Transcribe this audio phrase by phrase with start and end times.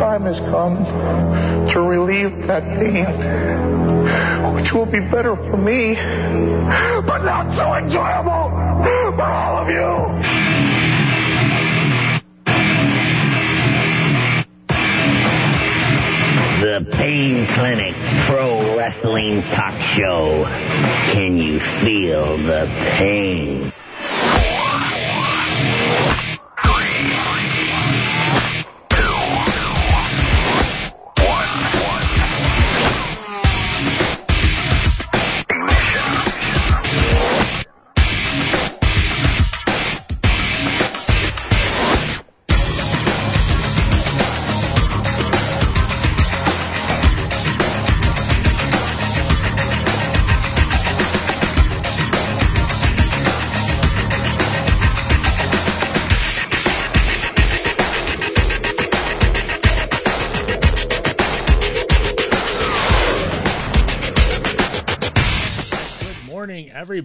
[0.00, 0.80] time has come
[1.74, 3.04] to relieve that pain,
[4.56, 5.94] which will be better for me,
[7.04, 8.48] but not so enjoyable
[9.14, 9.90] for all of you.
[16.64, 17.94] The Pain Clinic
[18.26, 20.44] Pro Wrestling Talk Show.
[21.12, 22.64] Can you feel the
[22.98, 23.72] pain?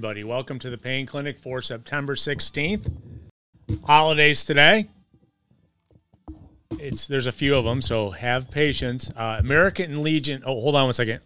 [0.05, 0.23] Everybody.
[0.23, 2.91] Welcome to the Pain Clinic for September 16th.
[3.85, 4.87] Holidays today.
[6.77, 9.09] It's there's a few of them, so have patience.
[9.15, 10.43] Uh, American Legion.
[10.45, 11.21] Oh, hold on one second.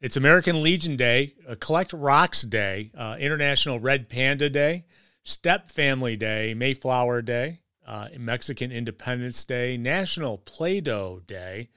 [0.00, 4.86] It's American Legion Day, uh, Collect Rocks Day, uh, International Red Panda Day,
[5.22, 11.68] Step Family Day, Mayflower Day, uh, Mexican Independence Day, National Play-Doh Day.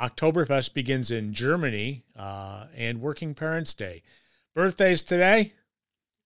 [0.00, 4.02] Oktoberfest begins in Germany, uh, and Working Parents Day.
[4.54, 5.52] Birthdays today.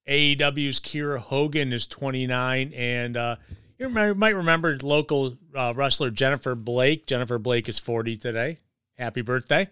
[0.09, 3.37] AEW's Kiera Hogan is 29, and uh,
[3.79, 7.06] you might remember local uh, wrestler Jennifer Blake.
[7.06, 8.59] Jennifer Blake is 40 today.
[8.98, 9.69] Happy birthday.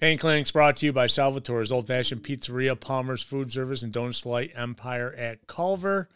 [0.00, 4.22] Pain Clinic's brought to you by Salvatore's Old Fashioned Pizzeria, Palmer's Food Service, and Donuts
[4.22, 6.08] Delight Empire at Culver.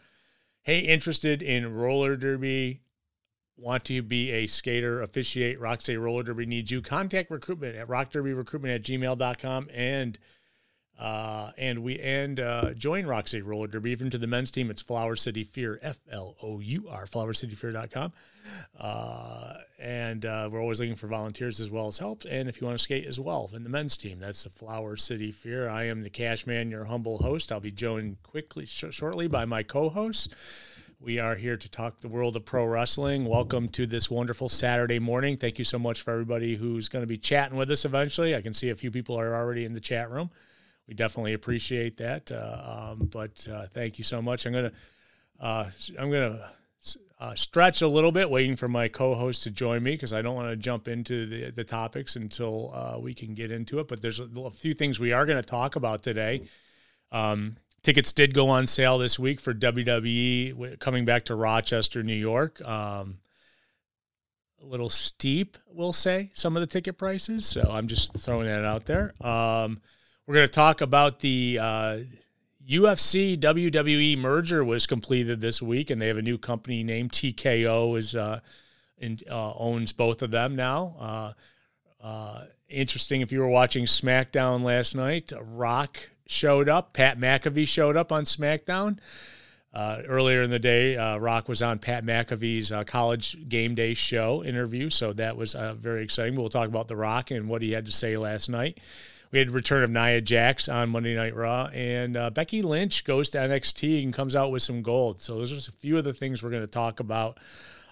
[0.63, 2.81] Hey, interested in roller derby?
[3.61, 6.81] Want to be a skater, officiate Rock Roller Derby needs you?
[6.81, 10.17] Contact recruitment at rockderbyrecruitment at gmail.com and
[10.99, 13.93] uh, and we and uh, join Roxy Roller Derby.
[13.93, 18.13] Even to the men's team, it's Flour City Fear, F L O U R, flourcityfear.com.
[18.79, 22.25] Uh, and uh, we're always looking for volunteers as well as help.
[22.29, 24.97] And if you want to skate as well in the men's team, that's the Flour
[24.97, 25.69] City Fear.
[25.69, 27.53] I am the Cash Man, your humble host.
[27.53, 30.29] I'll be joined quickly, sh- shortly by my co hosts.
[31.01, 33.25] We are here to talk the world of pro wrestling.
[33.25, 35.37] Welcome to this wonderful Saturday morning.
[35.37, 38.35] Thank you so much for everybody who's going to be chatting with us eventually.
[38.35, 40.29] I can see a few people are already in the chat room.
[40.89, 42.33] We definitely appreciate that.
[42.33, 44.45] Uh, um, but uh, thank you so much.
[44.45, 44.73] I'm gonna
[45.39, 45.67] uh,
[46.01, 46.51] I'm gonna
[47.21, 50.35] uh, stretch a little bit, waiting for my co-host to join me because I don't
[50.35, 53.87] want to jump into the, the topics until uh, we can get into it.
[53.87, 56.49] But there's a, a few things we are going to talk about today.
[57.13, 57.55] Um,
[57.89, 62.61] tickets did go on sale this week for WWE coming back to Rochester, New York.
[62.61, 63.17] Um,
[64.63, 67.47] a little steep, we'll say, some of the ticket prices.
[67.47, 69.15] So I'm just throwing that out there.
[69.27, 69.81] Um,
[70.27, 71.99] we're going to talk about the uh,
[72.69, 77.97] UFC WWE merger was completed this week, and they have a new company named TKO
[77.97, 78.41] is uh,
[78.99, 81.33] in, uh, owns both of them now.
[82.69, 88.13] Interesting if you were watching SmackDown last night, Rock showed up, Pat McAfee showed up
[88.13, 88.99] on SmackDown.
[89.73, 93.95] Uh, earlier in the day, uh, Rock was on Pat McAfee's uh, college game day
[93.95, 96.35] show interview, so that was uh, very exciting.
[96.35, 98.79] We'll talk about The Rock and what he had to say last night.
[99.31, 103.31] We had return of Nia Jax on Monday Night Raw, and uh, Becky Lynch goes
[103.31, 105.23] to NXT and comes out with some gold.
[105.23, 107.39] So those are just a few of the things we're going to talk about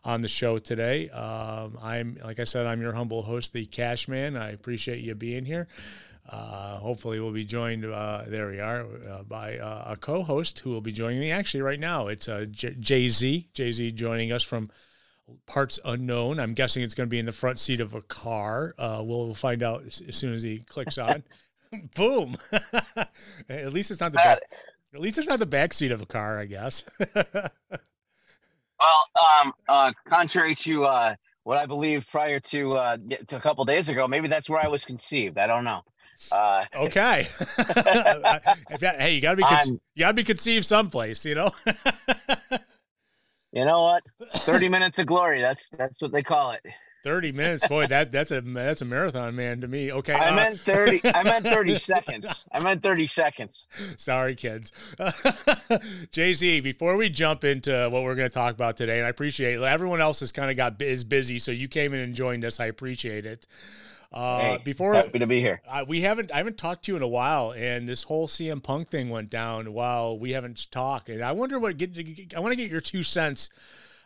[0.06, 1.10] on the show today.
[1.10, 4.36] Um, I'm like I said, I'm your humble host, the Cash Man.
[4.36, 5.66] I appreciate you being here.
[6.28, 7.84] Uh, hopefully, we'll be joined.
[7.84, 11.60] Uh, there we are uh, by uh, a co-host who will be joining me actually
[11.60, 12.06] right now.
[12.06, 13.48] It's uh, Jay Z.
[13.52, 14.70] Jay Z joining us from
[15.46, 16.38] parts unknown.
[16.38, 18.76] I'm guessing it's going to be in the front seat of a car.
[18.78, 21.24] Uh, we'll find out as, as soon as he clicks on.
[21.96, 22.38] Boom.
[23.48, 24.38] at least it's not the back.
[24.94, 26.38] At least it's not the back seat of a car.
[26.38, 26.84] I guess.
[28.78, 31.14] Well, um, uh, contrary to uh,
[31.44, 32.96] what I believe prior to, uh,
[33.28, 35.38] to a couple days ago, maybe that's where I was conceived.
[35.38, 35.82] I don't know.
[36.32, 37.26] Uh, okay.
[38.68, 41.50] if you, hey, you gotta be con- you gotta be conceived someplace, you know.
[43.52, 44.02] you know what?
[44.36, 45.40] Thirty minutes of glory.
[45.40, 46.62] That's that's what they call it.
[47.06, 47.86] Thirty minutes, boy.
[47.86, 49.60] That that's a that's a marathon, man.
[49.60, 50.12] To me, okay.
[50.12, 51.00] I uh, meant thirty.
[51.04, 52.48] I meant thirty seconds.
[52.50, 53.68] I meant thirty seconds.
[53.96, 54.72] Sorry, kids.
[56.10, 59.10] Jay Z, before we jump into what we're going to talk about today, and I
[59.10, 62.44] appreciate everyone else has kind of got is busy, so you came in and joined
[62.44, 62.58] us.
[62.58, 63.46] I appreciate it.
[64.12, 65.62] Uh, Hey, before happy to be here.
[65.68, 68.60] uh, we haven't, I haven't talked to you in a while, and this whole CM
[68.60, 71.96] Punk thing went down while we haven't talked, and I wonder what get.
[72.36, 73.48] I want to get your two cents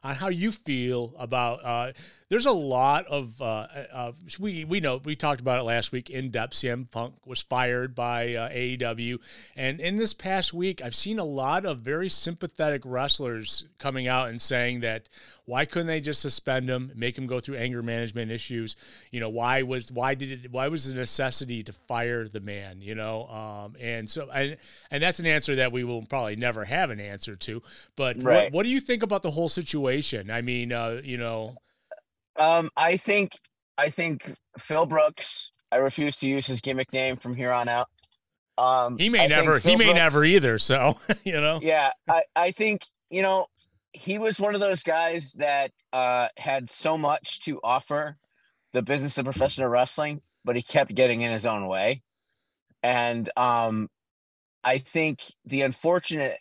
[0.05, 1.65] on how you feel about.
[1.65, 1.93] Uh,
[2.31, 6.09] there's a lot of uh, uh, we we know we talked about it last week
[6.09, 6.55] in depth.
[6.55, 9.19] CM Punk was fired by uh, AEW,
[9.57, 14.29] and in this past week, I've seen a lot of very sympathetic wrestlers coming out
[14.29, 15.09] and saying that
[15.45, 18.77] why couldn't they just suspend him, make him go through anger management issues?
[19.11, 22.81] You know, why was why did it why was the necessity to fire the man?
[22.81, 24.57] You know, um, and so and
[24.93, 27.61] and that's an answer that we will probably never have an answer to.
[27.97, 28.45] But right.
[28.45, 30.31] what, what, do you think about the whole situation?
[30.31, 31.57] I mean, uh, you know,
[32.37, 33.33] um, I think
[33.79, 35.51] I think Phil Brooks.
[35.73, 37.89] I refuse to use his gimmick name from here on out.
[38.59, 39.59] Um, he may I never.
[39.59, 40.59] He may Brooks, never either.
[40.59, 41.61] So you know.
[41.63, 43.47] Yeah, I I think you know
[43.93, 48.17] he was one of those guys that uh, had so much to offer
[48.73, 52.03] the business of professional wrestling, but he kept getting in his own way.
[52.83, 53.89] And um,
[54.63, 56.39] I think the unfortunate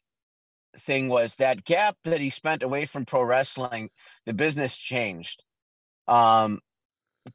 [0.78, 3.90] thing was that gap that he spent away from pro wrestling,
[4.26, 5.44] the business changed.
[6.10, 6.60] Um,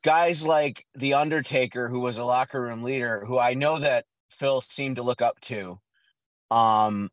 [0.02, 4.60] guys like The Undertaker, who was a locker room leader, who I know that Phil
[4.60, 5.78] seemed to look up to,
[6.50, 7.08] um,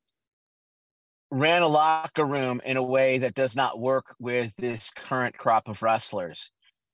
[1.30, 5.68] ran a locker room in a way that does not work with this current crop
[5.68, 6.52] of wrestlers.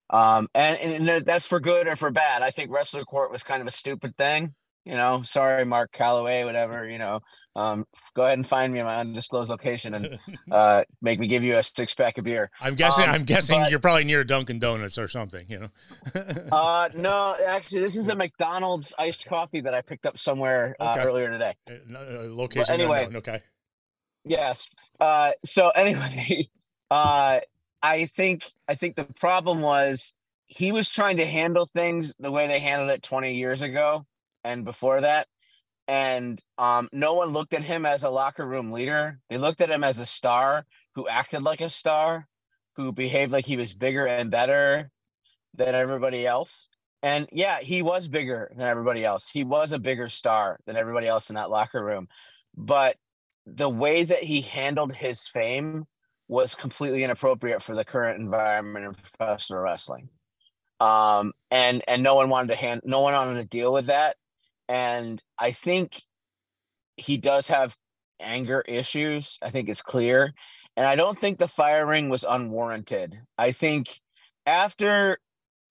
[0.10, 2.42] Um, and, and that's for good or for bad.
[2.42, 4.54] I think wrestler court was kind of a stupid thing.
[4.88, 6.88] You know, sorry, Mark Calloway, whatever.
[6.88, 7.20] You know,
[7.58, 7.86] um,
[8.16, 10.20] go ahead and find me in my undisclosed location and
[10.52, 12.50] uh, make me give you a six pack of beer.
[12.62, 13.04] I'm guessing.
[13.04, 15.46] Um, I'm guessing but, you're probably near Dunkin' Donuts or something.
[15.50, 15.70] You know.
[16.54, 20.96] uh, no, actually, this is a McDonald's iced coffee that I picked up somewhere uh,
[21.02, 21.56] earlier today.
[21.70, 22.64] Uh, uh, location.
[22.66, 23.18] But anyway, unknown.
[23.18, 23.42] okay.
[24.24, 24.70] Yes.
[25.02, 26.48] Uh, so anyway,
[26.90, 27.42] uh,
[27.84, 30.14] I think I think the problem was
[30.46, 34.06] he was trying to handle things the way they handled it 20 years ago
[34.48, 35.28] and before that.
[35.88, 39.20] And um, no one looked at him as a locker room leader.
[39.30, 40.66] They looked at him as a star
[40.96, 42.28] who acted like a star,
[42.76, 44.90] who behaved like he was bigger and better
[45.56, 46.68] than everybody else.
[47.04, 49.30] And yeah, he was bigger than everybody else.
[49.30, 52.08] He was a bigger star than everybody else in that locker room.
[52.56, 52.98] But
[53.46, 55.86] the way that he handled his fame
[56.28, 60.10] was completely inappropriate for the current environment of professional wrestling.
[60.80, 64.18] Um, and and no one wanted to hand no one wanted to deal with that.
[64.68, 66.04] And I think
[66.98, 67.76] he does have
[68.20, 69.38] anger issues.
[69.42, 70.34] I think it's clear.
[70.76, 73.20] And I don't think the firing was unwarranted.
[73.38, 74.00] I think
[74.46, 75.20] after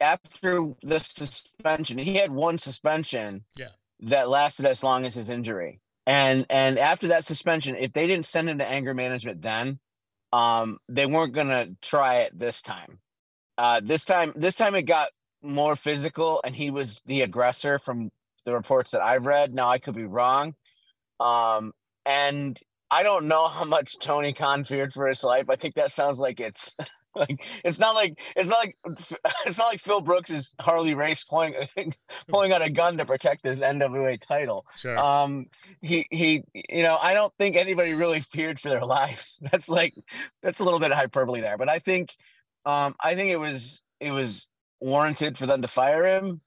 [0.01, 3.69] after the suspension, he had one suspension yeah.
[4.01, 5.81] that lasted as long as his injury.
[6.07, 9.79] And and after that suspension, if they didn't send him to anger management then,
[10.33, 12.99] um, they weren't gonna try it this time.
[13.59, 15.09] Uh, this time, this time it got
[15.43, 18.11] more physical, and he was the aggressor from
[18.47, 19.53] the reports that I've read.
[19.53, 20.55] Now I could be wrong.
[21.21, 21.73] Um,
[22.07, 22.59] and
[22.91, 25.51] I don't know how much Tony Khan feared for his life.
[25.51, 26.75] I think that sounds like it's
[27.15, 28.77] like it's not like it's not like
[29.47, 31.55] it's not like Phil Brooks is Harley Race pulling
[32.29, 34.65] pulling out a gun to protect his NWA title.
[34.77, 34.97] Sure.
[34.97, 35.47] Um,
[35.83, 39.43] he he, you know, I don't think anybody really feared for their lives.
[39.51, 39.95] That's like
[40.43, 42.15] that's a little bit of hyperbole there, but I think,
[42.65, 44.47] um, I think it was it was
[44.81, 46.41] warranted for them to fire him.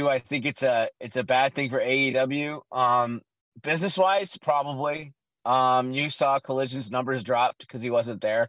[0.00, 2.62] Do I think it's a it's a bad thing for AEW?
[2.72, 3.20] Um,
[3.62, 5.12] business wise, probably.
[5.44, 8.48] Um, you saw Collision's numbers dropped because he wasn't there.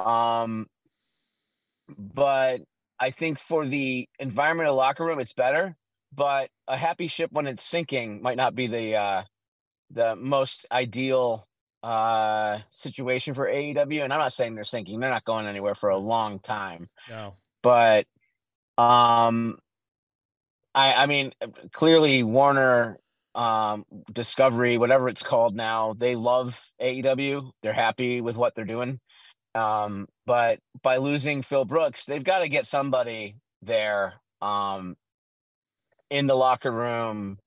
[0.00, 0.66] Um,
[1.96, 2.62] but
[2.98, 5.76] I think for the environment of the locker room, it's better.
[6.12, 9.22] But a happy ship when it's sinking might not be the uh,
[9.92, 11.46] the most ideal
[11.84, 14.02] uh, situation for AEW.
[14.02, 16.88] And I'm not saying they're sinking; they're not going anywhere for a long time.
[17.08, 18.06] No, but
[18.76, 19.60] um,
[20.74, 21.32] I I mean,
[21.72, 22.98] clearly Warner
[23.36, 29.00] um discovery whatever it's called now they love aew they're happy with what they're doing
[29.54, 34.96] um, but by losing Phil Brooks, they've got to get somebody there um,
[36.10, 37.38] in the locker room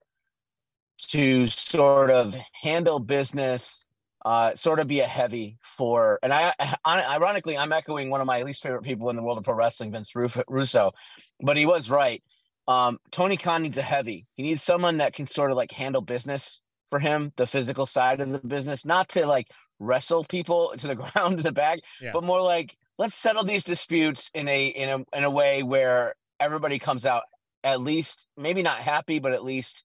[1.10, 3.84] to sort of handle business,
[4.26, 6.18] uh, sort of be a heavy for.
[6.24, 6.54] And I,
[6.88, 9.92] ironically, I'm echoing one of my least favorite people in the world of pro wrestling,
[9.92, 10.94] Vince Russo,
[11.42, 12.24] but he was right.
[12.68, 14.26] Um, Tony Khan needs a heavy.
[14.36, 16.60] He needs someone that can sort of like handle business
[16.90, 19.48] for him, the physical side of the business, not to like
[19.80, 22.12] wrestle people to the ground in the back, yeah.
[22.14, 26.16] but more like let's settle these disputes in a in a in a way where
[26.40, 27.24] everybody comes out
[27.64, 29.84] at least maybe not happy, but at least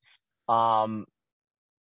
[0.49, 1.07] um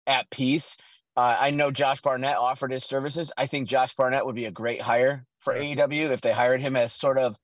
[0.06, 0.76] at peace.
[1.16, 3.32] Uh, I know Josh Barnett offered his services.
[3.36, 5.76] I think Josh Barnett would be a great hire for yeah.
[5.76, 7.38] AEW if they hired him as sort of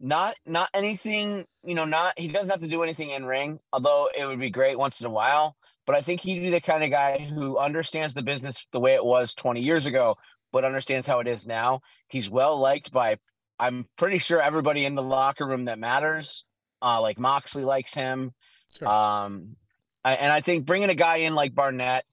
[0.00, 4.08] not not anything, you know, not he doesn't have to do anything in ring, although
[4.16, 5.56] it would be great once in a while
[5.90, 8.94] but I think he'd be the kind of guy who understands the business the way
[8.94, 10.18] it was 20 years ago,
[10.52, 11.80] but understands how it is now.
[12.06, 13.18] He's well liked by
[13.58, 16.44] I'm pretty sure everybody in the locker room that matters.
[16.80, 18.32] Uh, like Moxley likes him.
[18.78, 18.86] Sure.
[18.86, 19.56] Um,
[20.04, 22.04] I, and I think bringing a guy in like Barnett,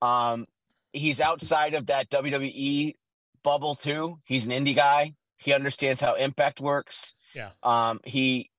[0.00, 0.46] um,
[0.94, 2.94] he's outside of that WWE
[3.42, 4.18] bubble too.
[4.24, 5.12] He's an indie guy.
[5.36, 7.12] He understands how Impact works.
[7.34, 7.50] Yeah.
[7.62, 8.50] Um, he,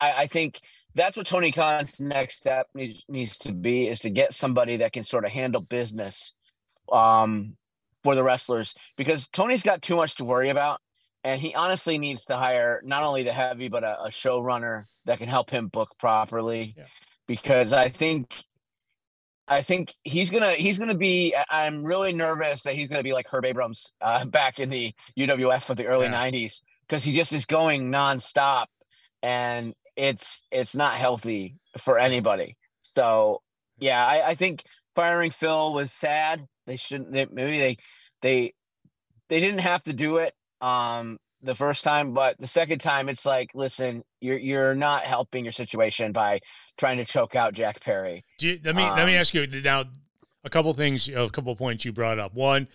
[0.00, 0.60] I, I think
[0.94, 4.92] that's what Tony Khan's next step needs, needs to be is to get somebody that
[4.92, 6.34] can sort of handle business
[6.92, 7.56] um,
[8.02, 10.80] for the wrestlers because Tony's got too much to worry about.
[11.24, 15.18] And he honestly needs to hire not only the heavy, but a, a showrunner that
[15.18, 16.74] can help him book properly.
[16.76, 16.84] Yeah.
[17.26, 18.32] Because I think
[19.48, 21.34] I think he's gonna he's gonna be.
[21.50, 25.70] I'm really nervous that he's gonna be like Herb Abrams uh, back in the UWF
[25.70, 26.30] of the early yeah.
[26.30, 28.66] '90s because he just is going nonstop,
[29.22, 32.56] and it's it's not healthy for anybody.
[32.96, 33.42] So
[33.78, 34.64] yeah, I, I think
[34.94, 36.46] firing Phil was sad.
[36.66, 37.12] They shouldn't.
[37.12, 37.76] They, maybe they
[38.22, 38.54] they
[39.28, 43.24] they didn't have to do it um the first time, but the second time it's
[43.24, 46.40] like, listen, you're you're not helping your situation by
[46.76, 48.24] trying to choke out Jack Perry.
[48.40, 49.84] You, let me um, let me um, ask you now
[50.44, 52.34] a couple things, a couple points you brought up.
[52.34, 52.68] One,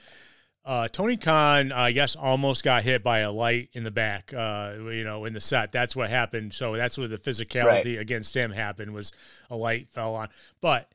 [0.66, 4.34] uh, Tony Khan, I guess, almost got hit by a light in the back.
[4.36, 6.54] Uh, you know, in the set, that's what happened.
[6.54, 8.00] So that's where the physicality right.
[8.00, 8.94] against him happened.
[8.94, 9.12] Was
[9.50, 10.30] a light fell on.
[10.62, 10.90] But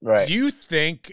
[0.00, 0.26] right.
[0.26, 1.12] do you think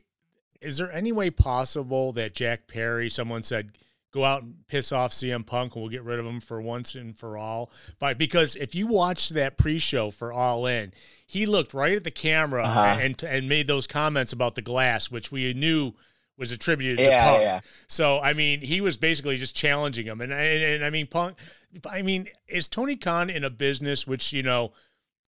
[0.62, 3.72] is there any way possible that Jack Perry, someone said?
[4.12, 6.96] go out and piss off CM Punk and we'll get rid of him for once
[6.96, 7.72] and for all.
[8.00, 10.94] But because if you watched that pre-show for All In,
[11.25, 13.00] he looked right at the camera uh-huh.
[13.01, 15.94] and and made those comments about the glass, which we knew
[16.39, 17.41] was attributed yeah, to Punk.
[17.41, 17.62] Yeah.
[17.88, 21.38] So I mean, he was basically just challenging him, and, and and I mean, Punk.
[21.88, 24.72] I mean, is Tony Khan in a business which you know?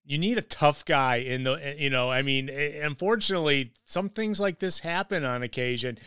[0.04, 2.10] You need a tough guy in the, eh, you know.
[2.10, 5.98] I mean, eh, unfortunately, some things like this happen on occasion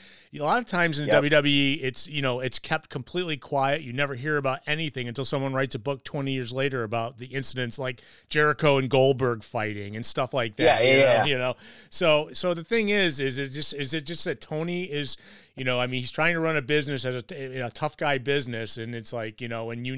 [0.40, 1.22] a lot of times in yep.
[1.22, 3.82] WWE, it's you know it's kept completely quiet.
[3.82, 7.26] You never hear about anything until someone writes a book twenty years later about the
[7.26, 10.82] incidents like Jericho and Goldberg fighting and stuff like that.
[10.82, 11.24] Yeah, yeah, you know, yeah.
[11.24, 11.54] You know,
[11.90, 15.16] so so the thing is, is it just is it just that Tony is
[15.56, 17.96] you know, I mean, he's trying to run a business as a, eh, a tough
[17.96, 19.94] guy business, and it's like you know, and you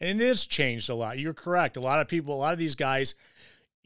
[0.00, 1.18] and it has changed a lot.
[1.18, 1.76] You're correct.
[1.76, 3.14] A lot of people, a lot of these guys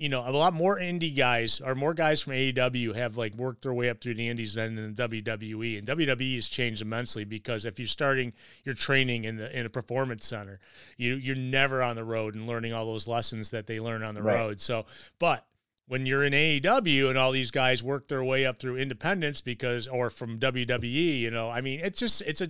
[0.01, 3.63] you know, a lot more indie guys or more guys from AEW have like worked
[3.63, 5.77] their way up through the indies than in the WWE.
[5.77, 8.33] And WWE has changed immensely because if you're starting
[8.65, 10.59] your training in the in a performance center,
[10.97, 14.15] you you're never on the road and learning all those lessons that they learn on
[14.15, 14.37] the right.
[14.37, 14.61] road.
[14.63, 14.87] So,
[15.19, 15.47] but
[15.87, 19.87] when you're in AEW and all these guys work their way up through independence because
[19.87, 22.49] or from WWE, you know, I mean, it's just it's a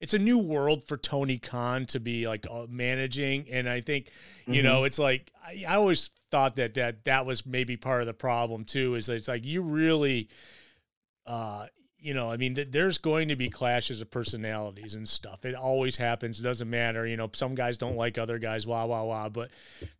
[0.00, 4.10] it's a new world for Tony Khan to be like uh, managing, and I think
[4.46, 4.64] you mm-hmm.
[4.64, 8.14] know it's like I, I, always thought that that that was maybe part of the
[8.14, 8.94] problem too.
[8.94, 10.28] Is it's like you really,
[11.26, 11.66] uh,
[11.98, 15.44] you know, I mean, th- there's going to be clashes of personalities and stuff.
[15.44, 16.40] It always happens.
[16.40, 17.06] It doesn't matter.
[17.06, 18.66] You know, some guys don't like other guys.
[18.66, 19.28] Wah wah wah.
[19.28, 19.50] But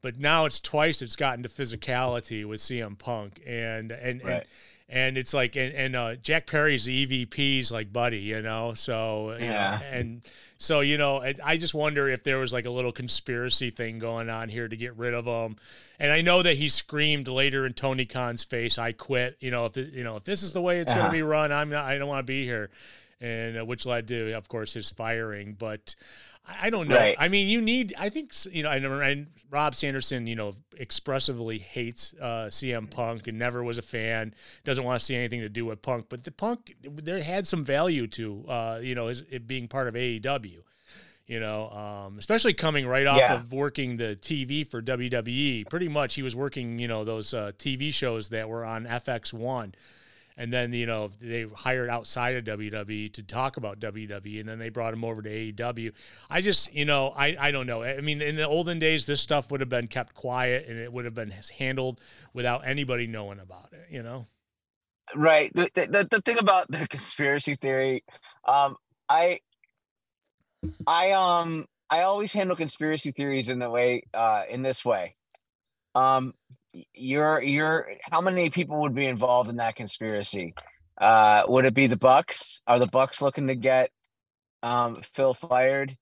[0.03, 1.03] but now it's twice.
[1.03, 4.33] It's gotten to physicality with CM Punk and and right.
[4.33, 4.45] and
[4.89, 8.73] and it's like and, and uh, Jack Perry's EVP's like buddy, you know.
[8.75, 10.23] So yeah, know, and
[10.57, 14.31] so you know, I just wonder if there was like a little conspiracy thing going
[14.31, 15.57] on here to get rid of him.
[15.99, 19.67] And I know that he screamed later in Tony Khan's face, "I quit." You know,
[19.67, 21.01] if the, you know if this is the way it's uh-huh.
[21.01, 21.85] going to be run, I'm not.
[21.85, 22.71] I don't want to be here.
[23.21, 25.57] And uh, which led to, of course, his firing.
[25.59, 25.97] But
[26.49, 26.97] I don't know.
[26.97, 27.17] Right.
[27.19, 27.95] I mean, you need.
[27.99, 28.71] I think you know.
[28.71, 33.83] And, and Rob Sanderson, you know, expressively hates uh, CM Punk and never was a
[33.83, 34.35] fan.
[34.65, 36.07] Doesn't want to see anything to do with Punk.
[36.09, 39.89] But the Punk, there had some value to, uh, you know, his, it being part
[39.89, 40.63] of AEW.
[41.27, 43.35] You know, um, especially coming right off yeah.
[43.35, 45.69] of working the TV for WWE.
[45.69, 49.35] Pretty much, he was working, you know, those uh, TV shows that were on FS
[49.35, 49.75] One
[50.39, 54.59] and then you know they hired outside of WWE to talk about WWE, and then
[54.59, 55.93] they brought him over to AEW.
[56.31, 57.83] I just you know I I don't know.
[57.83, 60.93] I mean, in the olden days, this stuff would have been kept quiet and it
[60.93, 62.01] would have been handled
[62.33, 63.89] without anybody knowing about it.
[63.91, 64.27] You know.
[65.15, 65.53] Right.
[65.55, 68.05] The the, the thing about the conspiracy theory,
[68.47, 68.77] um,
[69.09, 69.41] I
[70.87, 75.17] I um I always handle conspiracy theories in the way uh in this way.
[75.95, 76.35] Um
[76.95, 80.55] you're you're how many people would be involved in that conspiracy?
[81.01, 82.61] Uh, would it be the Bucks?
[82.67, 83.91] Are the Bucks looking to get
[84.63, 85.97] um, Phil fired?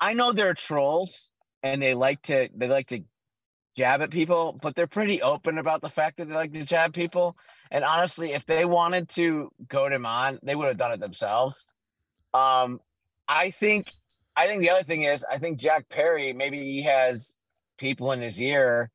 [0.00, 1.30] I know they're trolls
[1.62, 3.02] and they like to they like to
[3.76, 6.92] jab at people, but they're pretty open about the fact that they like to jab
[6.92, 7.36] people.
[7.70, 11.66] And honestly, if they wanted to goad him on, they would have done it themselves.
[12.32, 12.80] Um,
[13.28, 13.90] I think
[14.36, 17.34] I think the other thing is I think Jack Perry maybe he has
[17.78, 18.90] people in his ear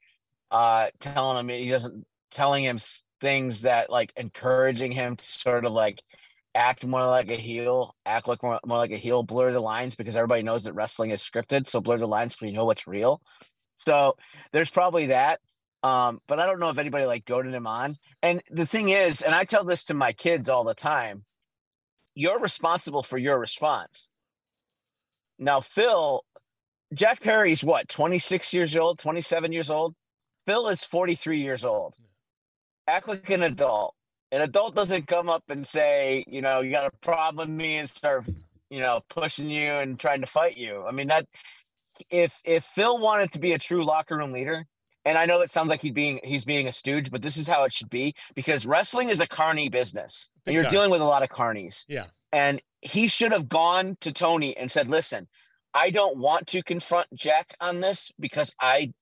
[0.51, 2.77] uh telling him he doesn't telling him
[3.19, 6.03] things that like encouraging him to sort of like
[6.55, 9.95] act more like a heel, act like more, more like a heel, blur the lines
[9.95, 11.65] because everybody knows that wrestling is scripted.
[11.65, 13.21] So blur the lines so you know what's real.
[13.75, 14.17] So
[14.51, 15.39] there's probably that.
[15.81, 17.97] Um, but I don't know if anybody like goaded him on.
[18.21, 21.25] And the thing is, and I tell this to my kids all the time,
[22.15, 24.07] you're responsible for your response.
[25.39, 26.23] Now, Phil,
[26.93, 29.95] Jack Perry's what, 26 years old, 27 years old?
[30.45, 31.95] Phil is 43 years old.
[32.87, 33.95] Act like an adult.
[34.31, 37.77] An adult doesn't come up and say, you know, you got a problem with me
[37.77, 38.25] and start,
[38.69, 40.83] you know, pushing you and trying to fight you.
[40.87, 41.27] I mean, that
[42.09, 44.65] if if Phil wanted to be a true locker room leader,
[45.05, 47.47] and I know it sounds like he's being he's being a stooge, but this is
[47.47, 50.29] how it should be because wrestling is a carny business.
[50.45, 50.71] and you're time.
[50.71, 51.85] dealing with a lot of carnies.
[51.87, 52.05] Yeah.
[52.31, 55.27] And he should have gone to Tony and said, "Listen,
[55.73, 58.93] I don't want to confront Jack on this because I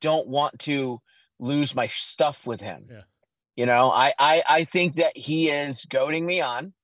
[0.00, 1.00] don't want to
[1.38, 3.02] lose my stuff with him." Yeah.
[3.56, 6.74] You know, I I I think that he is goading me on,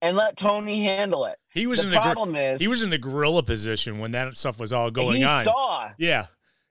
[0.00, 1.36] and let Tony handle it.
[1.52, 4.36] He was the in the problem is he was in the gorilla position when that
[4.36, 5.38] stuff was all going he on.
[5.40, 6.26] He saw yeah,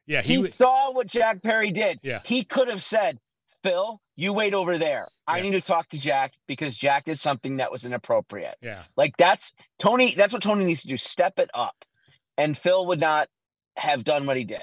[0.05, 0.21] yeah.
[0.21, 1.99] he, He, wa- saw what Jack Perry did.
[2.03, 2.21] Yeah.
[2.23, 3.19] He could have said,
[3.63, 5.09] Phil, you wait over there.
[5.27, 5.43] I Yeah.
[5.43, 8.55] need to talk to Jack because Jack did something that was inappropriate.
[8.61, 10.97] yeah, Like that's Tony, that's what Tony needs to do.
[10.97, 11.75] Step it up.
[12.37, 13.29] And Phil would not
[13.77, 14.59] have done what he did.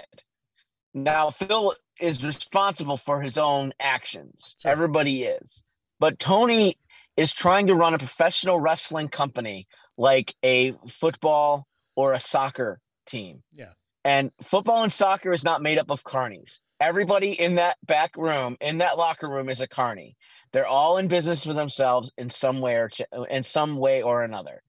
[0.94, 4.56] Now, Phil is responsible for his own actions.
[4.60, 4.70] Sure.
[4.70, 5.62] Everybody is.
[5.98, 6.78] But Tony
[7.16, 13.42] is trying to run a professional wrestling company like a football or a soccer team.
[13.54, 13.72] Yeah.
[14.04, 16.58] And football and soccer is not made up of carnies.
[16.80, 20.16] Everybody in that back room, in that locker room, is a carny.
[20.52, 24.22] They're all in business for themselves in some way or ch- in some way or
[24.22, 24.62] another.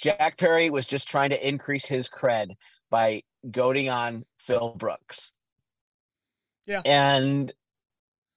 [0.00, 2.52] Jack Perry was just trying to increase his cred
[2.90, 5.32] by goading on Phil Brooks.
[6.66, 6.80] Yeah.
[6.84, 7.52] And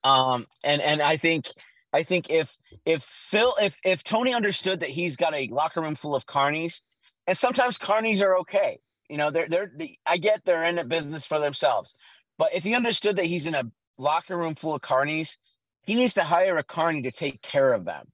[0.04, 1.46] um and and I think
[1.94, 5.96] I think if if Phil if if Tony understood that he's got a locker room
[5.96, 6.82] full of carnies,
[7.28, 8.80] and sometimes carnies are okay.
[9.10, 11.96] You know, they're they're the, I get they're in a business for themselves.
[12.38, 15.38] But if he understood that he's in a locker room full of carnies,
[15.84, 18.08] he needs to hire a carny to take care of them.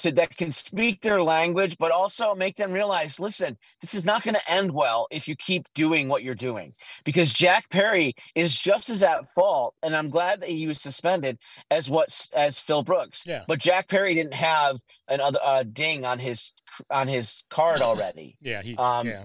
[0.00, 4.22] To that can speak their language, but also make them realize, listen, this is not
[4.22, 6.74] going to end well if you keep doing what you're doing.
[7.04, 11.38] Because Jack Perry is just as at fault, and I'm glad that he was suspended
[11.70, 13.24] as what as Phil Brooks.
[13.26, 13.44] Yeah.
[13.48, 16.52] But Jack Perry didn't have another uh, ding on his
[16.90, 18.62] on his card already yeah.
[18.62, 19.24] He, Um, yeah,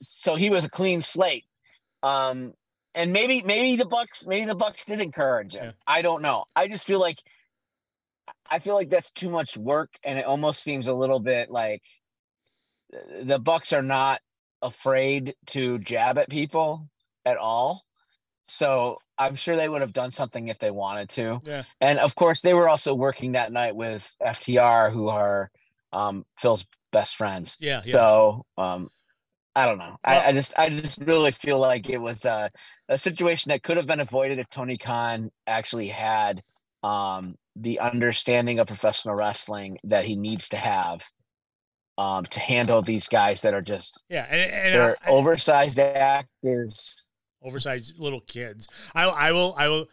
[0.00, 1.44] so he was a clean slate.
[2.02, 2.54] Um,
[2.94, 5.66] and maybe maybe the Bucks maybe the Bucks did encourage him.
[5.66, 5.72] Yeah.
[5.86, 6.44] I don't know.
[6.56, 7.18] I just feel like
[8.50, 11.82] I feel like that's too much work, and it almost seems a little bit like
[12.94, 14.20] uh, the Bucks are not
[14.62, 16.88] afraid to jab at people
[17.24, 17.84] at all.
[18.46, 21.40] So I'm sure they would have done something if they wanted to.
[21.44, 21.64] Yeah.
[21.80, 25.50] And of course, they were also working that night with FTR, who are
[25.92, 27.56] um, Phil's best friends.
[27.60, 27.92] yeah, yeah.
[27.92, 28.90] So um
[29.54, 29.96] I don't know.
[30.06, 32.50] Well- I, I just I just really feel like it was a,
[32.88, 36.42] a situation that could have been avoided if Tony Khan actually had
[36.82, 41.00] um the understanding of professional wrestling that he needs to have
[41.98, 45.78] um to handle these guys that are just yeah, and, and they're I- I- oversized
[45.80, 47.02] actors.
[47.42, 48.68] oversized little kids.
[48.94, 49.86] I, I will, I will.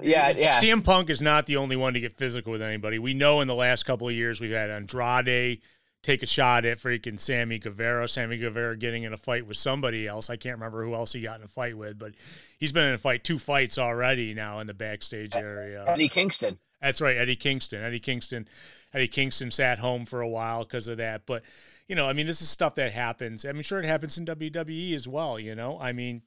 [0.00, 0.60] yeah, yeah.
[0.60, 2.98] CM Punk is not the only one to get physical with anybody.
[2.98, 5.60] We know in the last couple of years we've had Andrade
[6.02, 8.08] take a shot at freaking Sammy Guevara.
[8.08, 10.30] Sammy Guevara getting in a fight with somebody else.
[10.30, 12.12] I can't remember who else he got in a fight with, but
[12.58, 15.84] he's been in a fight, two fights already now in the backstage area.
[15.86, 16.58] Eddie Kingston.
[16.80, 17.82] That's right, Eddie Kingston.
[17.82, 18.48] Eddie Kingston.
[18.94, 21.26] Eddie Kingston sat home for a while because of that.
[21.26, 21.42] But
[21.86, 23.44] you know, I mean, this is stuff that happens.
[23.44, 25.38] I mean, sure, it happens in WWE as well.
[25.38, 26.22] You know, I mean,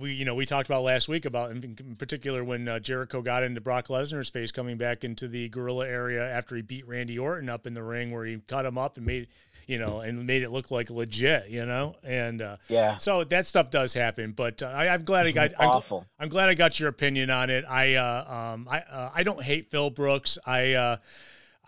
[0.00, 3.42] we you know we talked about last week about in particular when uh, Jericho got
[3.42, 7.48] into Brock Lesnar's face coming back into the gorilla area after he beat Randy Orton
[7.48, 9.28] up in the ring where he cut him up and made
[9.66, 11.48] you know and made it look like legit.
[11.50, 12.96] You know, and uh, Yeah.
[12.96, 14.32] so that stuff does happen.
[14.32, 15.50] But uh, I, I'm glad I It's got.
[15.58, 16.06] I'm, awful.
[16.18, 17.64] I'm glad I got your opinion on it.
[17.68, 20.38] I uh, um, I uh, I don't hate Phil Brooks.
[20.46, 20.96] I uh,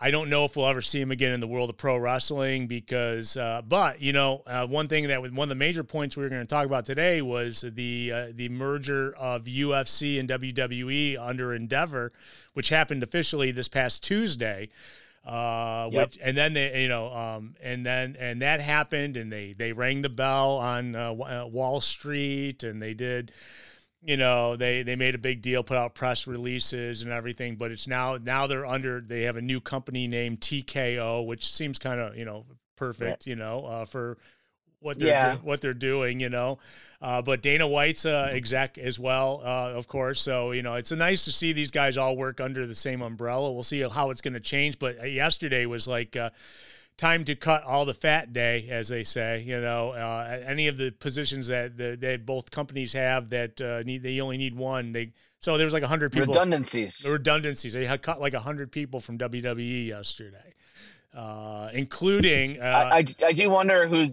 [0.01, 2.67] I don't know if we'll ever see him again in the world of pro wrestling
[2.67, 6.15] because, uh, but you know, uh, one thing that was one of the major points
[6.15, 10.29] we were going to talk about today was the uh, the merger of UFC and
[10.29, 12.13] WWE under Endeavor,
[12.53, 14.69] which happened officially this past Tuesday.
[15.25, 16.07] Uh, Yep.
[16.07, 19.73] which and then they, you know, um, and then and that happened, and they they
[19.73, 23.31] rang the bell on uh, uh, Wall Street, and they did
[24.01, 27.69] you know they they made a big deal put out press releases and everything but
[27.71, 31.99] it's now now they're under they have a new company named TKO which seems kind
[31.99, 32.45] of you know
[32.77, 34.17] perfect you know uh, for
[34.81, 35.31] what they're Yeah.
[35.35, 36.57] do- what they're doing, you know.
[37.01, 40.21] Uh, but Dana White's uh, exec as well, uh, of course.
[40.21, 43.51] So you know, it's nice to see these guys all work under the same umbrella.
[43.51, 44.79] We'll see how it's going to change.
[44.79, 46.15] But uh, yesterday was like.
[46.99, 49.41] Time to cut all the fat day, as they say.
[49.41, 53.83] You know, uh, any of the positions that the, that both companies have that uh,
[53.83, 54.91] need they only need one.
[54.91, 57.05] They so there was like hundred people Redundancies.
[57.07, 57.71] redundancies.
[57.71, 60.53] They had cut like hundred people from WWE yesterday,
[61.13, 62.59] uh, including.
[62.59, 64.07] Uh, I, I I do wonder who.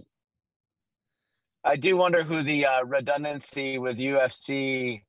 [1.65, 5.01] I do wonder who the uh, redundancy with UFC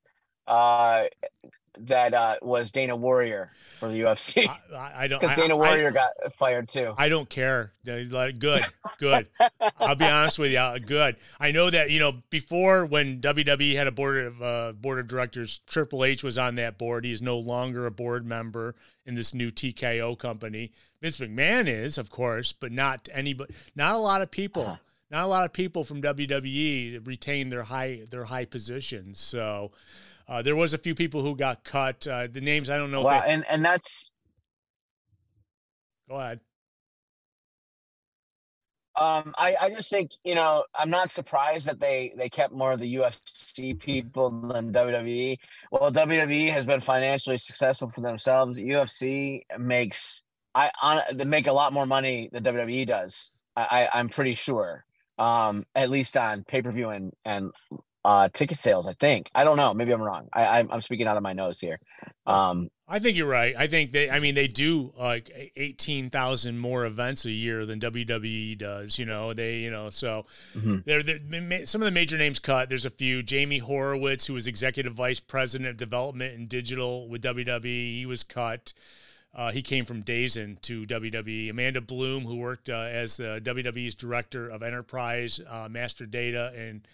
[0.49, 1.05] uh,
[1.87, 5.21] that uh, was Dana Warrior for the UFC I, I- I don't.
[5.21, 6.95] because I- Dana I- Warrior got fired too.
[6.99, 7.73] I don't care.
[7.85, 8.65] He's like, good,
[8.99, 9.29] good.
[9.79, 10.79] I'll be honest with you.
[10.85, 11.17] Good.
[11.41, 15.07] I know that you know before when WWE had a board of uh, board of
[15.09, 17.05] directors, Triple H was on that board.
[17.05, 18.75] He is no longer a board member
[19.07, 20.73] in this new TKO company.
[21.01, 23.55] Vince McMahon is, of course, but not anybody.
[23.77, 24.63] Not a lot of people.
[24.63, 24.77] Uh-huh.
[25.11, 29.21] Not a lot of people from WWE retain their high their high positions.
[29.21, 29.71] So.
[30.29, 32.07] Uh, there was a few people who got cut.
[32.07, 33.01] Uh, the names I don't know.
[33.01, 34.11] Wow, if they, and and that's
[36.09, 36.41] go ahead.
[38.97, 42.73] um I I just think you know I'm not surprised that they they kept more
[42.73, 45.39] of the UFC people than WWE.
[45.71, 48.61] Well, WWE has been financially successful for themselves.
[48.61, 50.23] UFC makes
[50.55, 53.33] I on they make a lot more money than WWE does.
[53.57, 54.85] I, I I'm pretty sure.
[55.19, 57.51] Um, at least on pay per view and and
[58.09, 58.89] uh ticket sales.
[58.89, 59.75] I think I don't know.
[59.75, 60.29] Maybe I'm wrong.
[60.33, 61.79] I I'm, I'm speaking out of my nose here.
[62.27, 63.55] Um, I think you're right.
[63.57, 64.09] I think they.
[64.09, 68.99] I mean, they do like eighteen thousand more events a year than WWE does.
[68.99, 69.59] You know, they.
[69.59, 70.25] You know, so
[70.57, 70.85] Mhm.
[70.87, 72.71] they're, they're some of the major names cut.
[72.71, 73.23] There's a few.
[73.23, 78.23] Jamie Horowitz, who was executive vice president of development and digital with WWE, he was
[78.25, 78.73] cut.
[79.35, 81.51] Uh, he came from DAZN to WWE.
[81.51, 86.89] Amanda Bloom, who worked uh, as the WWE's director of enterprise, uh, master data, and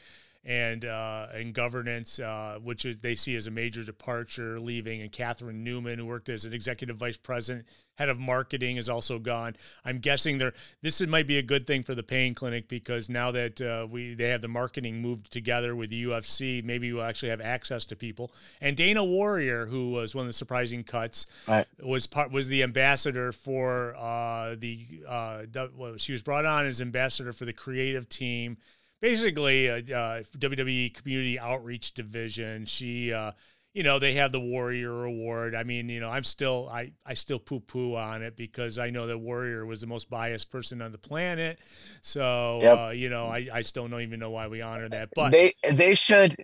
[0.45, 5.01] and uh, and governance, uh, which is, they see as a major departure, leaving.
[5.03, 9.19] And Catherine Newman, who worked as an executive vice president, head of marketing, is also
[9.19, 9.57] gone.
[9.85, 10.53] I'm guessing they're
[10.83, 14.15] this might be a good thing for the pain clinic because now that uh, we
[14.15, 17.97] they have the marketing moved together with the UFC, maybe we'll actually have access to
[17.97, 18.31] people.
[18.61, 21.67] And Dana Warrior, who was one of the surprising cuts, Right.
[21.83, 26.67] was part was the ambassador for uh, the uh, the- well, she was brought on
[26.67, 28.59] as ambassador for the creative team
[29.01, 32.67] basically a, uh WWE Community Outreach Division.
[32.67, 33.33] She, uh,
[33.73, 35.55] you know, they have the Warrior Award.
[35.57, 38.91] I mean, you know, I'm still, I, I still poo poo on it because I
[38.91, 41.59] know that Warrior was the most biased person on the planet.
[42.01, 42.79] So, Yep.
[42.79, 45.09] uh, you know, I, I still don't even know why we honor that.
[45.17, 46.37] But they they should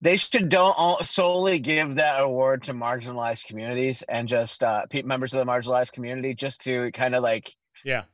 [0.00, 5.02] they should don't all- solely give that award to marginalized communities and just uh pe-
[5.02, 8.04] members of the marginalized community just to kind of like yeah,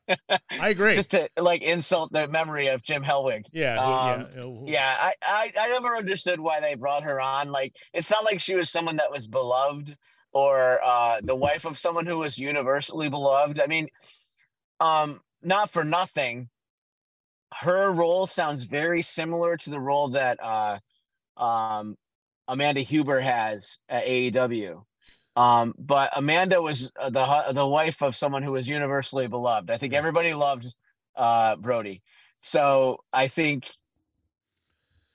[0.50, 0.94] I agree.
[0.94, 3.44] just to like insult the memory of Jim Hellwig.
[3.52, 4.26] yeah, um,
[4.66, 7.52] yeah, Yeah, I, I I never understood why they brought her on.
[7.52, 9.96] Like it's not like she was someone that was beloved
[10.32, 13.60] or uh the wife of someone who was universally beloved.
[13.60, 13.88] I mean,
[14.80, 16.48] um not for nothing.
[17.54, 20.78] Her role sounds very similar to the role that uh
[21.36, 21.96] um
[22.48, 24.82] Amanda Huber has at AEW.
[25.36, 29.70] Um, but Amanda was uh, the the wife of someone who was universally beloved.
[29.70, 30.66] I think everybody loved
[31.16, 32.02] uh Brody.
[32.40, 33.68] So I think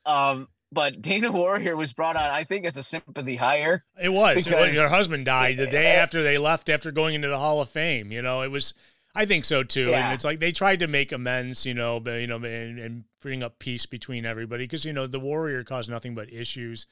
[0.06, 3.86] um but Dana Warrior was brought on, I think, as a sympathy hire.
[4.02, 4.44] It was.
[4.44, 7.70] Because- Her husband died the day after they left after going into the Hall of
[7.70, 8.12] Fame.
[8.12, 8.74] You know, it was.
[9.18, 9.92] I think so too.
[9.92, 10.08] Yeah.
[10.08, 13.04] And it's like they tried to make amends, you know, but, you know, and, and
[13.22, 16.86] bring up peace between everybody because you know the Warrior caused nothing but issues.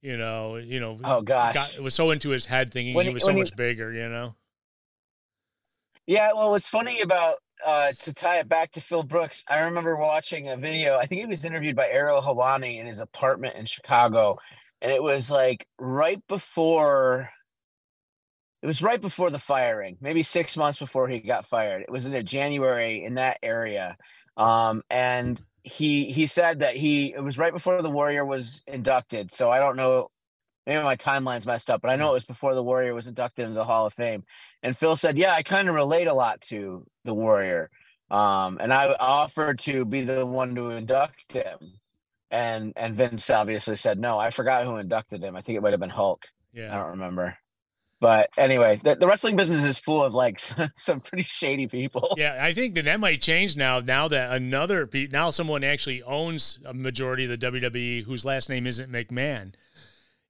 [0.00, 1.00] You know, you know.
[1.02, 1.54] Oh, gosh.
[1.54, 3.56] got, it was so into his head thinking When he was so when he- much
[3.56, 3.92] bigger.
[3.92, 4.34] You know.
[6.06, 9.96] Yeah, well, what's funny about uh, to tie it back to Phil Brooks, I remember
[9.96, 10.96] watching a video.
[10.96, 14.38] I think he was interviewed by Ariel Helwani in his apartment in Chicago,
[14.80, 17.30] and it was like right before.
[18.62, 21.82] It was right before the firing, maybe six months before he got fired.
[21.82, 23.96] It was in a January in that area,
[24.36, 29.32] um, and he he said that he it was right before the Warrior was inducted.
[29.32, 30.10] So I don't know,
[30.66, 33.44] maybe my timeline's messed up, but I know it was before the Warrior was inducted
[33.44, 34.24] into the Hall of Fame.
[34.62, 37.70] And Phil said, "Yeah, I kind of relate a lot to the Warrior."
[38.10, 41.58] Um, and I offered to be the one to induct him,
[42.30, 44.18] and and Vince obviously said no.
[44.18, 45.36] I forgot who inducted him.
[45.36, 46.24] I think it might have been Hulk.
[46.52, 47.36] Yeah, I don't remember.
[48.00, 50.38] But anyway, the, the wrestling business is full of like
[50.74, 52.14] some pretty shady people.
[52.16, 53.80] Yeah, I think that that might change now.
[53.80, 58.48] Now that another pe- now someone actually owns a majority of the WWE whose last
[58.48, 59.54] name isn't McMahon.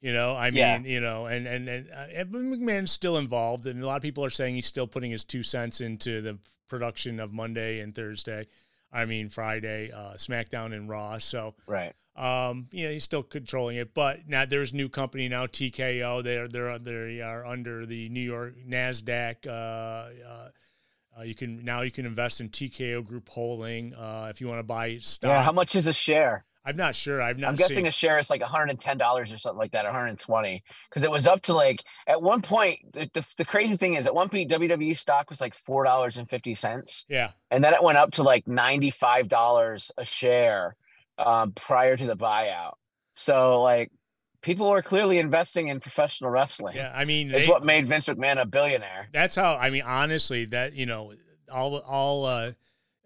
[0.01, 0.79] You know, I mean, Yeah.
[0.79, 4.25] you know, and and and uh, and McMahon's still involved, and a lot of people
[4.25, 8.47] are saying he's still putting his two cents into the production of Monday and Thursday.
[8.93, 11.19] I mean Friday, uh, SmackDown and Raw.
[11.19, 11.95] So right.
[12.17, 16.25] Um, you know, he's still controlling it, but now there's new company now, TKO.
[16.25, 19.47] They're they're they are under the New York Nasdaq.
[19.47, 20.49] Uh, uh,
[21.17, 24.59] uh, you can now you can invest in TKO Group Holding uh, if you want
[24.59, 25.29] to buy stock.
[25.29, 26.45] Yeah, how much is a share?
[26.65, 27.23] I'm not sure.
[27.23, 27.49] I've not.
[27.49, 27.87] I'm guessing seen...
[27.87, 30.63] a share is like 110 dollars or something like that, 120.
[30.89, 32.81] Because it was up to like at one point.
[32.93, 36.19] The, the, the, crazy thing is, at one point WWE stock was like four dollars
[36.19, 37.07] and fifty cents.
[37.09, 40.77] Yeah, and then it went up to like 95 dollars a share
[41.17, 42.75] um, prior to the buyout.
[43.15, 43.91] So like
[44.43, 46.77] people were clearly investing in professional wrestling.
[46.77, 49.09] Yeah, I mean, it's what made Vince McMahon a billionaire.
[49.13, 49.57] That's how.
[49.57, 51.15] I mean, honestly, that you know,
[51.51, 52.53] all all uh,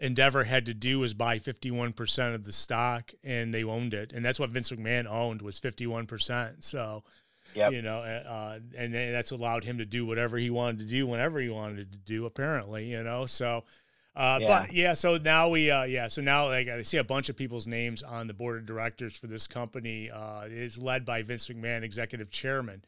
[0.03, 3.95] Endeavor had to do was buy fifty one percent of the stock, and they owned
[3.95, 6.65] it, and that's what Vince McMahon owned was fifty one percent.
[6.65, 7.05] So.
[7.55, 7.73] Yep.
[7.73, 11.41] You know, uh, and that's allowed him to do whatever he wanted to do whenever
[11.41, 12.25] he wanted to do.
[12.25, 13.65] Apparently, you know, so
[14.15, 14.49] uh, yeah.
[14.49, 17.37] But yeah, so now we, uh, yeah, so now like I see a bunch of
[17.37, 20.11] people's names on the board of directors for this company.
[20.11, 22.85] Uh, it is led by Vince McMahon, executive chairman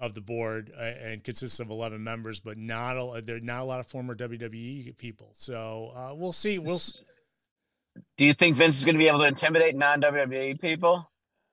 [0.00, 3.64] of the board, uh, and consists of eleven members, but not a, there not a
[3.64, 5.30] lot of former WWE people.
[5.34, 6.58] So uh, we'll see.
[6.58, 6.78] We'll.
[8.16, 11.10] Do you think Vince is going to be able to intimidate non WWE people?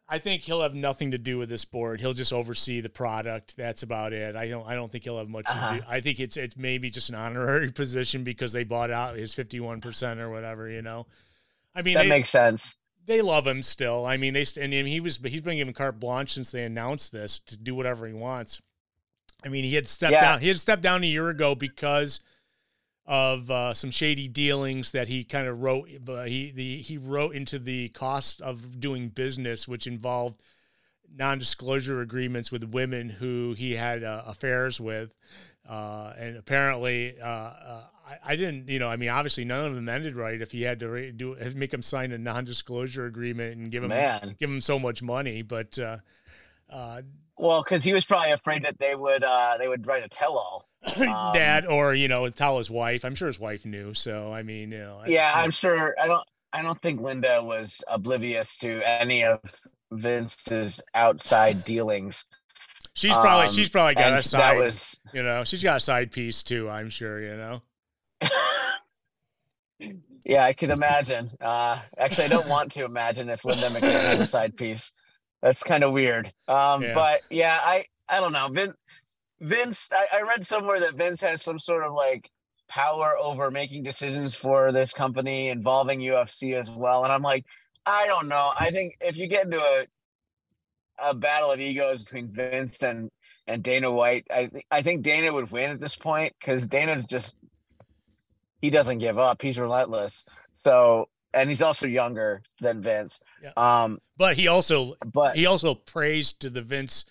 [0.09, 1.99] I think he'll have nothing to do with this board.
[1.99, 3.57] He'll just oversee the product.
[3.57, 4.37] That's about it.
[4.37, 4.65] I don't.
[4.65, 5.71] I don't think he'll have much uh-huh.
[5.73, 5.85] to do.
[5.87, 9.59] I think it's it's maybe just an honorary position because they bought out his fifty
[9.59, 10.69] one percent or whatever.
[10.69, 11.07] You know,
[11.75, 12.77] I mean that they, makes sense.
[13.07, 14.05] They love him still.
[14.05, 17.39] I mean, they and he was he's been given carte blanche since they announced this
[17.39, 18.61] to do whatever he wants.
[19.45, 20.21] I mean, he had stepped yeah.
[20.21, 20.41] down.
[20.41, 22.19] He had stepped down a year ago because
[23.05, 25.87] of uh, some shady dealings that he kind of wrote.
[26.05, 30.43] Uh, he the he wrote into the cost of doing business, which involved
[31.15, 35.13] non-disclosure agreements with women who he had uh, affairs with,
[35.67, 37.15] uh, and apparently.
[38.07, 40.41] Uh, uh, I, I, didn't, you know, I mean, obviously none of them ended right.
[40.41, 44.35] If he had to do, make him sign a non-disclosure agreement and give him, Man.
[44.39, 45.77] give him so much money, but
[47.37, 50.65] well, because he was probably afraid that they would uh, they would write a tell-all.
[50.97, 53.03] Um, that or you know tell his wife.
[53.03, 53.93] I'm sure his wife knew.
[53.93, 55.01] So I mean, you know.
[55.05, 55.93] Yeah, I'm sure.
[56.01, 56.23] I don't.
[56.53, 59.41] I don't think Linda was oblivious to any of
[59.91, 62.25] Vince's outside dealings.
[62.93, 64.59] She's probably um, she's probably got a side.
[64.59, 66.69] Was, you know, she's got a side piece too.
[66.69, 67.21] I'm sure.
[67.21, 67.61] You know.
[70.25, 71.31] Yeah, I can imagine.
[71.39, 74.91] Uh, actually, I don't want to imagine if Linda McMahon had a side piece.
[75.41, 76.33] That's kind of weird.
[76.47, 76.93] Um, yeah.
[76.93, 78.49] But yeah, I I don't know.
[78.51, 78.75] Vince,
[79.39, 82.29] Vince I, I read somewhere that Vince has some sort of like
[82.67, 87.03] power over making decisions for this company involving UFC as well.
[87.03, 87.45] And I'm like,
[87.85, 88.51] I don't know.
[88.57, 89.85] I think if you get into a
[90.99, 93.09] a battle of egos between Vince and
[93.45, 97.05] and Dana White, I th- I think Dana would win at this point because Dana's
[97.05, 97.37] just
[98.61, 99.41] he doesn't give up.
[99.41, 100.25] He's relentless.
[100.63, 103.19] So and he's also younger than Vince.
[103.43, 103.51] Yeah.
[103.55, 107.05] Um, but he also but he also praised to the Vince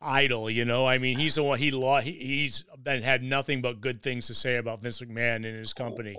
[0.00, 0.50] idol.
[0.50, 2.06] You know, I mean, he's the one he lost.
[2.06, 5.72] He, he's been had nothing but good things to say about Vince McMahon and his
[5.72, 6.16] company.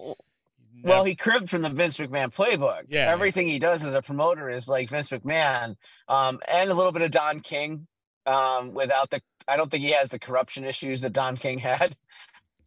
[0.82, 2.84] Well, he cribbed from the Vince McMahon playbook.
[2.88, 5.76] Yeah, everything he does as a promoter is like Vince McMahon,
[6.08, 7.88] um, and a little bit of Don King.
[8.26, 11.98] Um, without the, I don't think he has the corruption issues that Don King had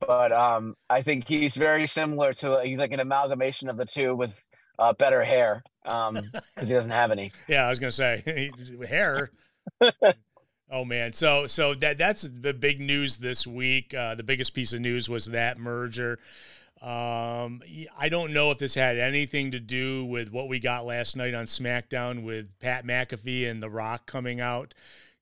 [0.06, 4.14] but um, I think he's very similar to he's like an amalgamation of the two
[4.14, 4.44] with
[4.78, 6.14] uh, better hair um
[6.54, 7.32] because he doesn't have any.
[7.48, 8.50] Yeah, I was gonna say
[8.88, 9.30] hair.
[10.70, 13.94] oh man, so so that that's the big news this week.
[13.94, 16.18] Uh, the biggest piece of news was that merger.
[16.80, 17.62] Um,
[17.96, 21.32] I don't know if this had anything to do with what we got last night
[21.32, 24.74] on SmackDown with Pat McAfee and The Rock coming out,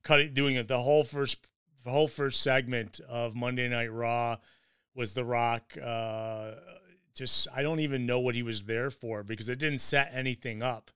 [0.03, 0.67] cutting doing it.
[0.67, 1.47] The whole first
[1.83, 4.37] the whole first segment of Monday Night Raw
[4.95, 5.77] was The Rock.
[5.81, 6.51] Uh,
[7.13, 10.61] just I don't even know what he was there for because it didn't set anything
[10.61, 10.91] up.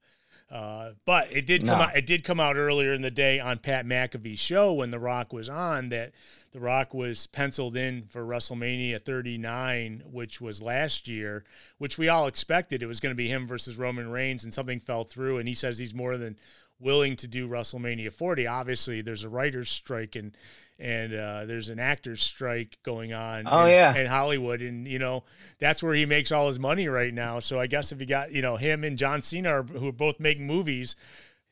[0.48, 1.84] Uh, but it did come no.
[1.86, 1.96] out.
[1.96, 5.32] It did come out earlier in the day on Pat McAfee's show when The Rock
[5.32, 6.12] was on that
[6.52, 11.44] The Rock was penciled in for WrestleMania 39, which was last year,
[11.78, 14.78] which we all expected it was going to be him versus Roman Reigns, and something
[14.78, 15.38] fell through.
[15.38, 16.36] And he says he's more than
[16.78, 18.46] willing to do WrestleMania 40.
[18.46, 20.36] Obviously, there's a writer's strike and
[20.78, 23.44] and uh, there's an actors strike going on.
[23.46, 25.24] Oh in, yeah, in Hollywood, and you know
[25.58, 27.38] that's where he makes all his money right now.
[27.38, 30.20] So I guess if you got you know him and John Cena, who are both
[30.20, 30.96] making movies,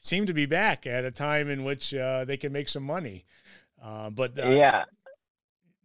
[0.00, 3.24] seem to be back at a time in which uh, they can make some money.
[3.82, 4.84] Uh, but uh, yeah,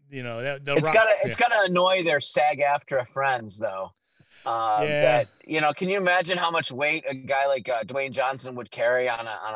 [0.09, 3.91] you know that it's gotta it's gotta annoy their SAG-AFTRA friends though.
[4.45, 5.01] Uh, yeah.
[5.01, 8.55] That you know, can you imagine how much weight a guy like uh, Dwayne Johnson
[8.55, 9.53] would carry on a on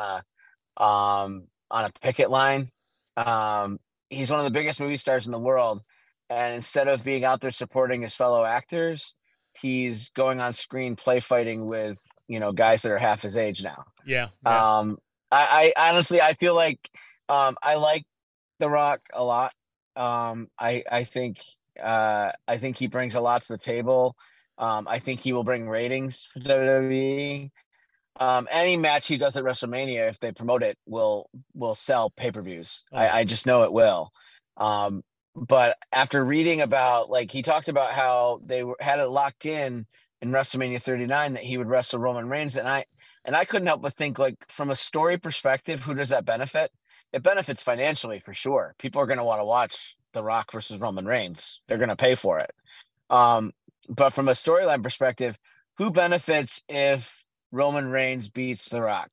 [0.78, 2.70] a um on a picket line?
[3.16, 3.78] Um,
[4.10, 5.82] he's one of the biggest movie stars in the world,
[6.30, 9.14] and instead of being out there supporting his fellow actors,
[9.54, 11.98] he's going on screen play fighting with
[12.28, 13.84] you know guys that are half his age now.
[14.06, 14.28] Yeah.
[14.44, 14.78] yeah.
[14.78, 14.98] Um,
[15.30, 16.78] I, I honestly I feel like
[17.28, 18.04] um, I like
[18.60, 19.52] The Rock a lot.
[19.96, 21.38] Um, I I think
[21.82, 24.16] uh, I think he brings a lot to the table.
[24.56, 27.50] Um, I think he will bring ratings for WWE.
[28.16, 32.30] Um, any match he does at WrestleMania, if they promote it, will will sell pay
[32.30, 32.84] per views.
[32.92, 32.98] Oh.
[32.98, 34.10] I, I just know it will.
[34.56, 35.02] Um,
[35.34, 39.86] but after reading about, like, he talked about how they were, had it locked in
[40.22, 42.84] in WrestleMania 39 that he would wrestle Roman Reigns, and I
[43.24, 46.70] and I couldn't help but think, like, from a story perspective, who does that benefit?
[47.12, 48.74] It benefits financially for sure.
[48.78, 51.62] People are going to want to watch The Rock versus Roman Reigns.
[51.66, 52.50] They're going to pay for it.
[53.08, 53.52] Um,
[53.88, 55.38] but from a storyline perspective,
[55.78, 57.23] who benefits if
[57.54, 59.10] Roman Reigns beats The Rock?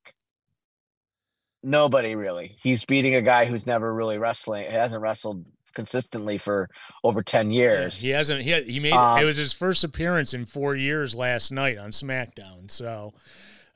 [1.62, 2.56] Nobody really.
[2.62, 4.68] He's beating a guy who's never really wrestling.
[4.68, 6.68] Hasn't wrestled consistently for
[7.04, 8.00] over 10 Yeah, years.
[8.00, 8.42] he hasn't.
[8.42, 11.78] He had, he made Um, it was his first appearance in four years last night
[11.78, 12.68] on SmackDown.
[12.70, 13.14] So,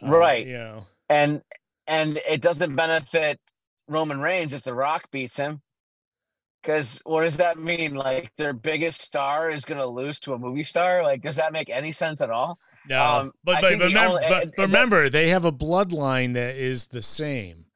[0.02, 0.46] uh, Right.
[0.46, 1.42] you know, And
[1.86, 3.38] and it doesn't benefit
[3.86, 5.62] Roman Reigns if The Rock beats him.
[6.66, 7.94] Because what does that mean?
[7.94, 11.04] Like their biggest star is going to lose to a movie star?
[11.04, 12.58] Like, does that make any sense at all?
[12.88, 13.02] no.
[13.02, 16.34] Um, but but, remember, only- but, and- but and that- remember, they have a bloodline
[16.34, 17.66] that is the same.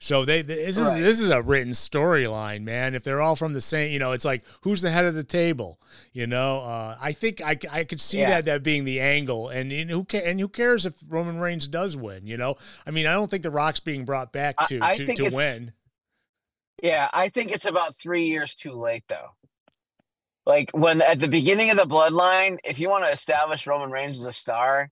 [0.00, 1.00] So they this is Right.
[1.00, 2.94] this is a written storyline, man.
[2.94, 5.24] If they're all from the same, you know, it's like who's the head of the
[5.24, 5.80] table,
[6.12, 6.60] you know.
[6.60, 8.28] Uh, I think I, I could see Yeah.
[8.30, 11.66] that that being the angle, and, and who ca- and who cares if Roman Reigns
[11.68, 12.26] does win?
[12.26, 14.92] You know, I mean, I don't think the Rock's being brought back I- to I
[14.92, 15.72] to, think to it's- win.
[16.82, 19.30] Yeah, I think it's about three years too late though.
[20.46, 24.20] Like when at the beginning of the bloodline, if you want to establish Roman Reigns
[24.20, 24.90] as a star,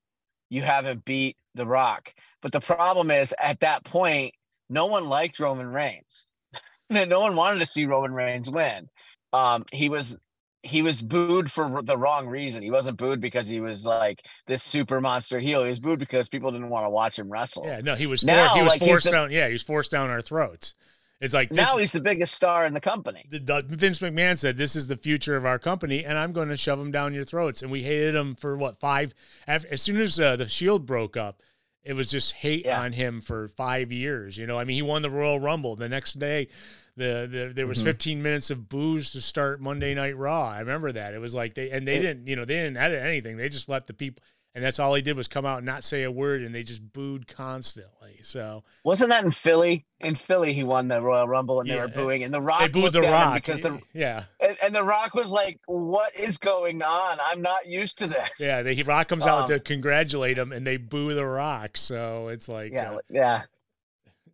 [0.49, 2.15] you haven't beat The Rock.
[2.41, 4.35] But the problem is at that point,
[4.71, 6.27] no one liked Roman Reigns.
[6.91, 8.89] no one wanted to see Roman Reigns win.
[9.33, 10.17] Um, he was
[10.63, 12.63] he was booed for the wrong reason.
[12.63, 15.63] He wasn't booed because he was like this super monster heel.
[15.65, 17.65] He was booed because people didn't want to watch him wrestle.
[17.67, 19.33] Yeah, no, he was Now, for, he was like, forced the- down.
[19.33, 20.75] Yeah, he was forced down our throats.
[21.23, 23.25] It's like this, now he's the biggest star in the company.
[23.31, 26.49] the, the, Vince McMahon said, "This is the future of our company, and I'm going
[26.49, 29.15] to shove them down your throats." And we hated him for what five?
[29.49, 31.41] af- As soon as uh, the Shield broke up,
[31.85, 32.81] it was just hate Yeah.
[32.83, 34.37] on him for five years.
[34.37, 35.77] You know, I mean, he won the Royal Rumble.
[35.77, 36.49] The next day,
[36.97, 40.49] the, the there was 15 minutes of booze to start Monday Night Raw.
[40.49, 41.15] I remember that.
[41.15, 43.37] It was like they and they It- didn't, you know, they didn't edit anything.
[43.37, 44.23] They just let the people,
[44.55, 46.63] and that's all he did was come out and not say a word, and they
[46.63, 48.21] just booed constantly.
[48.23, 49.87] So Wasn't that in Philly?
[50.01, 52.69] In Philly, he won the Royal Rumble, and they were booing, and the Rock they
[52.69, 54.25] booed the Rock because the yeah.
[54.41, 57.19] and, and the Rock was like, "What is going on?
[57.25, 60.67] I'm not used to this." Yeah, the Rock comes out Um, to congratulate him, and
[60.67, 61.77] they boo the Rock.
[61.77, 63.43] So it's like, yeah, uh, yeah.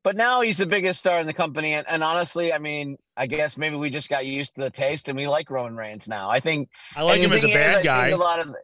[0.02, 3.26] But now he's the biggest star in the company, and, and honestly, I mean, I
[3.26, 6.31] guess maybe we just got used to the taste, and we like Roman Reigns now.
[6.31, 8.09] I think I like him as a is, bad think guy.
[8.09, 8.54] A lot of,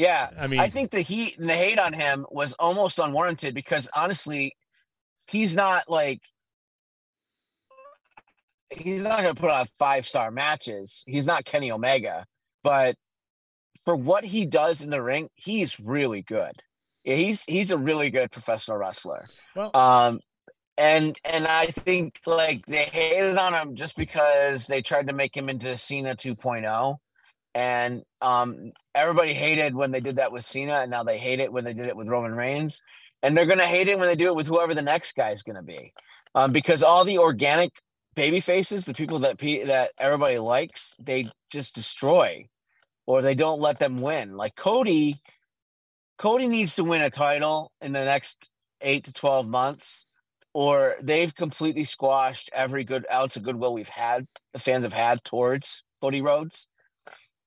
[0.00, 3.54] yeah, I mean, I think the heat and the hate on him was almost unwarranted
[3.54, 4.56] because honestly,
[5.26, 6.22] he's not like
[8.70, 11.04] he's not going to put on five star matches.
[11.06, 12.24] He's not Kenny Omega,
[12.62, 12.96] but
[13.84, 16.62] for what he does in the ring, he's really good.
[17.04, 19.26] He's he's a really good professional wrestler.
[19.54, 20.20] well, Um,
[20.78, 25.36] and and I think like they hated on him just because they tried to make
[25.36, 26.96] him into Cena 2.0,
[27.54, 31.52] and um, everybody hated when they did that with Cena, and now they hate it
[31.52, 32.82] when they did it with Roman Reigns,
[33.22, 35.42] and they're gonna hate it when they do it with whoever the next guy is
[35.42, 35.92] gonna be,
[36.34, 37.72] um, because all the organic
[38.14, 42.46] baby faces, the people that that everybody likes, they just destroy,
[43.06, 44.36] or they don't let them win.
[44.36, 45.20] Like Cody,
[46.18, 48.48] Cody needs to win a title in the next
[48.80, 50.06] eight to twelve months
[50.52, 55.22] or they've completely squashed every good ounce of goodwill we've had, the fans have had
[55.24, 56.66] towards Cody Rhodes.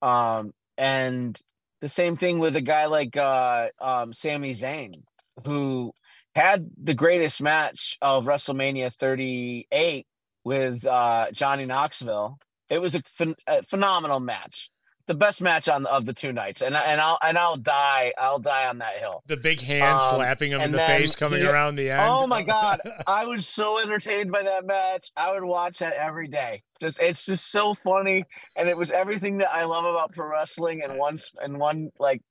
[0.04, 1.40] Um, and
[1.80, 5.04] the same thing with a guy like uh, um, Sami Zayn,
[5.46, 5.94] who
[6.36, 10.06] had the greatest match of WrestleMania 38
[10.44, 12.38] with uh, Johnny Knoxville.
[12.70, 14.70] It was a, phen- a phenomenal match,
[15.08, 18.40] the best match on of the two nights, and and I'll and I'll die, I'll
[18.40, 19.22] die on that hill.
[19.28, 22.02] the big hand um, slapping him in the face coming he- around the end.
[22.10, 25.12] Oh my god, I was so entertained by that match.
[25.18, 26.64] I would watch that every day.
[26.80, 28.24] Just it's just so funny,
[28.56, 31.90] and it was everything that I love about pro wrestling in one s- in one
[32.00, 32.22] like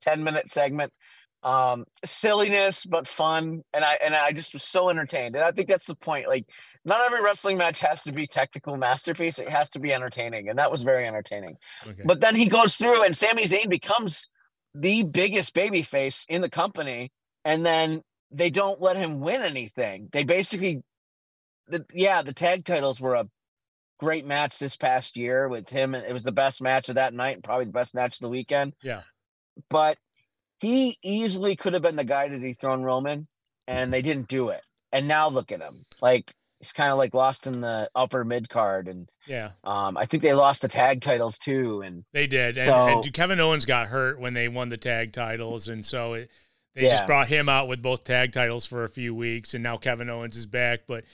[0.00, 0.92] ten minute segment.
[1.44, 5.36] Um, silliness but fun, and I and I just was so entertained.
[5.36, 6.26] And I think that's the point.
[6.26, 6.44] Like,
[6.88, 9.38] not every wrestling match has to be technical masterpiece.
[9.38, 11.56] It has to be entertaining, and that was very entertaining.
[11.86, 12.02] Okay.
[12.04, 14.28] But then he goes through, and Sami Zayn becomes
[14.74, 17.12] the biggest baby face in the company,
[17.44, 20.08] and then they don't let him win anything.
[20.12, 20.82] They basically,
[21.68, 23.28] the, yeah, the tag titles were a
[23.98, 25.94] great match this past year with him.
[25.94, 28.20] and It was the best match of that night, and probably the best match of
[28.20, 28.74] the weekend.
[28.82, 29.02] Yeah.
[29.70, 29.98] but
[30.60, 33.28] he easily could have been the guy to dethrone Roman,
[33.68, 34.62] and they didn't do it.
[34.90, 35.84] And now look at him.
[36.02, 40.04] Like he's kind of like lost in the upper mid card, and yeah, um, I
[40.04, 41.82] think they lost the tag titles too.
[41.82, 42.58] And they did.
[42.58, 46.14] And, so, and Kevin Owens got hurt when they won the tag titles, and so
[46.14, 46.30] it,
[46.74, 46.90] they yeah.
[46.90, 50.10] just brought him out with both tag titles for a few weeks, and now Kevin
[50.10, 51.04] Owens is back, but.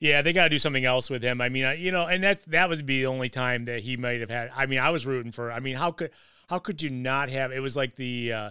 [0.00, 1.40] Yeah, they got to do something else with him.
[1.40, 4.20] I mean, you know, and that that would be the only time that he might
[4.20, 4.48] have had.
[4.54, 5.50] I mean, I was rooting for.
[5.50, 6.12] I mean, how could
[6.48, 7.50] how could you not have?
[7.50, 8.50] It was like the uh,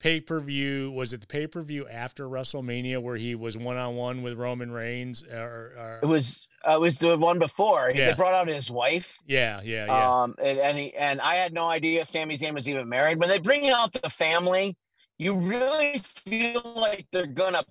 [0.00, 0.90] pay per view.
[0.90, 4.34] Was it the pay per view after WrestleMania where he was one on one with
[4.34, 5.22] Roman Reigns?
[5.22, 7.90] Or, or, it was uh, it was the one before.
[7.94, 8.10] Yeah.
[8.10, 9.18] They brought out his wife.
[9.26, 10.22] Yeah, yeah, yeah.
[10.22, 13.18] Um, and and, he, and I had no idea Sami Zayn was even married.
[13.18, 14.76] When they bring out the family,
[15.18, 17.64] you really feel like they're gonna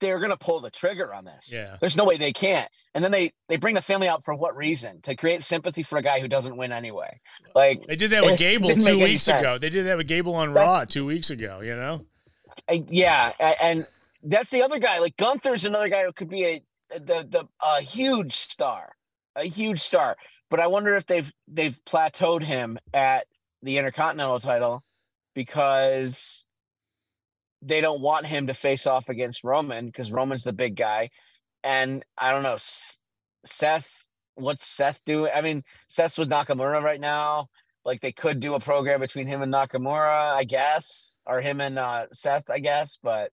[0.00, 1.52] they're gonna pull the trigger on this.
[1.52, 1.76] Yeah.
[1.80, 2.70] There's no way they can't.
[2.94, 5.00] And then they they bring the family out for what reason?
[5.02, 7.20] To create sympathy for a guy who doesn't win anyway.
[7.54, 9.58] Like they did that with Gable two weeks ago.
[9.58, 11.60] They did that with Gable on that's, Raw two weeks ago.
[11.60, 12.04] You know.
[12.68, 13.32] I, yeah,
[13.62, 13.86] and
[14.22, 14.98] that's the other guy.
[14.98, 18.92] Like Gunther's another guy who could be a the the a huge star,
[19.36, 20.16] a huge star.
[20.50, 23.26] But I wonder if they've they've plateaued him at
[23.62, 24.82] the Intercontinental title
[25.34, 26.44] because
[27.62, 31.10] they don't want him to face off against Roman because Roman's the big guy.
[31.62, 32.56] And I don't know,
[33.44, 34.04] Seth,
[34.34, 35.30] what's Seth doing?
[35.34, 37.48] I mean, Seth's with Nakamura right now.
[37.84, 41.78] Like they could do a program between him and Nakamura, I guess, or him and
[41.78, 42.98] uh, Seth, I guess.
[43.02, 43.30] But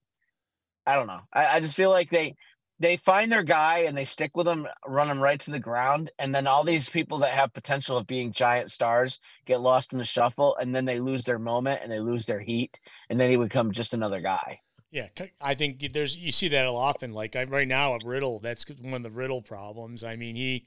[0.85, 1.21] I don't know.
[1.33, 2.35] I, I just feel like they
[2.79, 6.11] they find their guy and they stick with him, run him right to the ground,
[6.19, 9.99] and then all these people that have potential of being giant stars get lost in
[9.99, 13.29] the shuffle, and then they lose their moment and they lose their heat, and then
[13.29, 14.59] he become just another guy.
[14.91, 15.07] Yeah,
[15.41, 17.11] I think there's you see that often.
[17.11, 20.03] Like right now, a Riddle, that's one of the Riddle problems.
[20.03, 20.65] I mean, he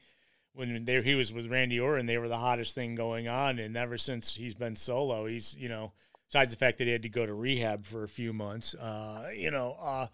[0.52, 3.76] when they, he was with Randy Orton, they were the hottest thing going on, and
[3.76, 5.92] ever since he's been solo, he's you know,
[6.26, 9.30] besides the fact that he had to go to rehab for a few months, uh,
[9.34, 10.06] you know, uh,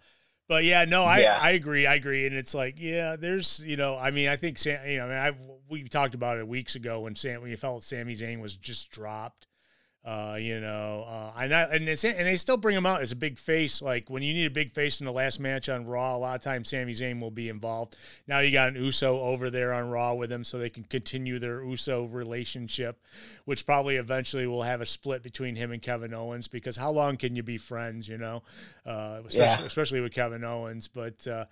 [0.47, 1.39] but yeah, no, I, yeah.
[1.41, 1.85] I agree.
[1.85, 2.25] I agree.
[2.25, 5.07] And it's like, yeah, there's, you know, I mean, I think, Sam, you know, I
[5.07, 5.37] mean, I,
[5.69, 8.89] we talked about it weeks ago when Sam, when you felt Sami Zayn was just
[8.89, 9.47] dropped.
[10.05, 13.15] Uh, you know, uh, and I, and, and they still bring him out as a
[13.15, 13.81] big face.
[13.81, 16.35] Like when you need a big face in the last match on Raw, a lot
[16.35, 17.97] of times Sami Zayn will be involved.
[18.25, 21.39] Now you got an Uso over there on Raw with him, so they can continue
[21.39, 23.03] their Uso relationship,
[23.43, 26.47] which probably eventually will have a split between him and Kevin Owens.
[26.47, 28.07] Because how long can you be friends?
[28.07, 28.43] You know,
[28.85, 29.61] uh, especially, yeah.
[29.63, 30.87] especially with Kevin Owens.
[30.87, 31.45] But uh,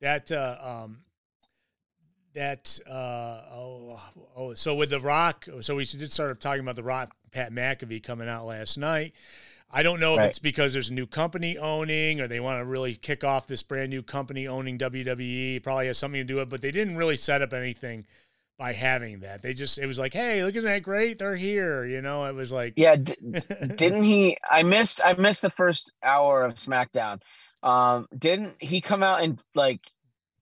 [0.00, 0.30] that.
[0.30, 0.98] Uh, um,
[2.34, 4.00] that uh, oh,
[4.34, 8.02] oh so with the rock so we did start talking about the rock pat mcafee
[8.02, 9.12] coming out last night.
[9.74, 12.64] I don't know if it's because there's a new company owning or they want to
[12.64, 16.34] really kick off this brand new company owning wwe it probably has something to do
[16.36, 18.04] with it but they didn't really set up anything
[18.58, 19.42] by having that.
[19.42, 21.18] They just it was like hey look at that great?
[21.18, 21.84] They're here.
[21.84, 23.16] You know it was like yeah d-
[23.76, 27.20] didn't he i missed i missed the first hour of smackdown.
[27.62, 29.80] Um didn't he come out and like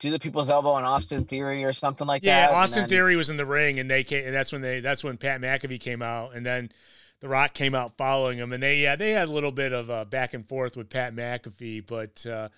[0.01, 2.53] do the people's elbow on Austin Theory or something like yeah, that.
[2.53, 2.89] Yeah, Austin then...
[2.89, 5.41] Theory was in the ring, and they came, and that's when they that's when Pat
[5.41, 6.73] McAfee came out, and then
[7.21, 9.91] The Rock came out following him, and they yeah they had a little bit of
[9.91, 12.49] a back and forth with Pat McAfee, but uh,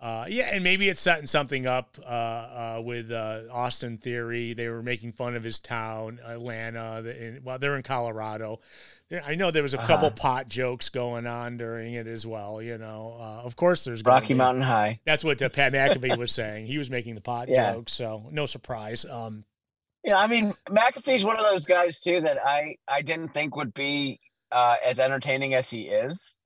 [0.00, 4.52] uh, yeah, and maybe it's setting something up uh, uh, with uh, Austin Theory.
[4.52, 6.98] They were making fun of his town, Atlanta.
[6.98, 8.60] In, well, they're in Colorado.
[9.24, 9.86] I know there was a uh-huh.
[9.86, 12.62] couple pot jokes going on during it as well.
[12.62, 15.00] You know, uh, of course, there's Rocky Mountain High.
[15.04, 16.66] That's what Pat McAfee was saying.
[16.66, 17.72] He was making the pot yeah.
[17.72, 19.04] jokes, so no surprise.
[19.04, 19.44] Um,
[20.02, 23.74] yeah, I mean, McAfee's one of those guys too that I I didn't think would
[23.74, 26.36] be uh, as entertaining as he is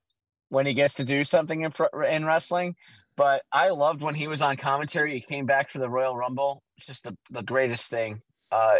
[0.49, 1.71] when he gets to do something in,
[2.09, 2.75] in wrestling.
[3.15, 5.13] But I loved when he was on commentary.
[5.13, 6.63] He came back for the Royal Rumble.
[6.77, 8.21] It's just the, the greatest thing.
[8.51, 8.77] Uh,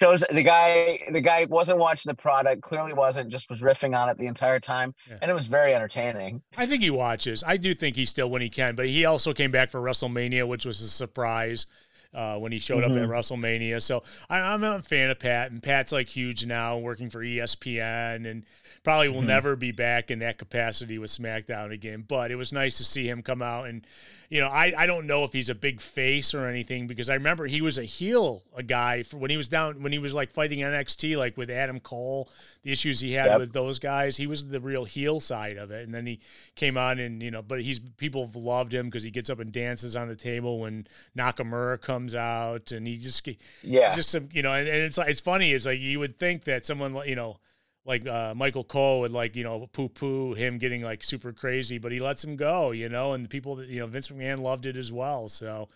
[0.00, 4.08] shows the guy the guy wasn't watching the product clearly wasn't just was riffing on
[4.08, 5.18] it the entire time yeah.
[5.20, 6.40] and it was very entertaining.
[6.56, 7.44] I think he watches.
[7.46, 10.48] I do think he still when he can but he also came back for wrestlemania
[10.48, 11.66] which was a surprise
[12.12, 12.92] uh, when he showed mm-hmm.
[12.92, 13.12] up at mm-hmm.
[13.12, 13.82] WrestleMania.
[13.82, 18.28] So I, am a fan of Pat, and Pat's like huge now, working for ESPN,
[18.28, 18.44] and
[18.82, 19.28] probably will mm-hmm.
[19.28, 22.04] never be back in that capacity with SmackDown again.
[22.06, 23.86] But it was nice to see him come out, and
[24.30, 27.14] you know, I, I don't know if he's a big face or anything because I
[27.14, 30.14] remember he was a heel, a guy for when he was down when he was
[30.14, 32.30] like fighting NXT, like with Adam Cole,
[32.62, 33.40] the issues he had yep.
[33.40, 34.16] with those guys.
[34.16, 36.20] He was the real heel side of it, and then he
[36.54, 39.40] came on and you know, but he's people have loved him because he gets up
[39.40, 40.86] and dances on the table when
[41.16, 43.28] Nakamura comes comes out, and he just
[43.62, 45.52] yeah, just some you know, and, and it's like it's funny.
[45.52, 47.38] It's like you would think that someone you know
[47.84, 51.78] like uh, Michael Cole would like you know poo poo him getting like super crazy,
[51.78, 54.40] but he lets him go, you know, and the people that you know Vince McMahon
[54.40, 55.28] loved it as well.
[55.28, 55.68] So,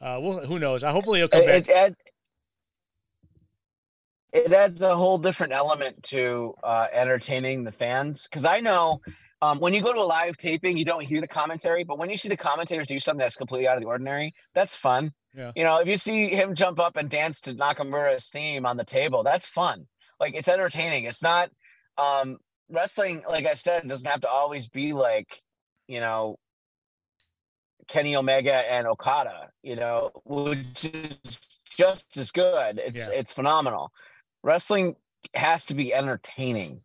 [0.00, 0.82] uh, well, who knows?
[0.82, 1.68] I hopefully he'll come back.
[1.68, 1.96] It,
[4.32, 8.24] it adds a whole different element to uh, entertaining the fans.
[8.24, 9.00] Because I know
[9.40, 12.10] um, when you go to a live taping, you don't hear the commentary, but when
[12.10, 15.12] you see the commentators do something that's completely out of the ordinary, that's fun.
[15.34, 15.52] Yeah.
[15.54, 18.84] You know, if you see him jump up and dance to Nakamura's theme on the
[18.84, 19.86] table, that's fun.
[20.18, 21.04] Like it's entertaining.
[21.04, 21.50] It's not
[21.96, 22.38] um,
[22.70, 23.22] wrestling.
[23.28, 25.42] Like I said, doesn't have to always be like
[25.86, 26.38] you know
[27.88, 29.50] Kenny Omega and Okada.
[29.62, 31.18] You know, which is
[31.70, 32.78] just as good.
[32.84, 33.14] It's Yeah.
[33.14, 33.92] it's phenomenal.
[34.42, 34.96] Wrestling
[35.34, 36.80] has to be entertaining,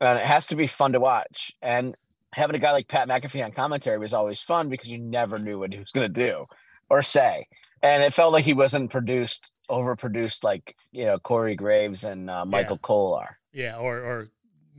[0.00, 1.52] and it has to be fun to watch.
[1.60, 1.96] And
[2.32, 5.58] having a guy like Pat McAfee on commentary was always fun because you never knew
[5.58, 6.46] what he was going to do
[6.88, 7.46] or say,
[7.82, 12.44] and it felt like he wasn't produced, overproduced like you know Corey Graves and uh,
[12.44, 13.38] Michael Cole are.
[13.52, 14.28] Yeah, or or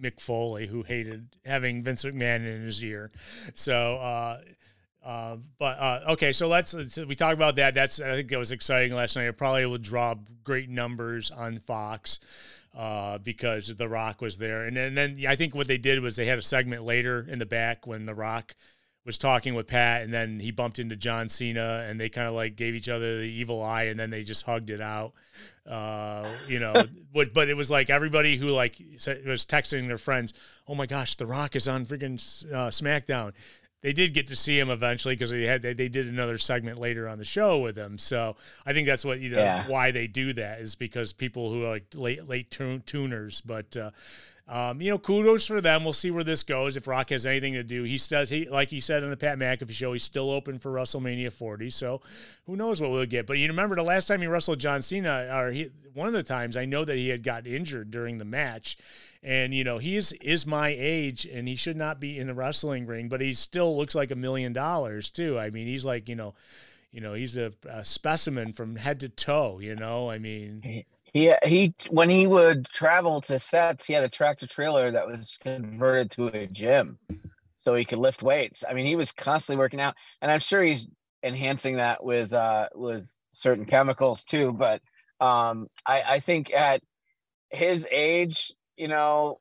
[0.02, 3.12] Mick Foley, who hated having Vince McMahon in his ear.
[3.54, 4.42] So, uh,
[5.04, 7.74] uh, but uh, okay, so let's, we talk about that.
[7.74, 9.26] That's I think that was exciting last night.
[9.26, 12.20] It probably will draw great numbers on Fox
[12.76, 16.16] uh, because The Rock was there, and then, then I think what they did was
[16.16, 18.56] they had a segment later in the back when The Rock
[19.06, 22.34] was talking with Pat, and then he bumped into John Cena, and they kind of
[22.36, 25.14] like gave each other the evil eye, and then they just hugged it out.
[25.66, 26.74] Uh, you know,
[27.14, 30.34] but but it was like everybody who like said, was texting their friends,
[30.68, 32.16] "Oh my gosh, The Rock is on freaking
[32.52, 33.34] uh, SmackDown."
[33.82, 36.78] They did get to see him eventually because they had they, they did another segment
[36.80, 37.98] later on the show with him.
[37.98, 38.36] So
[38.68, 39.68] I think that's what you know Yeah.
[39.68, 43.76] why they do that is because people who are like late late tun- tuners, but.
[43.76, 43.92] Uh,
[44.52, 45.86] um, you know, kudos for them.
[45.86, 46.76] We'll see where this goes.
[46.76, 49.40] If Rock has anything to do, he says he like he said on the Pat
[49.40, 51.70] McAfee show, he's still open for WrestleMania 40.
[51.70, 52.02] So
[52.46, 53.26] who knows what we'll get?
[53.26, 56.22] But you remember the last time he wrestled John Cena, or he, one of the
[56.22, 58.78] times I know that he had got injured during the match,
[59.24, 62.34] and you know he is is my age and he should not be in the
[62.34, 65.40] wrestling ring, but he still looks like a million dollars too.
[65.40, 66.34] I mean, he's like you know,
[66.92, 69.60] you know, he's a, a specimen from head to toe.
[69.60, 70.84] You know, I mean,
[71.14, 75.38] He he when he would travel to sets, he had a tractor trailer that was
[75.42, 77.00] converted to a gym,
[77.58, 78.64] so he could lift weights.
[78.68, 80.88] I mean, he was constantly working out, and I'm sure he's
[81.24, 84.54] enhancing that with uh with certain chemicals too.
[84.54, 84.82] But
[85.20, 86.82] um, I I think at
[87.50, 89.40] his age, you know,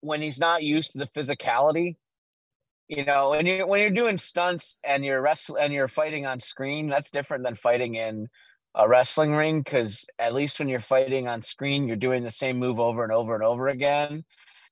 [0.00, 1.96] when he's not used to the physicality,
[2.86, 6.38] you know, when you when you're doing stunts and you're wrestling and you're fighting on
[6.38, 8.28] screen, that's different than fighting in
[8.74, 12.58] a wrestling ring because at least when you're fighting on screen, you're doing the same
[12.58, 14.24] move over and over and over again.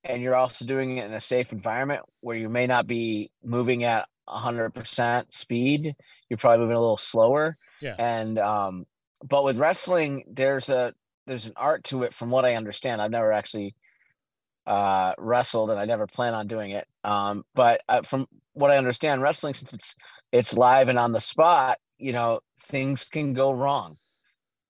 [0.05, 3.85] And you're also doing it in a safe environment where you may not be moving
[3.85, 5.97] at 100% speed.
[6.29, 7.57] You're probably moving a little slower.
[7.81, 7.97] Yeah.
[7.99, 8.87] And, um,
[9.29, 10.95] but with wrestling, there's a,
[11.27, 13.03] there's an art to it from what I understand.
[13.03, 13.75] I've never actually
[14.67, 16.87] uh, wrestled and I never plan on doing it.
[17.03, 19.97] Um, but uh, from what I understand, wrestling, since it's,
[20.31, 23.97] it's live and on the spot, you know, things can go wrong.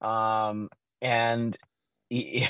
[0.01, 0.68] Um,
[1.01, 1.57] and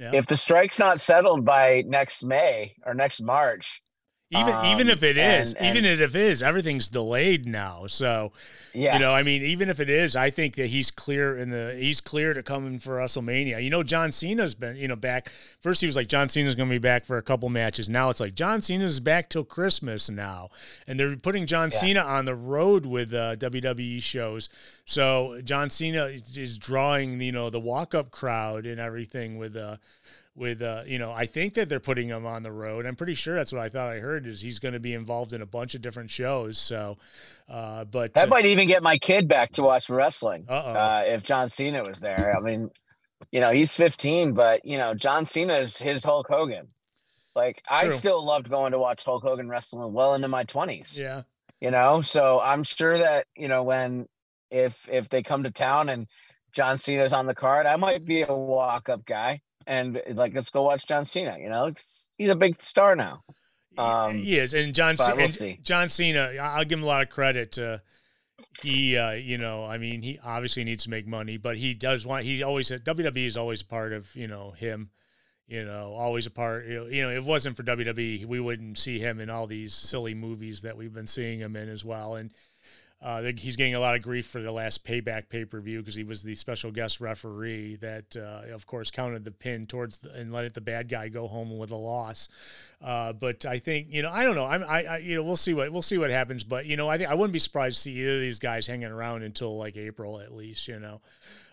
[0.00, 0.12] Yeah.
[0.14, 3.82] if the strike's not settled by next May or next March,
[4.30, 7.86] even even Um, if it is, and- even and- if it is, everything's delayed now.
[7.86, 8.32] So
[8.74, 11.48] yeah, You know, I mean, even if it is, I think that he's clear in
[11.50, 13.62] the he's clear to come in for WrestleMania.
[13.64, 15.30] You know, John Cena's been you know back.
[15.62, 17.88] First, he was like John Cena's going to be back for a couple matches.
[17.88, 20.50] Now it's like John Cena's back till Christmas now,
[20.86, 21.78] and they're putting John Yeah.
[21.80, 24.48] Cena on the road with uh, WWE shows.
[24.84, 26.04] So John Cena
[26.36, 29.78] is drawing you know the walk up crowd and everything with uh
[30.38, 32.86] with uh you know I think that they're putting him on the road.
[32.86, 35.32] I'm pretty sure that's what I thought I heard is he's going to be involved
[35.32, 36.58] in a bunch of different shows.
[36.58, 36.96] So,
[37.48, 40.46] uh, but that uh, might even get my kid back to watch wrestling.
[40.48, 42.70] Uh, if John Cena was there, I mean,
[43.32, 46.68] you know, he's 15, but you know, John Cena is his Hulk Hogan.
[47.34, 47.92] Like I True.
[47.92, 50.98] still loved going to watch Hulk Hogan wrestling well into my 20s.
[50.98, 51.22] yeah.
[51.60, 54.06] you know so i'm sure that you know when
[54.50, 56.06] if if they come to town and
[56.52, 60.62] john cena's on the card i might be a walk-up guy and like let's go
[60.62, 63.22] watch john cena you know it's, he's a big star now
[63.78, 65.58] Um, he is, and John we'll and.
[65.62, 66.32] John Cena.
[66.40, 67.56] I- I'll give him a lot of credit.
[67.56, 67.78] Uh,
[68.60, 72.04] he, uh, you know, I mean, he obviously needs to make money, but he does
[72.04, 72.24] want.
[72.24, 74.90] He always WWE is always a part of you know him.
[75.46, 76.66] You know, always a part.
[76.66, 79.46] You know, you know, if it wasn't for WWE, we wouldn't see him in all
[79.46, 82.16] these silly movies that we've been seeing him in as well.
[82.16, 82.32] And
[83.00, 85.94] uh, he's getting a lot of grief for the last Payback pay per view because
[85.94, 90.10] he was the special guest referee that, uh, of course, counted the pin towards the,
[90.12, 92.28] and let the bad guy go home with a loss.
[92.82, 95.36] Uh, but I think you know I don't know I'm, I, I you know we'll
[95.36, 96.42] see what we'll see what happens.
[96.42, 98.66] But you know I think I wouldn't be surprised to see either of these guys
[98.66, 100.66] hanging around until like April at least.
[100.66, 101.00] You know.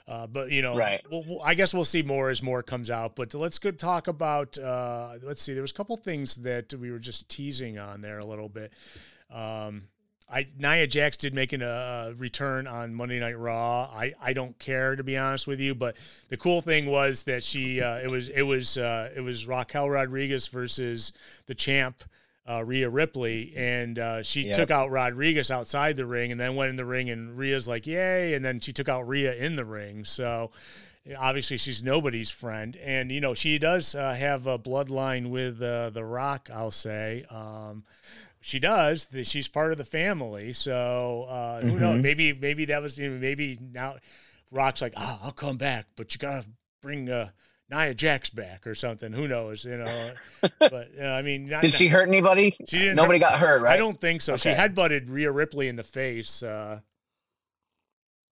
[0.07, 1.01] Uh, but you know, Right.
[1.09, 3.15] We'll, we'll- I guess we'll see more as more comes out.
[3.15, 4.55] But let's go talk about.
[4.57, 5.53] Uh, let's see.
[5.53, 8.71] There was a couple things that we were just teasing on there a little bit.
[9.31, 9.83] Um,
[10.29, 13.83] I Nia Jax did make a return on Monday Night Raw.
[13.83, 15.95] I, I don't care to be honest with you, but
[16.29, 19.89] the cool thing was that she uh, it was it was uh, it was Raquel
[19.89, 21.13] Rodriguez versus
[21.45, 22.03] the champ
[22.49, 24.55] uh, Rhea Ripley, and uh, she yep.
[24.55, 27.87] took out Rodriguez outside the ring, and then went in the ring, and Rhea's like,
[27.87, 30.05] "Yay!" and then she took out Rhea in the ring.
[30.05, 30.51] So
[31.17, 35.89] obviously, she's nobody's friend, and you know she does uh, have a bloodline with uh,
[35.91, 36.49] the Rock.
[36.53, 37.25] I'll say.
[37.29, 37.83] Um,
[38.45, 39.09] she does.
[39.23, 41.79] She's part of the family, so uh, who mm-hmm.
[41.79, 42.03] knows?
[42.03, 43.95] Maybe, maybe that was maybe now.
[44.51, 46.45] Rock's like, oh, I'll come back, but you gotta
[46.79, 47.29] bring uh,
[47.71, 49.11] Nia Jax back or something.
[49.13, 49.65] Who knows?
[49.65, 50.11] You know.
[50.59, 52.55] but uh, I mean, not, did she hurt anybody?
[52.67, 52.97] She didn't.
[52.97, 53.73] Nobody hurt, got hurt, right?
[53.73, 54.33] I don't think so.
[54.33, 54.51] Okay.
[54.53, 56.43] She headbutted Rhea Ripley in the face.
[56.43, 56.81] Uh,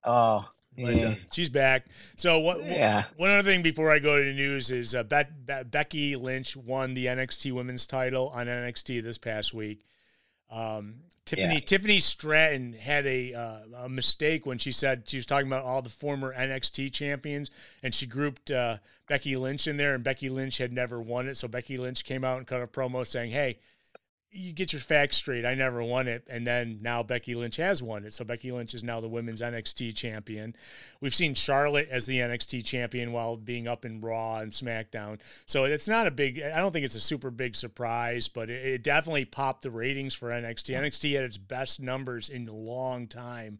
[0.03, 0.47] oh.
[0.77, 1.87] But, uh, she's back.
[2.17, 2.63] So what?
[2.63, 3.05] Yeah.
[3.17, 6.55] One other thing before I go to the news is uh, Be- Be- Becky Lynch
[6.55, 9.83] won the NXT Women's Title on NXT this past week.
[10.53, 10.95] Um,
[11.25, 11.59] Tiffany yeah.
[11.61, 15.81] Tiffany Stratton had a, uh, a mistake when she said she was talking about all
[15.81, 17.49] the former NXT champions,
[17.81, 18.77] and she grouped uh,
[19.07, 21.37] Becky Lynch in there, and Becky Lynch had never won it.
[21.37, 23.57] So Becky Lynch came out and cut a promo saying, "Hey,
[24.33, 25.45] you get your facts straight.
[25.45, 28.13] I never won it, and then now Becky Lynch has won it.
[28.13, 30.55] So Becky Lynch is now the women's NXT champion.
[30.99, 35.19] We've seen Charlotte as the NXT champion while being up in Raw and SmackDown.
[35.45, 36.41] So it's not a big.
[36.41, 40.15] I don't think it's a super big surprise, but it, it definitely popped the ratings
[40.15, 40.75] for NXT.
[40.75, 43.59] NXT had its best numbers in a long time.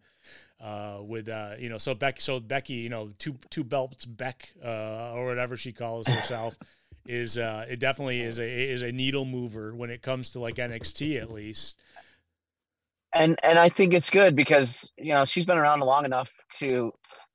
[0.60, 4.54] Uh, with uh, you know, so Becky, so Becky, you know, two two belts Beck
[4.64, 6.58] uh, or whatever she calls herself
[7.06, 10.56] is uh, it definitely is a is a needle mover when it comes to like
[10.56, 11.80] NXT at least.
[13.14, 16.92] And and I think it's good because you know she's been around long enough to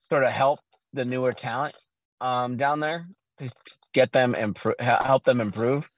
[0.09, 0.61] sort of help
[0.93, 1.75] the newer talent
[2.21, 3.07] um, down there,
[3.93, 5.89] get them improve, help them improve.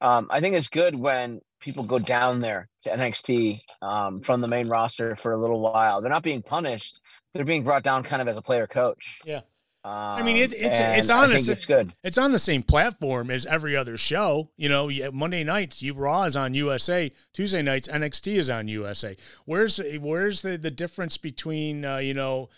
[0.00, 4.48] Um, I think it's good when people go down there to NXT um, from the
[4.48, 6.00] main roster for a little while.
[6.00, 7.00] They're not being punished;
[7.32, 9.20] they're being brought down kind of as a player coach.
[9.24, 9.42] Yeah.
[9.84, 11.92] Um, I mean, it, it's it's on it's good.
[12.04, 14.50] It's on the same platform as every other show.
[14.56, 17.10] You know, Monday nights you Raw is on USA.
[17.32, 19.16] Tuesday nights NXT is on USA.
[19.44, 22.48] Where's where's the the difference between uh, you know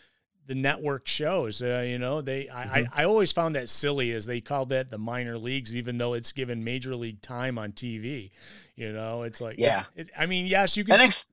[0.47, 1.63] the network shows?
[1.63, 2.75] Uh, you know, they mm-hmm.
[2.75, 6.13] I, I always found that silly as they called that the minor leagues, even though
[6.13, 8.33] it's given major league time on TV.
[8.77, 9.85] You know, it's like yeah.
[9.97, 10.99] It, it, I mean, yes, you can.
[10.99, 11.25] NXT,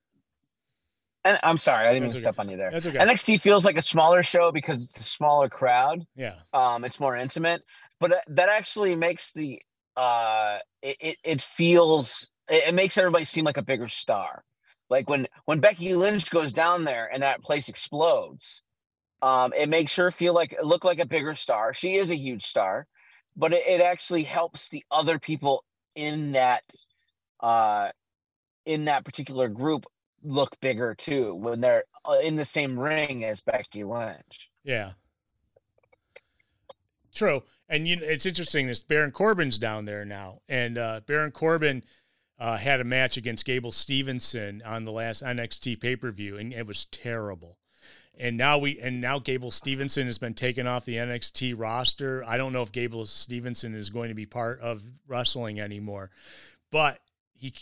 [1.23, 2.33] and I'm sorry, I didn't That's mean to okay.
[2.35, 2.71] step on you there.
[2.71, 2.97] That's okay.
[2.97, 6.05] NXT feels like a smaller show because it's a smaller crowd.
[6.15, 6.35] Yeah.
[6.53, 7.63] Um, it's more intimate,
[7.99, 9.61] but uh, that actually makes the
[9.95, 14.43] uh, it it, it feels it, it makes everybody seem like a bigger star.
[14.89, 18.63] Like when when Becky Lynch goes down there and that place explodes,
[19.21, 21.73] um, it makes her feel like look like a bigger star.
[21.73, 22.87] She is a huge star,
[23.37, 25.63] but it, it actually helps the other people
[25.95, 26.63] in that
[27.41, 27.89] uh
[28.65, 29.85] in that particular group
[30.23, 34.49] look bigger too when they're uh, in the same ring as Becky Lynch.
[34.63, 34.91] Yeah.
[37.13, 37.43] True.
[37.67, 40.41] And you it's interesting this Baron Corbin's down there now.
[40.47, 41.83] And uh, Baron Corbin
[42.39, 46.85] uh, had a match against Gable Stevenson on the last NXT pay-per-view and it was
[46.85, 47.57] terrible.
[48.17, 52.23] And now we and now Gable Stevenson has been taken off the NXT roster.
[52.25, 56.11] I don't know if Gable Stevenson is going to be part of wrestling anymore.
[56.71, 56.99] But
[57.33, 57.53] he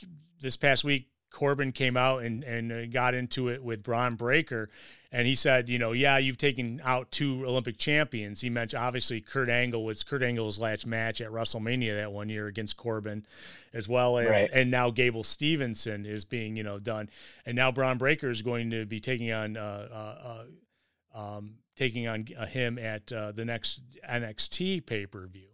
[0.42, 4.70] this past week Corbin came out and, and uh, got into it with Bron Breakker,
[5.12, 8.42] And he said, you know, yeah, you've taken out two Olympic champions.
[8.42, 12.48] He mentioned obviously Kurt Angle was Kurt Angle's last match at WrestleMania that one year
[12.48, 13.26] against Corbin,
[13.74, 14.50] as well as, right.
[14.52, 17.10] and now Gable Stevenson is being, you know, done.
[17.46, 20.44] And now Bron Breakker is going to be taking on, uh, uh, uh
[21.16, 25.48] um, taking on uh, him at uh, the next NXT pay per view.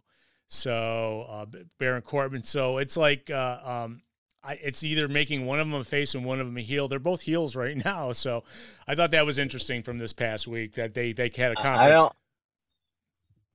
[0.48, 1.46] So uh,
[1.78, 2.42] Baron Corbin.
[2.42, 4.02] So it's like, uh, um,
[4.46, 6.88] I, it's either making one of them a face and one of them a heel.
[6.88, 8.44] They're both heels right now, so
[8.86, 11.80] I thought that was interesting from this past week that they they had a conference.
[11.80, 12.12] I don't,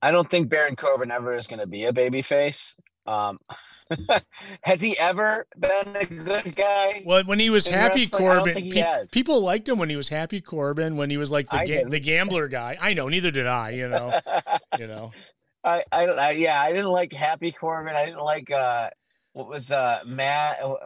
[0.02, 2.76] I don't think Baron Corbin ever is going to be a baby face.
[3.06, 3.40] Um,
[4.62, 7.02] has he ever been a good guy?
[7.04, 8.06] Well, when he was happy?
[8.06, 10.96] Corbin, pe- people liked him when he was happy Corbin.
[10.96, 13.08] When he was like the ga- the gambler guy, I know.
[13.08, 13.70] Neither did I.
[13.70, 14.20] You know,
[14.78, 15.12] you know.
[15.64, 16.04] I I.
[16.06, 17.94] I, yeah, I didn't like Happy Corbin.
[17.94, 18.50] I didn't like.
[18.50, 18.90] uh
[19.32, 20.58] what was uh Matt?
[20.62, 20.76] Uh,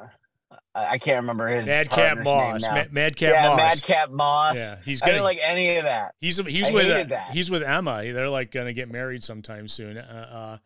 [0.74, 2.62] I can't remember his Madcap Moss.
[2.62, 3.56] Mad, Madcap yeah, Moss.
[3.56, 4.56] Madcap Moss.
[4.56, 6.14] Yeah, he's getting, I didn't like any of that.
[6.20, 8.02] He's he's I with uh, he's with Emma.
[8.12, 9.96] They're like gonna get married sometime soon.
[9.96, 10.58] Uh,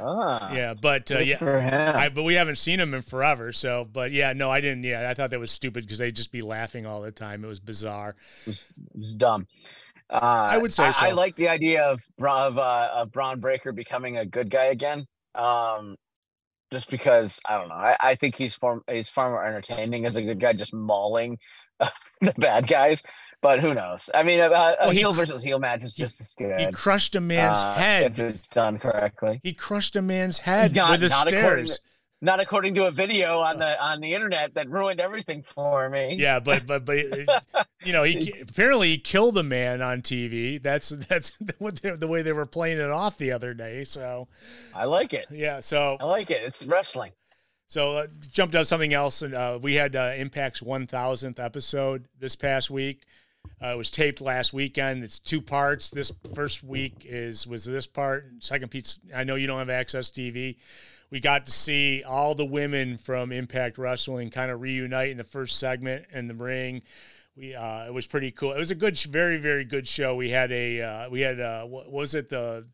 [0.00, 3.52] ah, yeah, but uh, yeah, I, but we haven't seen him in forever.
[3.52, 4.84] So, but yeah, no, I didn't.
[4.84, 7.44] Yeah, I thought that was stupid because they'd just be laughing all the time.
[7.44, 8.16] It was bizarre.
[8.42, 9.46] It was, it was dumb.
[10.10, 11.06] Uh, I would say I, so.
[11.06, 15.06] I like the idea of of uh, of Bron Breakker becoming a good guy again.
[15.34, 15.96] Um,
[16.70, 17.74] just because I don't know.
[17.74, 21.38] I, I think he's far he's far more entertaining as a good guy, just mauling
[22.20, 23.02] the bad guys.
[23.40, 24.10] But who knows?
[24.12, 24.50] I mean, uh, a
[24.80, 26.58] Well, he heel versus heel match is just as good.
[26.58, 28.10] He crushed a man's uh, head.
[28.12, 29.38] if it's done correctly.
[29.44, 31.78] He crushed a man's head Not- with the stairs.
[32.20, 36.16] Not according to a video on the on the internet that ruined everything for me.
[36.18, 36.98] Yeah, but but but
[37.84, 40.60] you know, he apparently he killed a man on TV.
[40.60, 43.84] That's that's the way they were playing it off the other day.
[43.84, 44.26] So
[44.74, 45.26] I like it.
[45.30, 46.42] yeah, so I like it.
[46.42, 47.12] It's wrestling.
[47.68, 52.34] So uh, jumped on something else, and uh, we had uh, Impact's 1,000th episode this
[52.34, 53.02] past week.
[53.62, 55.04] Uh, it was taped last weekend.
[55.04, 55.90] It's two parts.
[55.90, 58.26] This first week is was this part.
[58.40, 58.98] Second piece.
[59.14, 60.56] I know you don't have access TV.
[61.10, 65.24] We got to see all the women from Impact Wrestling kind of reunite in the
[65.24, 66.82] first segment in the ring.
[67.36, 68.52] We uh, it was pretty cool.
[68.52, 70.14] It was a good, very very good show.
[70.14, 72.66] We had a uh, we had uh, what was it the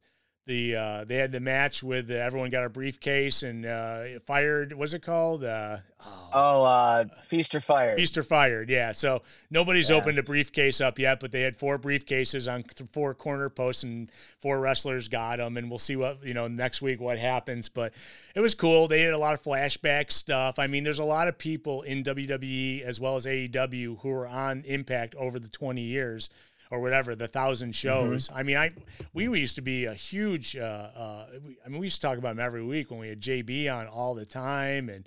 [0.47, 4.73] the uh, they had the match with uh, everyone got a briefcase and uh, fired.
[4.75, 5.43] What's it called?
[5.45, 7.97] Uh, oh, Oh, uh, feast or fire.
[7.97, 8.69] Feast or fired.
[8.69, 8.93] Yeah.
[8.93, 9.97] So nobody's Yeah.
[9.97, 13.83] opened a briefcase up yet, but they had four briefcases on th- four corner posts,
[13.85, 15.57] and four wrestlers got them.
[15.57, 17.69] And we'll see what you know next week what happens.
[17.69, 17.95] But
[18.35, 18.87] it was cool.
[18.89, 20.59] They did a lot of flashback stuff.
[20.59, 24.27] I mean, there's a lot of people in WWE as well as AEW who are
[24.27, 26.29] on Impact over the 20 years
[26.71, 28.31] or whatever the thousand shows.
[28.35, 28.73] I mean, I
[29.13, 30.57] we used to be a huge.
[30.57, 30.61] Uh,
[30.97, 33.21] uh, we- I mean, we used to talk about him every week when we had
[33.21, 35.07] JB on all the time, and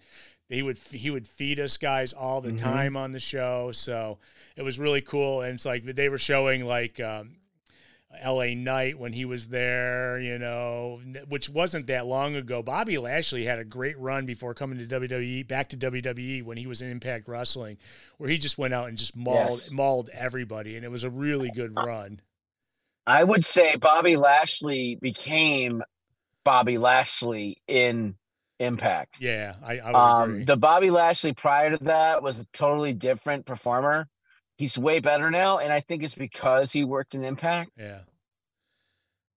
[0.50, 3.72] he would he would feed us guys all the time on the show.
[3.74, 4.20] So
[4.56, 7.00] it was really cool, and it's like they were showing like.
[7.00, 7.38] Um,
[8.26, 12.62] LA Knight when he was there, you know, which wasn't that long ago.
[12.64, 16.68] Bobby Lashley had a great run before coming to WWE, back to WWE when he
[16.68, 17.78] was in Impact Wrestling,
[18.18, 19.72] where he just went out and just mauled Yes.
[19.72, 22.22] mauled everybody, and it was a really good run.
[23.06, 25.82] I would say Bobby Lashley became
[26.44, 28.16] Bobby Lashley in
[28.60, 29.18] Impact.
[29.20, 33.46] Yeah, I, I would Um, the Bobby Lashley prior to that was a totally different
[33.46, 34.08] performer.
[34.58, 37.72] He's way better now, and I think it's because he worked in Impact.
[37.78, 38.00] yeah,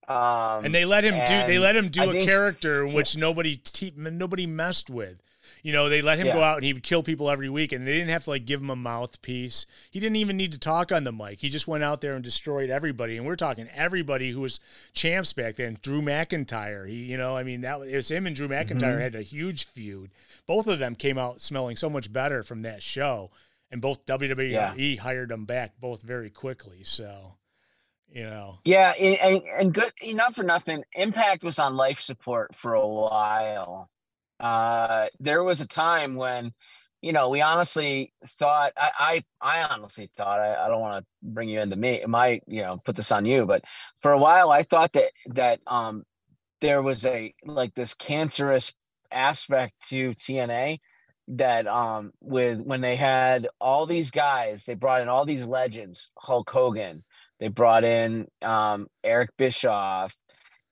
[0.08, 2.92] Um, and they let him do they let him do I a think- character in
[2.94, 5.22] which nobody te- nobody messed with.
[5.62, 7.86] You know, they let him go out and he would kill people every week, and
[7.86, 9.66] they didn't have to like give him a mouthpiece.
[9.90, 11.40] He didn't even need to talk on the mic.
[11.40, 13.16] He just went out there and destroyed everybody.
[13.18, 14.58] And we're talking everybody who was
[14.94, 15.78] champs back then.
[15.82, 16.88] Drew McIntyre.
[16.88, 19.00] He, you know, I mean, that it was him and Drew McIntyre Mm-hmm.
[19.00, 20.10] had a huge feud.
[20.46, 23.30] Both of them came out smelling so much better from that show,
[23.70, 26.82] and both WWE hired them back both very quickly.
[26.84, 27.36] So,
[28.12, 30.84] you know, Yeah, and, and, and good enough for nothing.
[30.94, 33.88] Impact was on life support for a while.
[34.38, 36.52] Uh, there was a time when,
[37.02, 38.72] you know, we honestly thought.
[38.76, 40.40] I I, I honestly thought.
[40.40, 42.02] I, I don't want to bring you into me.
[42.06, 43.64] My you know put this on you, but
[44.02, 46.04] for a while I thought that that um
[46.60, 48.74] there was a like this cancerous
[49.10, 50.78] aspect to TNA
[51.36, 56.10] that um with when they had all these guys, they brought in all these legends,
[56.18, 57.04] Hulk Hogan.
[57.38, 60.14] They brought in um, Eric Bischoff,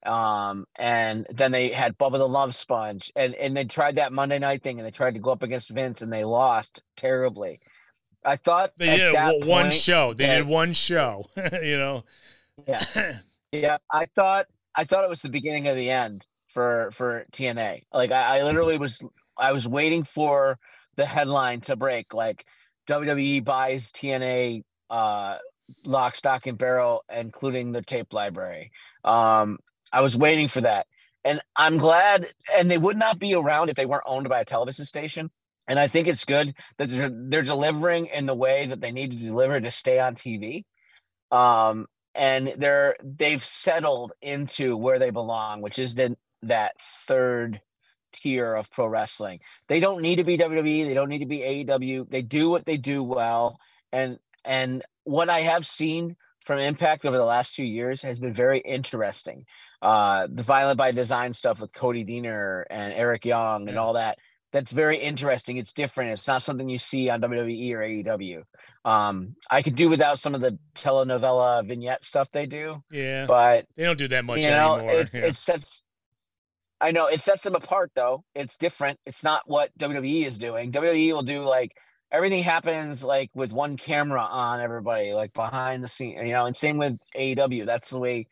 [0.05, 4.39] um, and then they had Bubba the Love Sponge, and and they tried that Monday
[4.39, 7.61] night thing, and they tried to go up against Vince, and they lost terribly.
[8.25, 10.13] I thought they did that w- one point show.
[10.13, 11.31] They that- did one show.
[11.63, 12.05] you know,
[12.67, 12.85] Yeah,
[13.53, 13.79] yeah.
[13.91, 17.85] I thought I thought it was the beginning of the end for for TNA.
[17.93, 19.03] Like I, I literally was
[19.39, 20.59] I was waiting for
[20.97, 22.13] the headline to break.
[22.15, 22.45] Like
[22.89, 25.39] WWE buys TNA uh,
[25.85, 28.73] lock, stock, and barrel, including the tape library.
[29.05, 29.59] Um,
[29.93, 30.87] I was waiting for that,
[31.25, 32.33] and I'm glad.
[32.57, 35.31] And they would not be around if they weren't owned by a television station.
[35.67, 39.11] And I think it's good that they're, they're delivering in the way that they need
[39.11, 40.65] to deliver to stay on TV.
[41.31, 47.61] Um, and they're they've settled into where they belong, which is the that third
[48.21, 49.41] tier of pro wrestling.
[49.69, 52.11] They don't need to be WWE, they don't need to be AEW.
[52.11, 53.59] They do what they do well.
[53.93, 58.35] And and what I have seen from Impact over the last few years has been
[58.35, 59.45] very interesting.
[59.83, 63.81] Uh the Violent by Design stuff with Cody Deaner and Eric Young and Yeah.
[63.83, 64.19] all that.
[64.51, 65.59] That's very interesting.
[65.59, 66.13] It's different.
[66.13, 68.43] It's not something you see on WWE or AEW.
[68.83, 73.67] Um, I could do without some of the telenovela vignette stuff they do, yeah, but
[73.77, 74.93] they don't do that much you know, anymore.
[75.01, 75.27] it's yeah.
[75.27, 75.83] it sets.
[76.81, 78.25] I know it sets them apart though.
[78.35, 78.99] It's different.
[79.07, 80.73] It's not what WWE is doing.
[80.73, 81.73] WWE will do like
[82.13, 86.57] everything happens like with one camera on everybody, like behind the scene, you know, and
[86.57, 87.67] same with AEW.
[87.67, 88.27] That's the way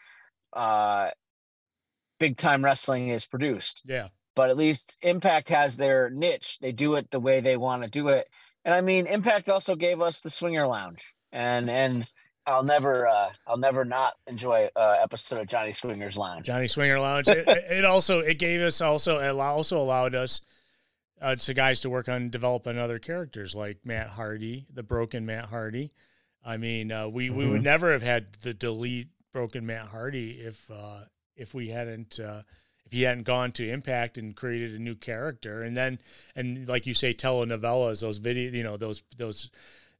[0.52, 1.10] uh
[2.18, 3.82] big time wrestling is produced.
[3.84, 4.08] yeah.
[4.34, 6.58] But at least Impact has their niche.
[6.60, 8.28] They do it the way they want to do it.
[8.66, 11.14] And I mean, Impact also gave us the Swinger Lounge.
[11.32, 12.06] And and
[12.46, 16.46] I'll never uh I'll never not enjoy uh episode of Johnny Swinger's Lounge.
[16.46, 17.28] Johnny Swinger Lounge.
[17.28, 20.42] It, it also it gave us also it also allowed us
[21.20, 25.46] uh, to guys to work on developing other characters like Matt Hardy, the broken Matt
[25.46, 25.90] Hardy.
[26.44, 27.36] I mean, uh, we mm-hmm.
[27.36, 27.64] we would mm-hmm.
[27.64, 31.00] never have had the delete broken Matt Hardy if uh,
[31.34, 32.42] if we hadn't uh,
[32.84, 35.98] if he hadn't gone to Impact and created a new character, and then
[36.36, 39.50] and like you say, telenovelas, those video, you know, those those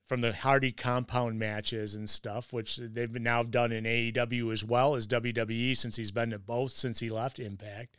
[0.07, 4.95] from the Hardy compound matches and stuff, which they've now done in AEW as well
[4.95, 7.97] as WWE since he's been to both since he left Impact.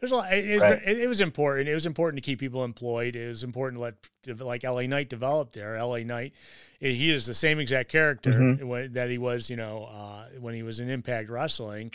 [0.00, 0.32] There's a lot.
[0.32, 0.80] It, right.
[0.84, 1.68] it, it, was important.
[1.68, 3.14] It was important to keep people employed.
[3.14, 5.78] It was important to let like LA Knight develop there.
[5.82, 6.32] LA Knight,
[6.80, 8.94] he is the same exact character mm-hmm.
[8.94, 11.92] that he was, you know, uh, when he was in Impact Wrestling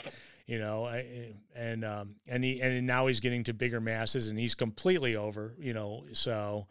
[0.48, 0.88] you know,
[1.56, 5.56] and um, and he and now he's getting to bigger masses, and he's completely over,
[5.58, 6.68] you know, so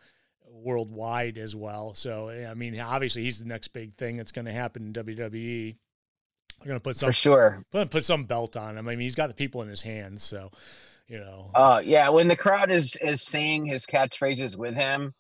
[0.55, 1.95] worldwide as well.
[1.95, 5.77] So I mean, obviously he's the next big thing that's going to happen in WWE.
[6.61, 7.65] They're going to put some for sure.
[7.71, 8.89] Put put some belt on him.
[8.89, 10.51] I mean, he's got the people in his hands, so
[11.09, 11.51] you know.
[11.55, 12.09] Uh, yeah.
[12.09, 15.15] When the crowd is is saying his catchphrases with him,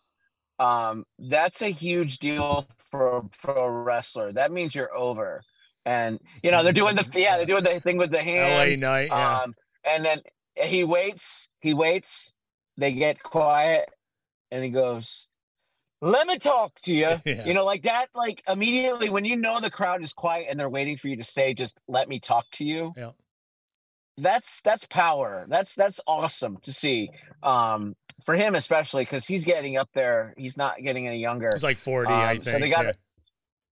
[0.58, 4.32] um, that's a huge deal for a pro wrestler.
[4.32, 5.42] That means you're over
[5.84, 8.70] and you know they're doing the yeah they're doing the thing with the hand.
[8.70, 9.38] LA Knight, yeah.
[9.40, 9.54] Um,
[9.84, 10.20] and then
[10.56, 12.32] he waits, he waits.
[12.76, 13.88] They get quiet,
[14.50, 15.26] and he goes,
[16.00, 17.44] "Let me talk to you." Yeah.
[17.44, 18.08] You know, like that.
[18.14, 21.24] Like immediately when you know the crowd is quiet and they're waiting for you to
[21.24, 23.10] say, "Just let me talk to you." Yeah.
[24.16, 25.46] That's that's power.
[25.48, 27.10] That's that's awesome to see.
[27.42, 30.34] Um, for him especially because he's getting up there.
[30.36, 31.50] He's not getting any younger.
[31.52, 32.44] He's like forty, um, I think.
[32.44, 32.86] So they got.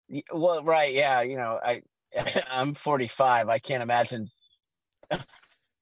[0.09, 0.21] Yeah.
[0.33, 1.83] Well, right, yeah, you know, I
[2.51, 3.49] I'm 45.
[3.49, 4.31] I can't imagine.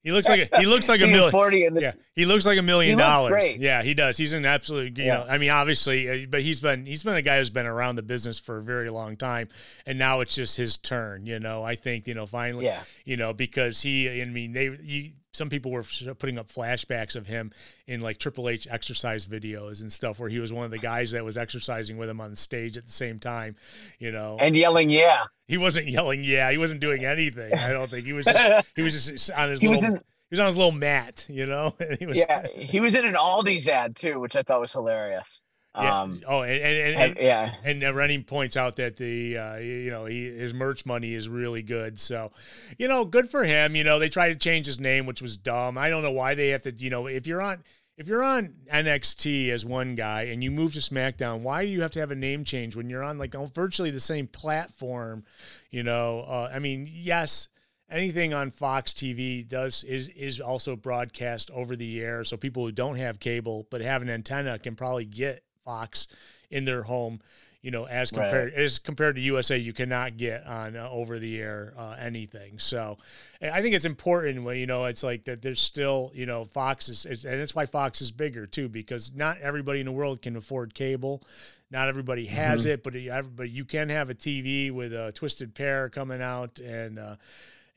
[0.03, 1.31] He looks like a, he looks like a million.
[1.31, 3.29] 40 the, yeah, he looks like a million dollars.
[3.29, 3.59] Great.
[3.59, 4.17] Yeah, he does.
[4.17, 4.97] He's an absolute.
[4.97, 5.13] You yeah.
[5.15, 7.97] know, I mean, obviously, uh, but he's been he's been a guy who's been around
[7.97, 9.49] the business for a very long time,
[9.85, 11.27] and now it's just his turn.
[11.27, 12.65] You know, I think you know finally.
[12.65, 12.81] Yeah.
[13.05, 15.83] You know, because he, I mean, they you, some people were
[16.19, 17.51] putting up flashbacks of him
[17.87, 21.11] in like Triple H exercise videos and stuff where he was one of the guys
[21.11, 23.55] that was exercising with him on stage at the same time,
[23.99, 24.37] you know.
[24.39, 25.23] And yelling, yeah.
[25.47, 26.51] He wasn't yelling, yeah.
[26.51, 27.53] He wasn't doing anything.
[27.53, 28.25] I don't think he was.
[28.25, 29.81] Just, he was just on his he little.
[29.81, 31.75] Was in, he was on his little mat, you know.
[31.99, 35.41] he was, yeah, he was in an Aldi's ad too, which I thought was hilarious.
[35.73, 36.01] Yeah.
[36.01, 39.89] Um, oh, and and, and, and yeah, and Rennie points out that the uh, you
[39.89, 41.97] know he, his merch money is really good.
[41.97, 42.33] So,
[42.77, 43.75] you know, good for him.
[43.75, 45.77] You know, they tried to change his name, which was dumb.
[45.77, 46.73] I don't know why they have to.
[46.77, 47.63] You know, if you're on
[47.97, 51.83] if you're on NXT as one guy and you move to SmackDown, why do you
[51.83, 55.23] have to have a name change when you're on like virtually the same platform?
[55.69, 57.47] You know, uh, I mean, yes,
[57.89, 62.73] anything on Fox TV does is is also broadcast over the air, so people who
[62.73, 66.07] don't have cable but have an antenna can probably get Fox
[66.49, 67.21] in their home.
[67.61, 68.59] You know, as compared right.
[68.59, 72.57] as compared to USA, you cannot get on uh, over the air uh, anything.
[72.57, 72.97] So,
[73.39, 75.43] I think it's important when you know it's like that.
[75.43, 79.13] There's still you know Fox is, is, and that's why Fox is bigger too because
[79.13, 81.21] not everybody in the world can afford cable.
[81.69, 82.69] Not everybody has mm-hmm.
[82.69, 86.97] it, but but you can have a TV with a twisted pair coming out and.
[86.97, 87.15] Uh,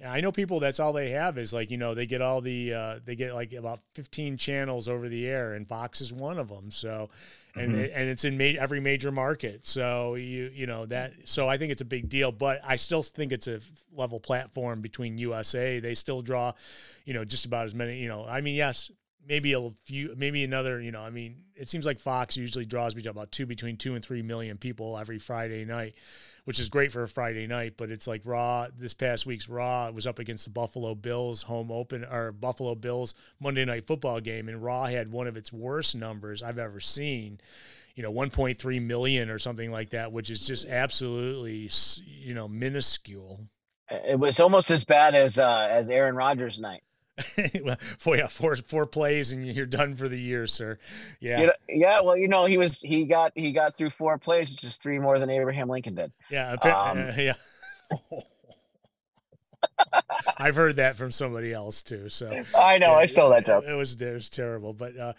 [0.04, 2.74] I know people that's all they have is like you know they get all the
[2.74, 6.48] uh, they get like about 15 channels over the air and Fox is one of
[6.48, 7.10] them so
[7.54, 7.98] and mm-hmm.
[7.98, 9.66] and it's in ma- every major market.
[9.66, 13.02] So you you know that so I think it's a big deal but I still
[13.02, 13.60] think it's a
[13.92, 16.52] level platform between USA they still draw
[17.04, 18.90] you know just about as many you know I mean yes
[19.26, 22.94] maybe a few maybe another you know I mean it seems like Fox usually draws
[22.94, 25.94] between about two between 2 and 3 million people every Friday night
[26.44, 27.74] which is great for a Friday night.
[27.76, 31.70] But it's like Raw this past week's Raw was up against the Buffalo Bills home
[31.70, 35.94] open or Buffalo Bills Monday Night Football game, and Raw had one of its worst
[35.96, 37.40] numbers I've ever seen.
[37.94, 41.70] You know, 1.3 million or something like that, which is just absolutely
[42.04, 43.48] you know minuscule.
[43.90, 46.82] It was almost as bad as uh, as Aaron Rodgers' night.
[47.62, 50.78] well, four, yeah, four four plays and you're done for the year, sir.
[51.20, 52.00] Yeah, you know, yeah.
[52.00, 54.98] Well, you know, he was he got he got through four plays, which is three
[54.98, 56.12] more than Abraham Lincoln did.
[56.30, 57.34] Yeah, um, uh, yeah.
[60.38, 62.08] I've heard that from somebody else too.
[62.08, 63.64] So I know yeah, I stole that joke.
[63.66, 64.72] It was it was terrible.
[64.72, 65.12] But uh,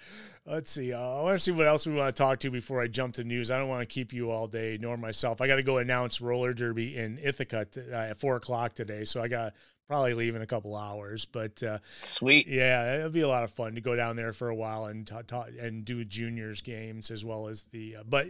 [0.46, 0.94] let's see.
[0.94, 3.16] Uh, I want to see what else we want to talk to before I jump
[3.16, 3.52] to news.
[3.52, 5.42] I don't want to keep you all day, nor myself.
[5.42, 9.04] I got to go announce roller derby in Ithaca t- uh, at four o'clock today.
[9.04, 9.54] So I got
[9.88, 11.26] probably leave in a couple hours.
[11.26, 14.50] But uh, sweet, yeah, it'll be a lot of fun to go down there for
[14.50, 17.98] a while and ta-, ta- and do juniors games as well as the.
[17.98, 18.28] Uh, but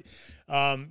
[0.47, 0.89] um,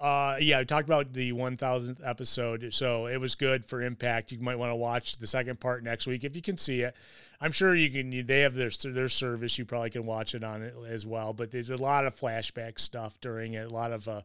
[0.00, 4.32] uh, yeah, I talked about the 1000th episode, so it was good for Impact.
[4.32, 6.96] You might want to watch the second part next week if you can see it.
[7.38, 8.26] I'm sure you can.
[8.26, 9.58] They have their their service.
[9.58, 11.34] You probably can watch it on it as well.
[11.34, 13.70] But there's a lot of flashback stuff during it.
[13.70, 14.22] A lot of, uh,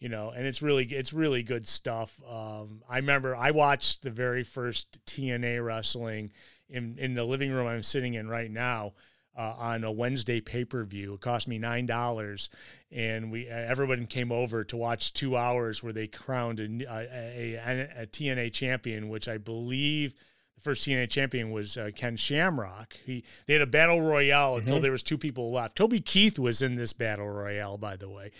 [0.00, 2.20] you know, and it's really it's really good stuff.
[2.28, 6.32] Um, I remember I watched the very first TNA wrestling
[6.68, 8.94] in in the living room I'm sitting in right now
[9.36, 11.14] uh, on a Wednesday pay per view.
[11.14, 12.48] It cost me nine dollars,
[12.90, 18.02] and we everyone came over to watch two hours where they crowned a, a, a,
[18.02, 20.14] a TNA champion, which I believe
[20.56, 22.96] the first TNA champion was uh, Ken Shamrock.
[23.04, 24.60] He they had a battle royale mm-hmm.
[24.60, 25.76] until there was two people left.
[25.76, 28.32] Toby Keith was in this battle royale, by the way.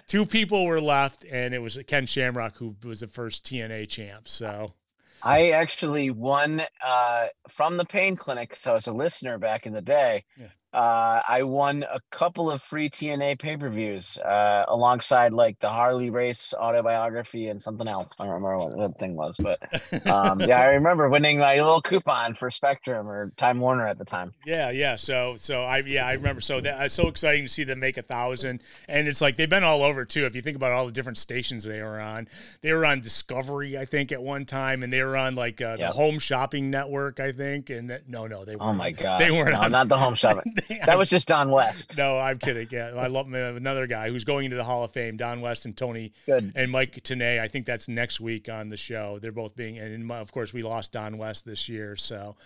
[0.06, 4.28] two people were left, and it was Ken Shamrock who was the first TNA champ.
[4.28, 4.74] So
[5.22, 8.56] I actually won uh, from the pain clinic.
[8.56, 10.24] So I was a listener back in the day.
[10.36, 15.58] Yeah uh, I won a couple of free TNA pay per views uh, alongside like
[15.60, 18.12] the Harley Race autobiography and something else.
[18.18, 19.58] I don't remember what the thing was, but
[20.06, 24.04] um, yeah, I remember winning my little coupon for Spectrum or Time Warner at the
[24.04, 24.34] time.
[24.44, 24.96] Yeah, yeah.
[24.96, 26.42] So, so I yeah I remember.
[26.42, 29.48] So that it's so exciting to see them make a thousand, and it's like they've
[29.48, 30.26] been all over too.
[30.26, 32.28] If you think about all the different stations they were on,
[32.60, 35.76] they were on Discovery, I think, at one time, and they were on like uh,
[35.78, 35.90] yep.
[35.90, 37.70] the Home Shopping Network, I think.
[37.70, 38.64] And that, no, no, they were.
[38.64, 40.57] Oh my god, they weren't no, on not the Home Shopping.
[40.84, 41.96] That was just Don West.
[41.96, 42.68] No, I'm kidding.
[42.70, 45.16] Yeah, I love another guy who's going into the Hall of Fame.
[45.16, 46.52] Don West and Tony Good.
[46.54, 47.40] and Mike Tenay.
[47.40, 49.18] I think that's next week on the show.
[49.20, 51.96] They're both being, and of course we lost Don West this year.
[51.96, 52.36] So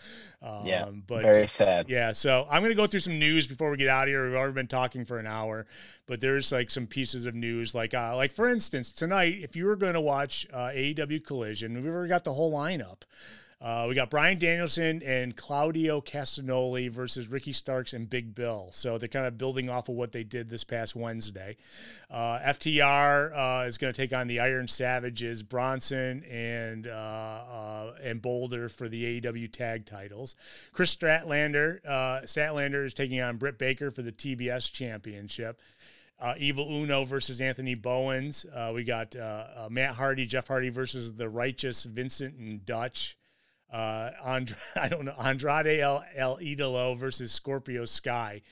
[0.42, 1.88] um, yeah, but very sad.
[1.88, 4.26] Yeah, so I'm gonna go through some news before we get out of here.
[4.26, 5.66] We've already been talking for an hour,
[6.06, 9.66] but there's like some pieces of news, like uh, like for instance tonight, if you
[9.66, 13.02] were going to watch uh, AEW Collision, we've already got the whole lineup.
[13.62, 18.70] Uh, we got Bryan Danielson and Claudio Castagnoli versus Ricky Starks and Big Bill.
[18.72, 21.56] So they're kind of building off of what they did this past Wednesday.
[22.10, 27.92] Uh, FTR uh, is going to take on the Iron Savages, Bronson and uh, uh,
[28.02, 30.34] and Boulder for the AEW tag titles.
[30.72, 35.60] Kris Stratlander uh, Statlander is taking on Britt Baker for the TBS Championship.
[36.18, 38.46] Uh, Evil Uno versus Anthony Bowens.
[38.54, 43.16] Uh, we got uh, uh, Matt Hardy, Jeff Hardy versus the Righteous Vincent and Dutch
[43.72, 48.42] uh, And- I don't know, Andrade El, El Idolo versus Scorpio Sky.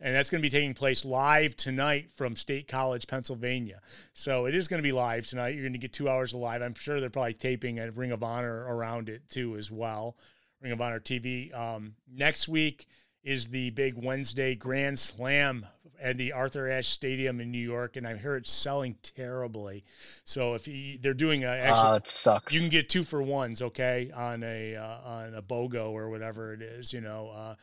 [0.00, 3.80] And that's going to be taking place live tonight from State College, Pennsylvania.
[4.14, 5.54] So it is going to be live tonight.
[5.54, 6.62] You're going to get two hours of live.
[6.62, 10.16] I'm sure they're probably taping a Ring of Honor around it too, as well.
[10.60, 11.52] Ring of Honor TV.
[11.52, 12.86] Um, next week
[13.24, 15.66] is the big Wednesday Grand Slam
[16.00, 19.84] at the Arthur Ashe Stadium in New York, and I hear it's selling terribly.
[20.24, 22.54] So if you, they're doing a, actually, uh, it sucks.
[22.54, 26.52] You can get two for ones, okay, on a uh, on a BOGO or whatever
[26.52, 27.30] it is, you know.
[27.30, 27.54] Uh,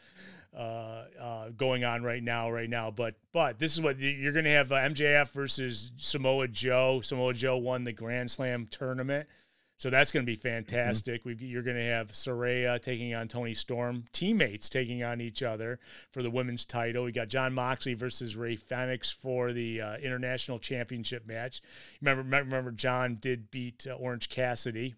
[0.56, 2.90] uh, uh, going on right now, right now.
[2.90, 7.02] But but this is what you're going to have uh, MJF versus Samoa Joe.
[7.02, 9.28] Samoa Joe won the Grand Slam tournament.
[9.78, 11.26] So that's going to be fantastic.
[11.26, 11.46] Mm-hmm.
[11.46, 15.80] you're going to have Saraya taking on Toni Storm, teammates taking on each other
[16.12, 17.04] for the women's title.
[17.04, 21.62] We got Jon Moxley versus Rey Fenix for the uh, international championship match.
[22.02, 24.96] Remember, remember, Jon did beat uh, Orange Cassidy,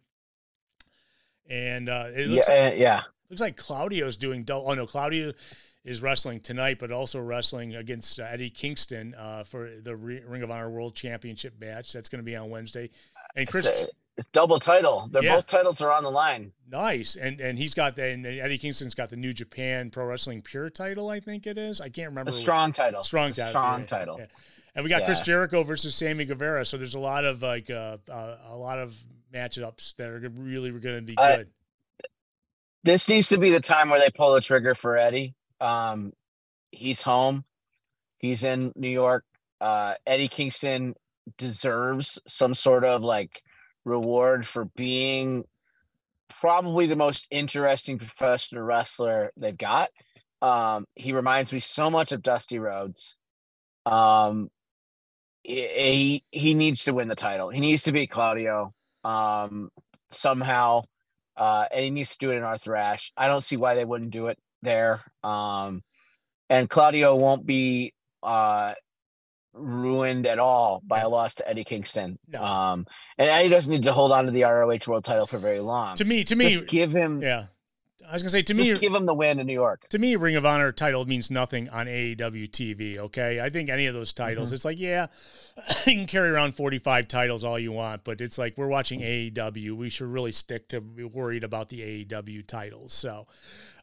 [1.50, 3.02] and uh, it looks yeah, like, uh, yeah,
[3.32, 4.46] looks like Claudio's doing.
[4.52, 5.34] Oh no, Claudio
[5.84, 10.52] is wrestling tonight, but also wrestling against uh, Eddie Kingston uh, for the Ring of
[10.52, 11.94] Honor World Championship match.
[11.94, 12.92] That's going to be on Wednesday.
[13.36, 13.68] And Chris,
[14.18, 15.10] it's double title.
[15.12, 15.36] They're yeah.
[15.36, 16.52] both titles are on the line.
[16.70, 20.42] Nice, and and he's got the and Eddie Kingston's got the New Japan Pro Wrestling
[20.42, 21.10] Pure title.
[21.10, 21.80] I think it is.
[21.80, 22.30] I can't remember.
[22.30, 23.04] A strong title.
[23.04, 23.50] Strong title.
[23.50, 24.16] Strong title.
[24.20, 24.26] Yeah.
[24.76, 25.06] And we got yeah.
[25.08, 26.66] Chris Jericho versus Sammy Guevara.
[26.66, 28.96] So there's a lot of like uh, uh, a lot of
[29.34, 31.24] matchups that are really going to be good.
[31.24, 32.08] Uh,
[32.84, 35.36] this needs to be the time where they pull the trigger for Eddie.
[35.62, 36.14] Um,
[36.72, 37.44] he's home.
[38.18, 39.26] He's in New York.
[39.62, 40.96] Uh, Eddie Kingston
[41.38, 43.42] deserves some sort of like
[43.88, 45.46] reward for being
[46.42, 49.90] probably the most interesting professional wrestler they've got.
[50.42, 53.16] Um, he reminds me so much of Dusty Rhodes.
[53.86, 54.50] Um,
[55.44, 57.50] he he needs to win the title.
[57.50, 58.74] He needs to beat Claudio
[59.04, 59.70] um,
[60.10, 60.84] somehow,
[61.38, 63.14] uh, and he needs to do it in Arthur Ashe.
[63.16, 65.02] I don't see why they wouldn't do it there.
[65.24, 65.84] Um,
[66.50, 68.74] and Claudio won't be uh,
[69.58, 72.18] ruined at all by a loss to Eddie Kingston.
[72.28, 72.44] No.
[72.44, 72.88] Um,
[73.18, 75.96] and Eddie doesn't need to hold on to the ROH World Title for very long.
[75.96, 77.22] To me, to me, just give him.
[77.22, 77.48] Yeah,
[78.10, 79.90] I was gonna say to just me, give him the win in New York.
[79.90, 82.98] To me, Ring of Honor title means nothing on AEW TV.
[82.98, 84.56] Okay, I think any of those titles, mm-hmm.
[84.56, 85.08] it's like yeah,
[85.86, 89.02] you can carry around forty five titles all you want, but it's like we're watching
[89.02, 89.74] AEW.
[89.74, 92.94] We should really stick to be worried about the AEW titles.
[92.94, 93.28] So,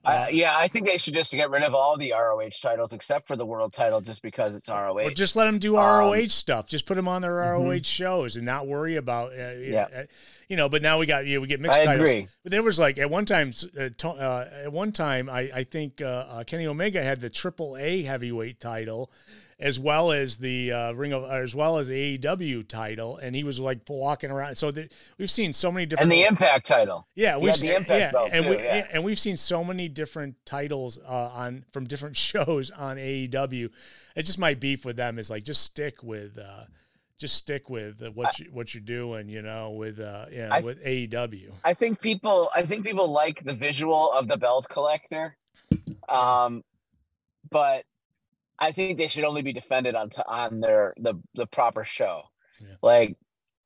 [0.04, 3.26] uh, yeah, I think they should just get rid of all the ROH titles except
[3.26, 4.98] for the world title, just because it's ROH.
[4.98, 6.68] Or just let them do ROH um, stuff.
[6.68, 7.82] Just put them on their ROH mm-hmm.
[7.82, 9.32] shows and not worry about.
[9.32, 9.86] Uh, yeah.
[9.94, 10.02] Uh,
[10.48, 12.10] you know, but now we got yeah, we get mixed I titles.
[12.10, 12.28] Agree.
[12.42, 16.02] But there was like at one time, uh, uh, at one time, I I think
[16.02, 19.10] uh, Kenny Omega had the Triple A heavyweight title,
[19.58, 23.44] as well as the uh, Ring of, as well as the AEW title, and he
[23.44, 24.56] was like walking around.
[24.56, 24.88] So the,
[25.18, 27.06] we've seen so many different and the Impact title.
[27.14, 28.86] Yeah, we've seen, the Impact yeah, belt and too, we yeah.
[28.92, 33.70] and we've seen so many different titles uh, on from different shows on AEW.
[34.16, 36.38] It's just my beef with them is like just stick with.
[36.38, 36.64] Uh,
[37.16, 40.82] just stick with what you, what you're doing, you know, with uh, yeah, I, with
[40.84, 41.52] AEW.
[41.62, 45.36] I think people, I think people like the visual of the belt collector,
[46.08, 46.64] um,
[47.50, 47.84] but
[48.58, 52.22] I think they should only be defended on t- on their the the proper show.
[52.60, 52.76] Yeah.
[52.82, 53.16] Like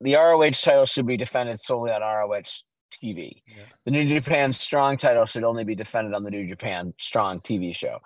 [0.01, 3.43] the ROH title should be defended solely on ROH TV.
[3.47, 3.63] Yeah.
[3.85, 7.75] The New Japan Strong title should only be defended on the New Japan Strong TV
[7.75, 7.99] show.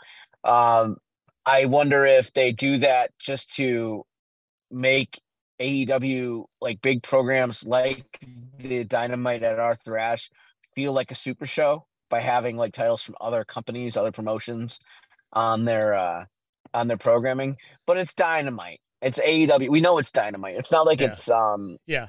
[0.43, 0.97] Um,
[1.45, 4.05] I wonder if they do that just to
[4.71, 5.21] make
[5.59, 8.19] AEW like big programs like
[8.57, 10.29] the Dynamite at Arthur Ashe
[10.75, 14.79] feel like a super show by having like titles from other companies, other promotions
[15.31, 16.25] on their uh
[16.73, 18.79] on their programming, but it's dynamite.
[19.01, 19.69] It's AEW.
[19.69, 20.55] We know it's dynamite.
[20.55, 21.07] It's not like yeah.
[21.07, 22.07] it's um yeah.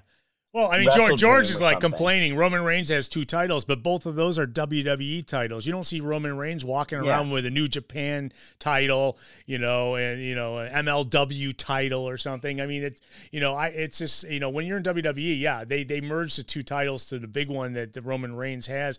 [0.55, 1.91] Well, I mean, George, George is like something.
[1.91, 2.37] complaining.
[2.37, 5.67] Roman Reigns has two titles, but both of those are WWE titles.
[5.67, 7.33] You don't see Roman Reigns walking around yeah.
[7.33, 8.31] with a New Japan
[8.61, 12.61] title, you know, and you know, an MLW title or something.
[12.61, 13.01] I mean, it's
[13.33, 16.39] you know, I it's just you know, when you're in WWE, yeah, they they merged
[16.39, 18.97] the two titles to the big one that the Roman Reigns has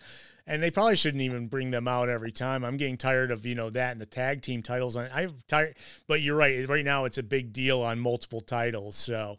[0.48, 2.64] and they probably shouldn't even bring them out every time.
[2.64, 4.96] I'm getting tired of you know that and the tag team titles.
[4.96, 5.76] I'm tired,
[6.08, 6.68] but you're right.
[6.68, 8.96] Right now, it's a big deal on multiple titles.
[8.96, 9.38] So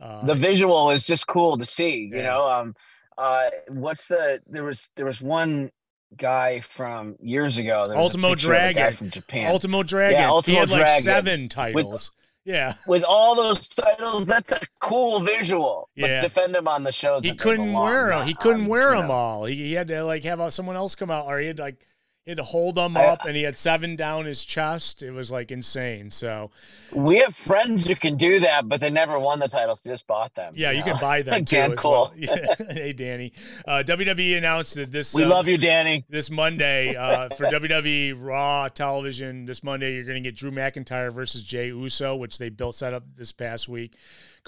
[0.00, 2.10] uh, the visual is just cool to see.
[2.12, 2.74] You know, um,
[3.16, 5.70] uh, what's the there was there was one
[6.16, 7.84] guy from years ago.
[7.94, 9.50] Ultimo Dragon from Japan.
[9.50, 10.20] Ultimo Dragon.
[10.20, 10.86] Yeah, Ultimo he had Dragon.
[10.86, 11.92] like seven titles.
[11.92, 12.10] With,
[12.48, 12.72] yeah.
[12.86, 15.90] With all those titles, that's a cool visual.
[15.98, 16.20] But yeah.
[16.22, 17.22] defend him on the shows.
[17.22, 18.26] He couldn't wear them.
[18.26, 19.44] He couldn't um, wear them all.
[19.44, 21.86] He, he had to like have someone else come out, or he had like
[22.28, 25.02] he had to hold them up, I, and he had seven down his chest.
[25.02, 26.10] It was like insane.
[26.10, 26.50] So
[26.94, 29.82] we have friends who can do that, but they never won the titles.
[29.82, 30.52] They just bought them.
[30.54, 30.92] Yeah, you, know?
[30.92, 31.74] can buy them too.
[31.78, 31.90] cool.
[31.90, 32.12] Well.
[32.14, 32.54] Yeah.
[32.70, 33.32] hey, Danny.
[33.66, 35.14] Uh, WWE announced that this.
[35.14, 36.04] We uh, love you, Danny.
[36.10, 39.46] This Monday uh, for WWE Raw television.
[39.46, 42.92] This Monday, you're going to get Drew McIntyre versus Jey Uso, which they built set
[42.92, 43.94] up this past week.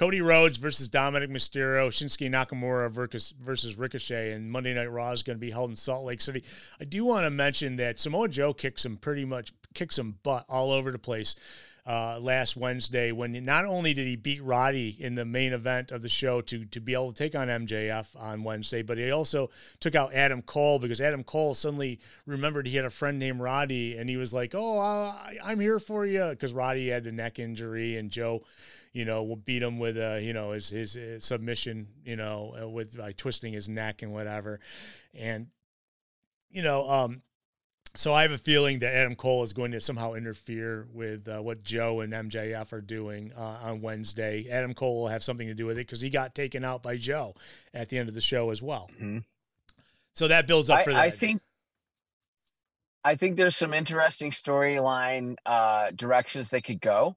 [0.00, 5.22] Cody Rhodes versus Dominik Mysterio, Shinsuke Nakamura versus, versus Ricochet, and Monday Night Raw is
[5.22, 6.42] going to be held in Salt Lake City.
[6.80, 10.46] I do want to mention that Samoa Joe kicks some pretty much kicks some butt
[10.48, 11.36] all over the place.
[11.90, 16.02] Uh, last Wednesday when not only did he beat Roddy in the main event of
[16.02, 19.50] the show to to be able to take on MJF on Wednesday, but he also
[19.80, 23.98] took out Adam Cole because Adam Cole suddenly remembered he had a friend named Roddy
[23.98, 27.40] and he was like, "Oh, uh, I'm here for you," because Roddy had the neck
[27.40, 28.44] injury and Joe
[28.92, 32.56] you know, will beat him with a, you know, his, his, his submission, you know,
[32.60, 34.58] uh, with by twisting his neck and whatever.
[35.14, 35.46] And,
[36.50, 37.22] you know, um,
[37.94, 41.40] so I have a feeling that Adam Cole is going to somehow interfere with uh,
[41.40, 44.46] what Joe and MJF are doing uh, on Wednesday.
[44.50, 46.96] Adam Cole will have something to do with it because he got taken out by
[46.96, 47.34] Joe
[47.74, 48.88] at the end of the show as well.
[48.94, 49.18] Mm-hmm.
[50.14, 51.00] So that builds up I, for that.
[51.00, 51.40] I think
[53.02, 57.16] I think there's some interesting storyline uh, directions they could go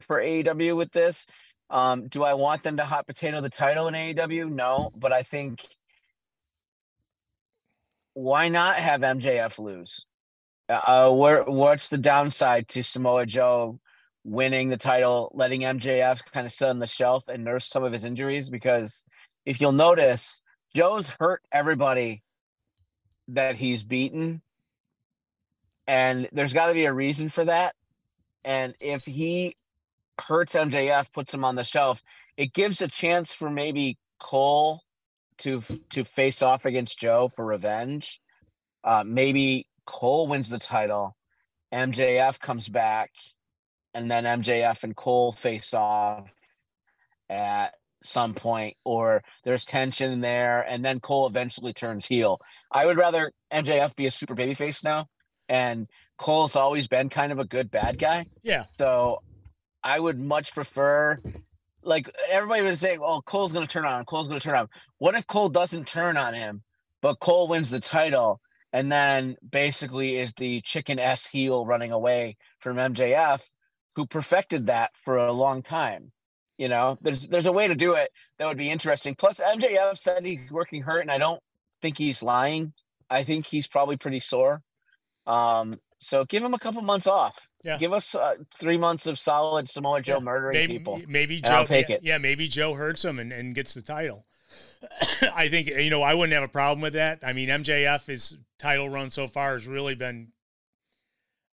[0.00, 1.26] for AEW with this.
[1.70, 4.50] Um, do I want them to hot potato the title in AEW?
[4.50, 5.66] No, but I think
[8.14, 10.06] why not have MJF lose?
[10.68, 13.78] Uh, where what's the downside to Samoa Joe
[14.24, 17.92] winning the title, letting MJF kind of sit on the shelf and nurse some of
[17.92, 18.48] his injuries?
[18.48, 19.04] Because
[19.44, 20.42] if you'll notice,
[20.74, 22.22] Joe's hurt everybody
[23.28, 24.40] that he's beaten,
[25.86, 27.74] and there's got to be a reason for that.
[28.44, 29.56] And if he
[30.18, 32.02] hurts MJF, puts him on the shelf,
[32.36, 34.82] it gives a chance for maybe Cole
[35.38, 38.20] to to face off against Joe for revenge.
[38.82, 41.16] Uh, maybe Cole wins the title,
[41.72, 43.10] MJF comes back,
[43.94, 46.32] and then MJF and Cole face off
[47.28, 52.40] at some point, or there's tension there, and then Cole eventually turns heel.
[52.70, 55.06] I would rather MJF be a super babyface now,
[55.48, 55.88] and
[56.18, 58.26] Cole's always been kind of a good bad guy.
[58.42, 58.64] Yeah.
[58.78, 59.22] So
[59.82, 61.18] I would much prefer
[61.84, 64.04] like everybody was saying, "Oh, Cole's going to turn on.
[64.04, 66.62] Cole's going to turn on." What if Cole doesn't turn on him,
[67.02, 68.40] but Cole wins the title,
[68.72, 73.40] and then basically is the chicken s heel running away from MJF,
[73.96, 76.12] who perfected that for a long time.
[76.58, 79.14] You know, there's there's a way to do it that would be interesting.
[79.14, 81.40] Plus, MJF said he's working hurt, and I don't
[81.82, 82.72] think he's lying.
[83.10, 84.62] I think he's probably pretty sore.
[85.26, 87.38] Um, so give him a couple months off.
[87.64, 87.78] Yeah.
[87.78, 90.24] Give us uh, three months of solid Samoa Joe yeah.
[90.24, 91.00] murdering maybe, people.
[91.08, 91.52] Maybe Joe.
[91.52, 92.00] I'll take yeah, it.
[92.04, 94.26] Yeah, maybe Joe hurts him and, and gets the title.
[95.34, 97.20] I think you know I wouldn't have a problem with that.
[97.22, 100.28] I mean, MJF his title run so far has really been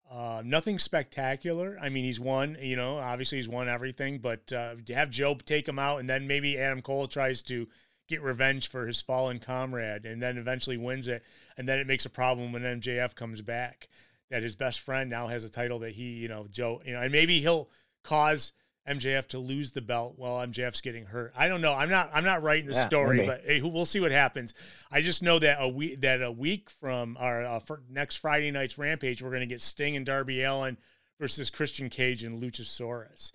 [0.09, 1.77] Uh, nothing spectacular.
[1.79, 5.35] I mean, he's won, you know, obviously he's won everything, but uh, to have Joe
[5.35, 7.67] take him out and then maybe Adam Cole tries to
[8.07, 11.23] get revenge for his fallen comrade and then eventually wins it.
[11.57, 13.87] And then it makes a problem when MJF comes back
[14.29, 17.01] that his best friend now has a title that he, you know, Joe, you know,
[17.01, 17.69] and maybe he'll
[18.03, 18.51] cause
[18.87, 21.31] MJF to lose the belt while MJF's getting hurt.
[21.37, 21.73] I don't know.
[21.73, 22.09] I'm not.
[22.13, 23.27] I'm not writing the yeah, story, maybe.
[23.27, 24.53] but hey, we'll see what happens.
[24.91, 28.77] I just know that a week that a week from our uh, next Friday night's
[28.77, 30.77] Rampage, we're going to get Sting and Darby Allin
[31.19, 33.31] versus Christian Cage and Luchasaurus.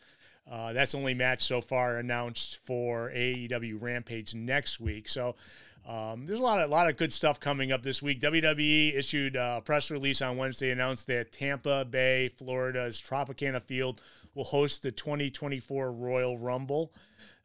[0.50, 5.08] Uh, that's only match so far announced for AEW Rampage next week.
[5.08, 5.36] So
[5.86, 8.20] um, there's a lot of a lot of good stuff coming up this week.
[8.20, 14.00] WWE issued a press release on Wednesday, announced that Tampa Bay, Florida's Tropicana Field
[14.34, 16.92] will host the 2024 Royal Rumble.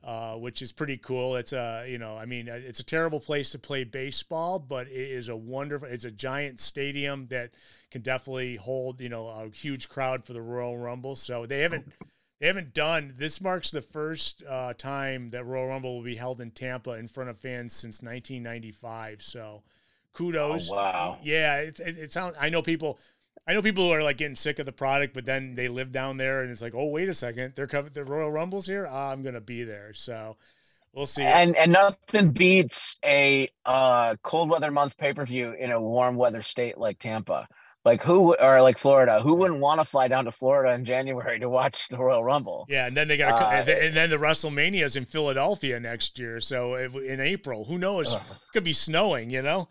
[0.02, 1.36] Uh, which is pretty cool.
[1.36, 4.88] It's a, you know, I mean, uh, it's a terrible place to play baseball, but
[4.88, 5.90] it is a wonderful.
[5.90, 7.52] It's a giant stadium that
[7.92, 11.18] can definitely hold, you know, a huge crowd for the Royal Rumble.
[11.18, 11.92] So they haven't
[12.40, 16.40] they haven't done this marks the first uh, time that Royal Rumble will be held
[16.40, 19.22] in Tampa in front of fans since 1995.
[19.22, 19.64] So
[20.14, 20.70] kudos.
[20.72, 21.18] Oh, wow.
[21.22, 22.36] Yeah, it, it, it sounds.
[22.40, 23.00] I know people.
[23.48, 25.92] I know people who are like getting sick of the product, but then they live
[25.92, 27.92] down there, and it's like, oh, wait a second, they're coming.
[27.94, 28.88] The Royal Rumbles here.
[28.90, 29.94] Oh, I'm gonna be there.
[29.94, 30.38] So
[30.94, 31.24] we'll see.
[31.24, 36.16] And and nothing beats a uh, cold weather month pay per view in a warm
[36.16, 37.48] weather state like Tampa.
[37.90, 41.40] Like who or like Florida, who wouldn't want to fly down to Florida in January
[41.40, 42.68] to watch the Royal Rumble?
[42.70, 46.40] Yeah, and then they got uh, and then the WrestleMania is in Philadelphia next year,
[46.40, 48.14] so in April, who knows?
[48.14, 48.22] Ugh.
[48.54, 49.70] Could be snowing, you know.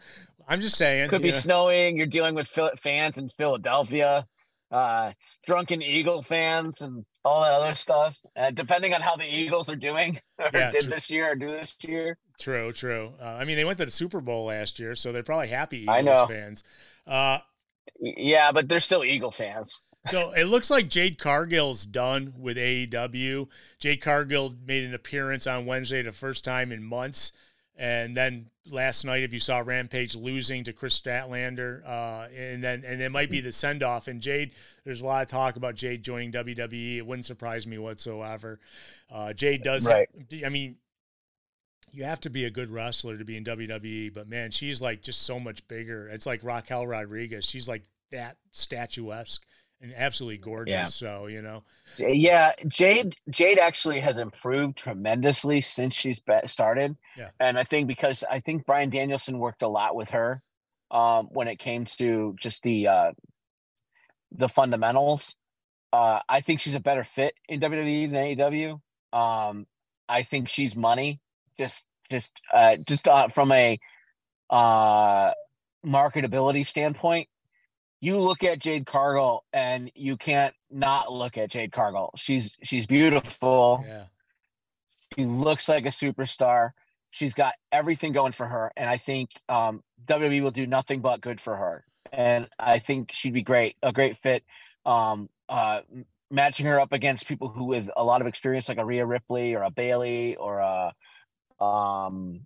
[0.49, 1.11] I'm just saying.
[1.11, 1.37] Could be know.
[1.37, 1.97] snowing.
[1.97, 4.27] You're dealing with fans in Philadelphia,
[4.73, 5.13] uh,
[5.47, 8.17] drunken Eagle fans, and all that other stuff.
[8.37, 11.53] Uh, depending on how the Eagles are doing, or yeah, did this year or do
[11.53, 12.19] this year.
[12.41, 13.13] True, true.
[13.23, 15.83] Uh, I mean, they went to the Super Bowl last year, so they're probably happy
[15.83, 16.27] Eagles I know.
[16.27, 16.65] fans.
[17.07, 17.39] Uh,
[17.99, 19.81] yeah, but they're still Eagle fans.
[20.07, 23.49] so it looks like Jade Cargill's done with AEW.
[23.79, 27.33] Jade Cargill made an appearance on Wednesday, the first time in months.
[27.77, 32.83] And then last night, if you saw Rampage losing to Kris Statlander, uh, and then
[32.85, 34.09] and it might be the send off.
[34.09, 34.53] And Jade,
[34.85, 36.97] there's a lot of talk about Jade joining WWE.
[36.97, 38.59] It wouldn't surprise me whatsoever.
[39.09, 39.87] Uh, Jade does.
[39.87, 40.09] Right.
[40.33, 40.77] Have, I mean,
[41.93, 45.03] you have to be a good wrestler to be in WWE, but man, she's like
[45.03, 46.09] just so much bigger.
[46.09, 47.45] It's like Raquel Rodriguez.
[47.45, 49.43] She's like that statuesque
[49.81, 50.73] and absolutely gorgeous.
[50.73, 50.85] Yeah.
[50.87, 51.63] So, you know.
[51.99, 56.97] Yeah, Jade Jade actually has improved tremendously since she's started.
[57.17, 57.31] Yeah.
[57.41, 60.43] And I think because I think Bryan Danielson worked a lot with her
[60.91, 63.13] um, when it came to just the uh,
[64.33, 65.35] the fundamentals.
[65.91, 68.81] Uh, I think she's a better fit in WWE than AEW.
[69.11, 69.67] Um,
[70.07, 71.21] I think she's money
[71.59, 73.79] just just uh, just uh, from a
[74.51, 75.33] uh,
[75.85, 77.29] marketability standpoint,
[78.01, 82.13] you look at Jade Cargill and you can't not look at Jade Cargill.
[82.17, 83.85] She's she's beautiful.
[83.87, 84.05] Yeah.
[85.17, 86.71] She looks like a superstar.
[87.11, 91.23] She's got everything going for her, and I think um, WWE will do nothing but
[91.23, 91.85] good for her.
[92.13, 94.45] And I think she'd be great, a great fit.
[94.85, 95.81] Um, uh,
[96.31, 99.57] matching her up against people who with a lot of experience, like a Rhea Ripley
[99.57, 100.93] or a Bayley or a
[101.61, 102.41] um,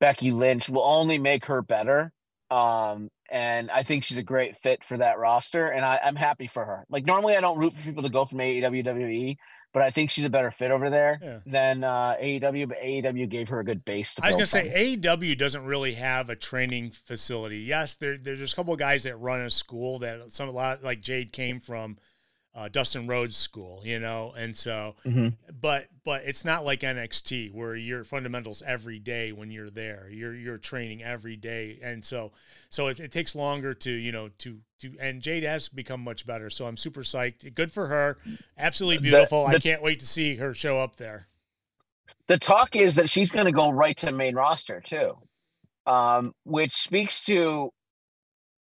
[0.00, 2.12] Becky Lynch will only make her better.
[2.50, 6.46] Um, and I think she's a great fit for that roster, and I, am happy
[6.46, 6.84] for her.
[6.88, 9.36] Like normally, I don't root for people to go from AEW WWE,
[9.72, 11.38] but I think she's a better fit over there yeah.
[11.44, 12.68] than uh, AEW.
[12.68, 14.14] But AEW gave her a good base.
[14.14, 14.72] To I was gonna from.
[14.72, 17.58] say AEW doesn't really have a training facility.
[17.58, 20.84] Yes, there, there's a couple of guys that run a school that some a lot
[20.84, 21.98] like Jade came from
[22.56, 25.28] uh, Dustin Rhodes school, you know, and so, mm-hmm.
[25.60, 30.08] but but it's not like NXT where you're fundamentals every day when you're there.
[30.10, 32.32] You're you're training every day, and so
[32.70, 36.26] so it, it takes longer to you know to to and Jade has become much
[36.26, 36.48] better.
[36.48, 37.54] So I'm super psyched.
[37.54, 38.16] Good for her.
[38.56, 39.44] Absolutely beautiful.
[39.44, 41.28] The, the, I can't wait to see her show up there.
[42.26, 45.12] The talk is that she's going to go right to main roster too,
[45.84, 47.70] um, which speaks to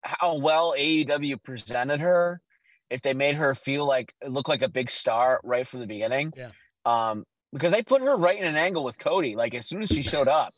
[0.02, 2.42] how well AEW presented her
[2.90, 6.32] if they made her feel like look like a big star right from the beginning.
[6.36, 6.50] Yeah.
[6.84, 9.36] Um, because they put her right in an angle with Cody.
[9.36, 10.54] Like as soon as she showed up,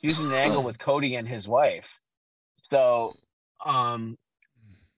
[0.00, 2.00] she was in an angle with Cody and his wife.
[2.56, 3.14] So
[3.64, 4.18] um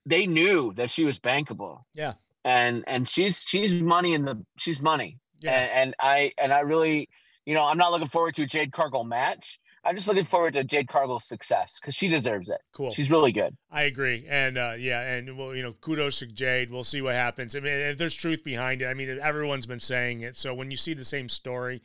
[0.05, 1.81] they knew that she was bankable.
[1.93, 2.13] Yeah.
[2.43, 5.19] And and she's she's money in the she's money.
[5.41, 5.51] Yeah.
[5.51, 7.09] And, and I and I really,
[7.45, 9.59] you know, I'm not looking forward to a Jade Cargill match.
[9.87, 12.59] I'm just looking forward to Jade Cargill's success because she deserves it.
[12.73, 12.91] Cool.
[12.91, 13.55] She's really good.
[13.71, 14.25] I agree.
[14.27, 16.69] And uh, yeah, and well, you know, kudos to Jade.
[16.69, 17.55] We'll see what happens.
[17.55, 20.35] I mean, if there's truth behind it, I mean, everyone's been saying it.
[20.35, 21.81] So when you see the same story,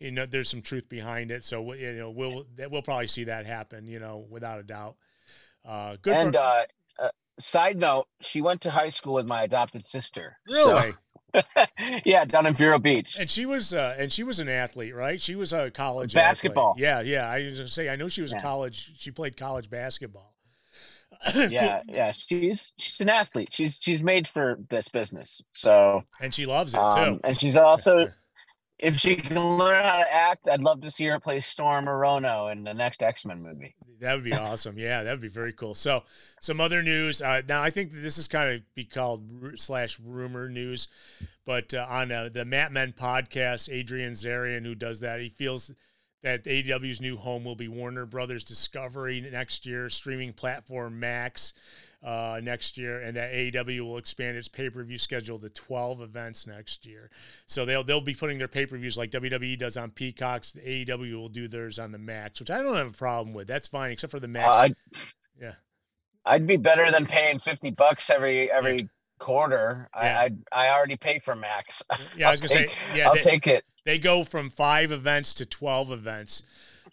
[0.00, 1.44] you know, there's some truth behind it.
[1.44, 3.86] So you know, we'll we'll probably see that happen.
[3.86, 4.96] You know, without a doubt.
[5.64, 6.12] Uh, good.
[6.12, 6.64] And for- uh,
[6.98, 7.08] uh,
[7.38, 10.38] side note, she went to high school with my adopted sister.
[10.48, 10.92] Really?
[10.92, 10.92] So,
[12.04, 13.18] yeah, down in Vero Beach.
[13.18, 15.20] And she was uh, and she was an athlete, right?
[15.20, 16.70] She was a college basketball.
[16.72, 16.82] Athlete.
[16.82, 17.30] Yeah, yeah.
[17.30, 18.38] I was gonna say I know she was Yeah.
[18.38, 18.92] a college.
[18.96, 20.34] She played college basketball.
[21.34, 22.10] Yeah, yeah.
[22.12, 23.48] She's she's an athlete.
[23.52, 25.42] She's she's made for this business.
[25.52, 27.20] So and she loves it um, too.
[27.24, 28.12] and she's also
[28.78, 31.98] if she can learn how to act, I'd love to see her play Storm or
[31.98, 33.74] Rono in the next X Men movie.
[34.00, 34.78] That would be awesome.
[34.78, 35.74] Yeah, that would be very cool.
[35.74, 36.02] So,
[36.40, 37.22] some other news.
[37.22, 40.88] Uh, now, I think this is kind of be called ru- slash rumor news,
[41.44, 45.72] but uh, on uh, the Mat Men podcast, Andrew Zarian, who does that, he feels
[46.22, 51.52] that AEW's new home will be Warner Brothers Discovery next year, streaming platform Max
[52.04, 56.02] uh, next year, and that AEW will expand its pay per view schedule to 12
[56.02, 57.10] events next year.
[57.46, 60.54] So they'll they'll be putting their pay per views like WWE does on Peacocks.
[60.64, 63.48] AEW will do theirs on the Max, which I don't have a problem with.
[63.48, 64.46] That's fine, except for the Max.
[64.48, 64.74] Uh, I'd,
[65.40, 65.52] yeah,
[66.26, 69.88] I'd be better than paying fifty bucks every every quarter.
[69.96, 70.20] Yeah.
[70.20, 71.82] I I'd, I already pay for Max.
[72.16, 72.28] yeah.
[72.28, 73.64] I was gonna take- say, yeah, I'll they, take it.
[73.86, 76.42] they go from five events to 12 events.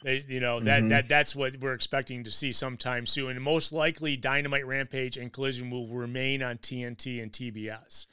[0.04, 0.90] They, you know that Mhm.
[0.90, 5.32] that that's what we're expecting to see sometime soon, and most likely Dynamite, Rampage, and
[5.32, 8.08] Collision will remain on TNT and TBS.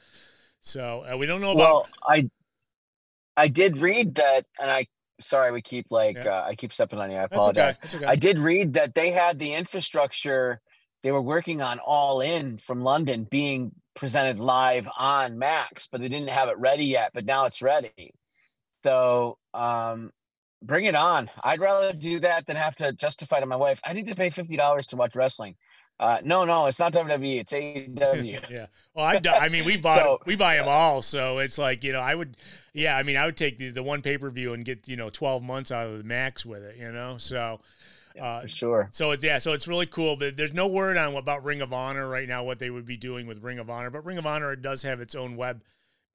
[0.61, 1.57] So uh, we don't know about.
[1.57, 2.29] Well, I
[3.35, 4.87] I did read that, and I
[5.19, 6.39] sorry we keep like Yeah.
[6.39, 7.17] uh, I keep stepping on you.
[7.17, 7.39] I that's okay.
[7.39, 7.79] apologize.
[7.79, 8.05] That's okay.
[8.05, 10.61] I did read that they had the infrastructure
[11.01, 16.09] they were working on all in from London being presented live on Max, but they
[16.09, 17.11] didn't have it ready yet.
[17.13, 18.13] But now it's ready.
[18.83, 20.11] So um
[20.61, 21.29] bring it on.
[21.43, 23.79] I'd rather do that than have to justify to my wife.
[23.83, 25.55] I need to pay fifty dollars to watch wrestling.
[25.99, 27.41] Uh, no, no, it's not WWE.
[27.41, 28.49] It's AEW.
[28.49, 28.67] yeah.
[28.93, 31.91] Well, I, I mean, we bought So- we buy them all, so it's like you
[31.91, 32.37] know, I would,
[32.73, 34.95] yeah, I mean, I would take the, the one pay per view and get you
[34.95, 37.17] know twelve months out of the max with it, you know.
[37.17, 37.59] So,
[38.19, 38.89] uh, for sure.
[38.91, 40.15] so it's yeah, so it's really cool.
[40.15, 42.97] But there's no word on about Ring of Honor right now, what they would be
[42.97, 43.89] doing with Ring of Honor.
[43.89, 45.63] But Ring of Honor does have its own web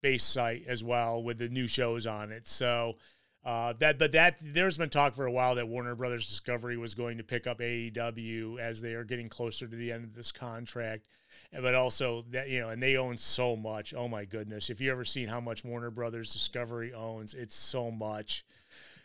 [0.00, 2.46] based site as well with the new shows on it.
[2.48, 2.96] So
[3.44, 6.94] uh, that, but that there's been talk for a while that Warner Brothers Discovery was
[6.94, 10.32] going to pick up AEW as they are getting closer to the end of this
[10.32, 11.08] contract.
[11.52, 13.92] But also that you know, and they own so much.
[13.92, 14.70] Oh my goodness!
[14.70, 18.44] If you ever seen how much Warner Brothers Discovery owns, it's so much.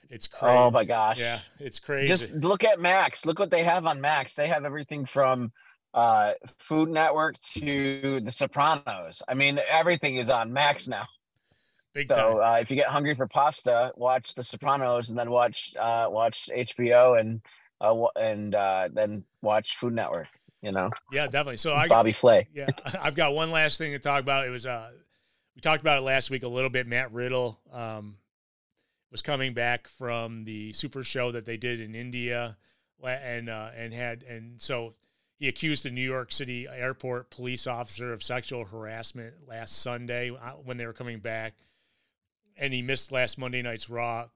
[0.09, 0.55] It's crazy.
[0.55, 1.19] Oh my gosh.
[1.19, 2.07] Yeah, it's crazy.
[2.07, 3.25] Just look at Max.
[3.25, 4.35] Look what they have on Max.
[4.35, 5.51] They have everything from
[5.93, 9.21] uh Food Network to The Sopranos.
[9.27, 11.07] I mean, everything is on Max now.
[11.93, 12.17] Big time.
[12.17, 16.07] So uh, if you get hungry for pasta, watch The Sopranos and then watch uh
[16.09, 17.41] watch HBO and
[17.81, 20.27] uh and uh then watch Food Network.
[20.61, 21.57] You know, yeah, definitely.
[21.57, 22.47] So I Bobby Flay.
[22.53, 22.67] yeah,
[23.01, 24.45] I've got one last thing to talk about.
[24.45, 24.91] It was uh,
[25.55, 26.85] we talked about it last week a little bit.
[26.85, 28.17] Matt Riddle um,
[29.09, 32.57] was coming back from the Super Show that they did in India,
[33.01, 34.95] and uh, and had and so
[35.37, 40.51] he accused a New York City airport police officer of sexual harassment last Sunday uh,
[40.63, 41.53] when they were coming back,
[42.59, 44.27] and he missed last Monday night's Raw.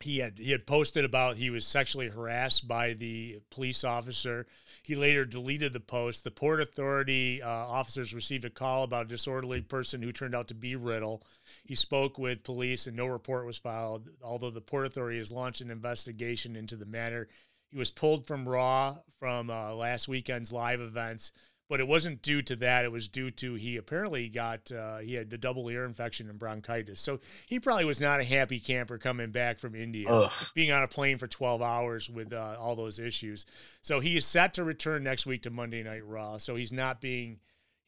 [0.00, 4.46] He had he had posted about he was sexually harassed by the police officer.
[4.82, 6.24] He later deleted the post.
[6.24, 10.48] The Port Authority uh, officers received a call about a disorderly person who turned out
[10.48, 11.22] to be Riddle.
[11.64, 15.60] He spoke with police and no report was filed, although the Port Authority has launched
[15.60, 17.28] an investigation into the matter.
[17.68, 21.30] He was pulled from Raw from uh, last weekend's live events,
[21.72, 22.84] but it wasn't due to that.
[22.84, 26.38] It was due to he apparently got uh, he had a double ear infection and
[26.38, 27.00] bronchitis.
[27.00, 30.30] So he probably was not a happy camper coming back from India Ugh.
[30.54, 33.46] being on a plane for 12 hours with uh, all those issues.
[33.80, 36.36] So he is set to return next week to Monday Night Raw.
[36.36, 37.38] So he's not being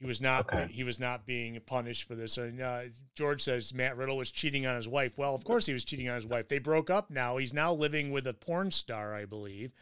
[0.05, 0.71] he was not Okay.
[0.71, 2.37] he was not being punished for this.
[2.37, 2.83] And uh,
[3.15, 5.17] George says Matt Riddle was cheating on his wife.
[5.17, 6.49] Well, of course he was cheating on his wife.
[6.49, 7.39] They broke up now.
[7.39, 9.73] He's now living with a porn star, I believe.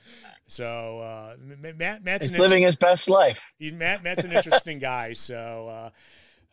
[0.47, 3.43] So uh, M- Matt Matt's He's an living his best life.
[3.59, 4.05] He's Matt.
[4.05, 5.13] Matt's an interesting guy.
[5.15, 5.91] So, uh,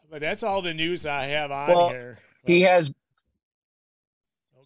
[0.10, 2.18] but that's all the news I have on Well, here.
[2.48, 2.92] He has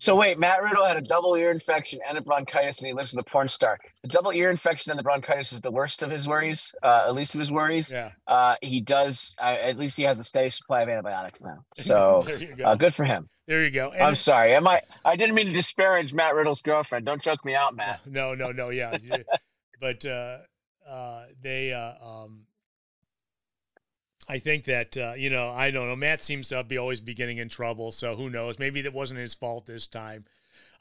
[0.03, 3.13] So wait, Matt Riddle had a double ear infection and a bronchitis, and he lives
[3.15, 3.80] with a porn star.
[4.01, 7.15] The double ear infection and the bronchitis is the worst of his worries, uh, at
[7.15, 7.89] least of his worries.
[7.89, 8.09] yeah.
[8.27, 11.63] Uh, he does, uh, at least he has a steady supply of antibiotics now.
[11.77, 12.65] So go.
[12.65, 13.30] uh, good for him.
[13.47, 13.91] there you go.
[13.91, 14.53] And I'm sorry.
[14.53, 14.81] Am I?
[15.05, 17.05] I didn't mean to disparage Matt Riddle's girlfriend.
[17.05, 18.01] Don't choke me out, Matt.
[18.05, 18.97] No, no, no, yeah.
[19.01, 19.19] yeah.
[19.80, 20.39] but uh,
[20.85, 22.41] uh, they, uh, um,
[24.28, 25.95] I think that uh, you know, I don't know.
[25.95, 28.60] Matt seems to be always be getting in trouble, so who knows?
[28.60, 30.26] Maybe that wasn't his fault this time.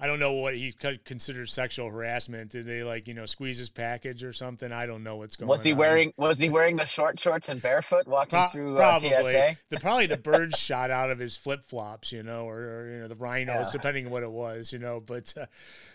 [0.03, 0.75] I don't know what he
[1.05, 2.51] considers sexual harassment.
[2.51, 4.73] Did they like you know squeeze his package or something?
[4.73, 5.49] I don't know what's going.
[5.49, 5.79] Was he on.
[5.79, 9.11] wearing Was he wearing the short shorts and barefoot walking Pro- through uh, probably.
[9.11, 9.57] TSA?
[9.69, 12.99] The probably the birds shot out of his flip flops, you know, or, or, you
[12.99, 13.73] know the rhinos, yeah.
[13.73, 14.99] depending on what it was, you know.
[14.99, 15.47] But uh,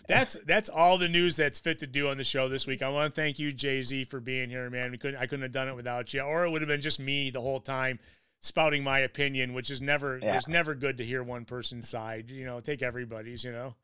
[0.07, 2.81] that's that's all the news that's fit to do on the show this week.
[2.81, 4.89] I want to thank you, Jay Z, for being here, man.
[4.89, 7.01] We couldn't I couldn't have done it without you, or it would have been just
[7.01, 7.99] me the whole time
[8.39, 10.38] spouting my opinion, which is never yeah.
[10.38, 12.31] it's never good to hear one person's side.
[12.31, 13.43] You know, take everybody's.
[13.43, 13.75] You know.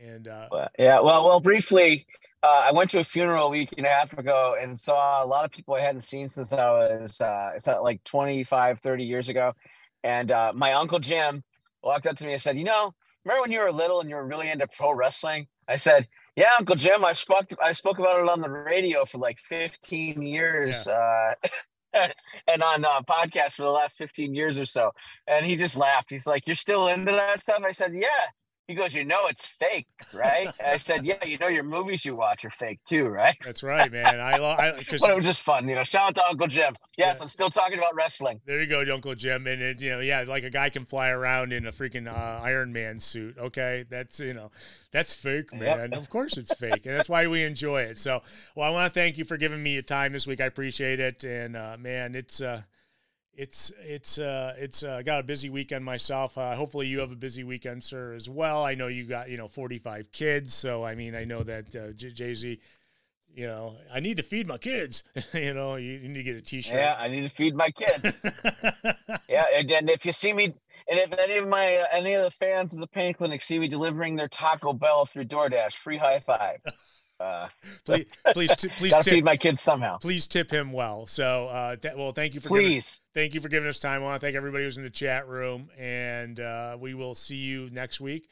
[0.00, 2.06] And uh, well, yeah, well, well, briefly,
[2.42, 5.26] uh, I went to a funeral a week and a half ago and saw a
[5.26, 9.28] lot of people I hadn't seen since I was uh, it's like 25, 30 years
[9.28, 9.54] ago.
[10.02, 11.42] And uh, my uncle Jim
[11.82, 12.92] walked up to me and said, "You know,
[13.24, 16.06] remember when you were little and you were really into pro wrestling?" I said,
[16.36, 17.04] "Yeah, Uncle Jim.
[17.04, 20.94] I spoke I spoke about it on the radio for like 15 years." Yeah.
[21.44, 21.48] Uh,
[22.48, 24.92] and on uh, podcasts for the last 15 years or so.
[25.26, 26.10] And he just laughed.
[26.10, 27.62] He's like, You're still into that stuff?
[27.64, 28.08] I said, Yeah.
[28.66, 30.48] He goes, You know, it's fake, right?
[30.58, 33.36] And I said, Yeah, you know, your movies you watch are fake too, right?
[33.44, 34.20] That's right, man.
[34.20, 35.84] I love But it was just fun, you know.
[35.84, 36.74] Shout out to Uncle Jim.
[36.96, 37.22] Yes, yeah.
[37.22, 38.40] I'm still talking about wrestling.
[38.46, 39.46] There you go, Uncle Jim.
[39.46, 42.42] And, it, you know, yeah, like a guy can fly around in a freaking uh,
[42.42, 43.36] Iron Man suit.
[43.38, 43.84] Okay.
[43.88, 44.50] That's, you know,
[44.92, 45.90] that's fake, man.
[45.92, 46.00] Yep.
[46.00, 46.86] Of course it's fake.
[46.86, 47.98] and that's why we enjoy it.
[47.98, 48.22] So,
[48.54, 50.40] well, I want to thank you for giving me your time this week.
[50.40, 51.22] I appreciate it.
[51.24, 52.62] And, uh, man, it's, uh,
[53.36, 56.38] it's it's uh it's uh, got a busy weekend myself.
[56.38, 58.64] Uh, hopefully you have a busy weekend, sir, as well.
[58.64, 61.92] I know you got you know 45 kids, so I mean I know that uh,
[61.92, 62.60] Jay Z.
[63.34, 65.02] You know, I need to feed my kids.
[65.34, 66.76] you know, you, you, need to get a T-shirt.
[66.76, 68.24] Yeah, I need to feed my kids.
[69.28, 70.54] yeah, and, and, if you see me, and
[71.00, 73.66] if any of my uh, any of the fans of the pain clinic see me
[73.66, 76.60] delivering their Taco Bell through DoorDash, free high five.
[77.20, 77.48] Uh,
[77.84, 79.98] please, please, t- please gotta tip, feed my kids somehow.
[79.98, 81.06] Please tip him well.
[81.06, 83.00] So, uh, th- well, thank you for please.
[83.14, 84.02] Giving, thank you for giving us time.
[84.02, 87.36] I want to thank everybody who's in the chat room, and uh, we will see
[87.36, 88.28] you next week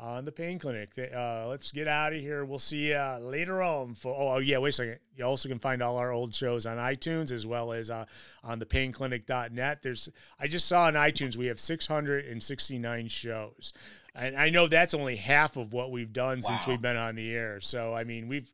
[0.00, 0.92] on the pain clinic.
[0.96, 2.44] Uh, let's get out of here.
[2.44, 3.94] We'll see you later on.
[3.94, 4.98] For oh, oh, yeah, wait a second.
[5.16, 8.04] You also can find all our old shows on iTunes as well as uh,
[8.44, 9.82] on the painclinic.net.
[9.82, 13.72] There's I just saw on iTunes we have 669 shows.
[14.18, 16.48] And I know that's only half of what we've done wow.
[16.48, 17.60] since we've been on the air.
[17.60, 18.50] So I mean, we've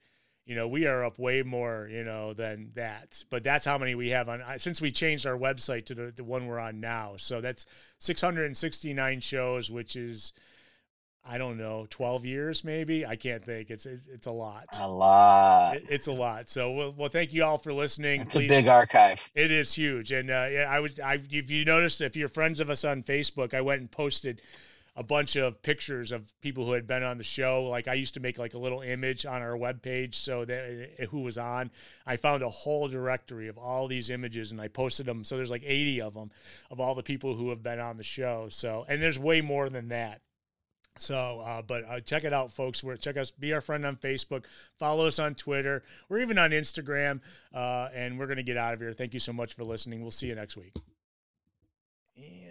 [0.47, 3.25] you know, we are up way more, you know, than that.
[3.31, 6.25] But that's how many we have on since we changed our website to the, the
[6.25, 7.15] one we're on now.
[7.17, 7.65] So that's
[7.99, 10.33] 669 shows, which is
[11.27, 13.07] I don't know, 12 years maybe.
[13.07, 13.71] I can't think.
[13.71, 14.67] It's it's a lot.
[14.79, 15.77] A lot.
[15.77, 16.51] It, it's a lot.
[16.51, 18.21] So well, well, thank you all for listening.
[18.23, 18.47] It's Please.
[18.47, 19.21] a big archive.
[19.35, 20.13] It is huge.
[20.13, 23.03] And uh, yeah, I would I if you noticed if you're friends of us on
[23.03, 24.43] Facebook, I went and posted
[24.97, 27.65] a bunch of pictures of people who had been on the show.
[27.65, 31.07] Like I used to make like a little image on our webpage so that uh,
[31.07, 31.71] who was on.
[32.07, 35.25] I found a whole directory of all these images and I posted them.
[35.25, 36.31] So there's like 80 of them
[36.71, 38.47] of all the people who have been on the show.
[38.51, 40.21] So and there's way more than that.
[40.97, 42.85] So, uh, but uh, check it out, folks.
[42.85, 44.45] We're, check us, be our friend on Facebook,
[44.79, 45.83] follow us on Twitter.
[46.09, 47.21] We're even on Instagram,
[47.53, 48.93] uh, and we're going to get out of here.
[48.93, 50.03] Thank you so much for listening.
[50.03, 50.73] We'll see you next week.
[52.17, 52.44] And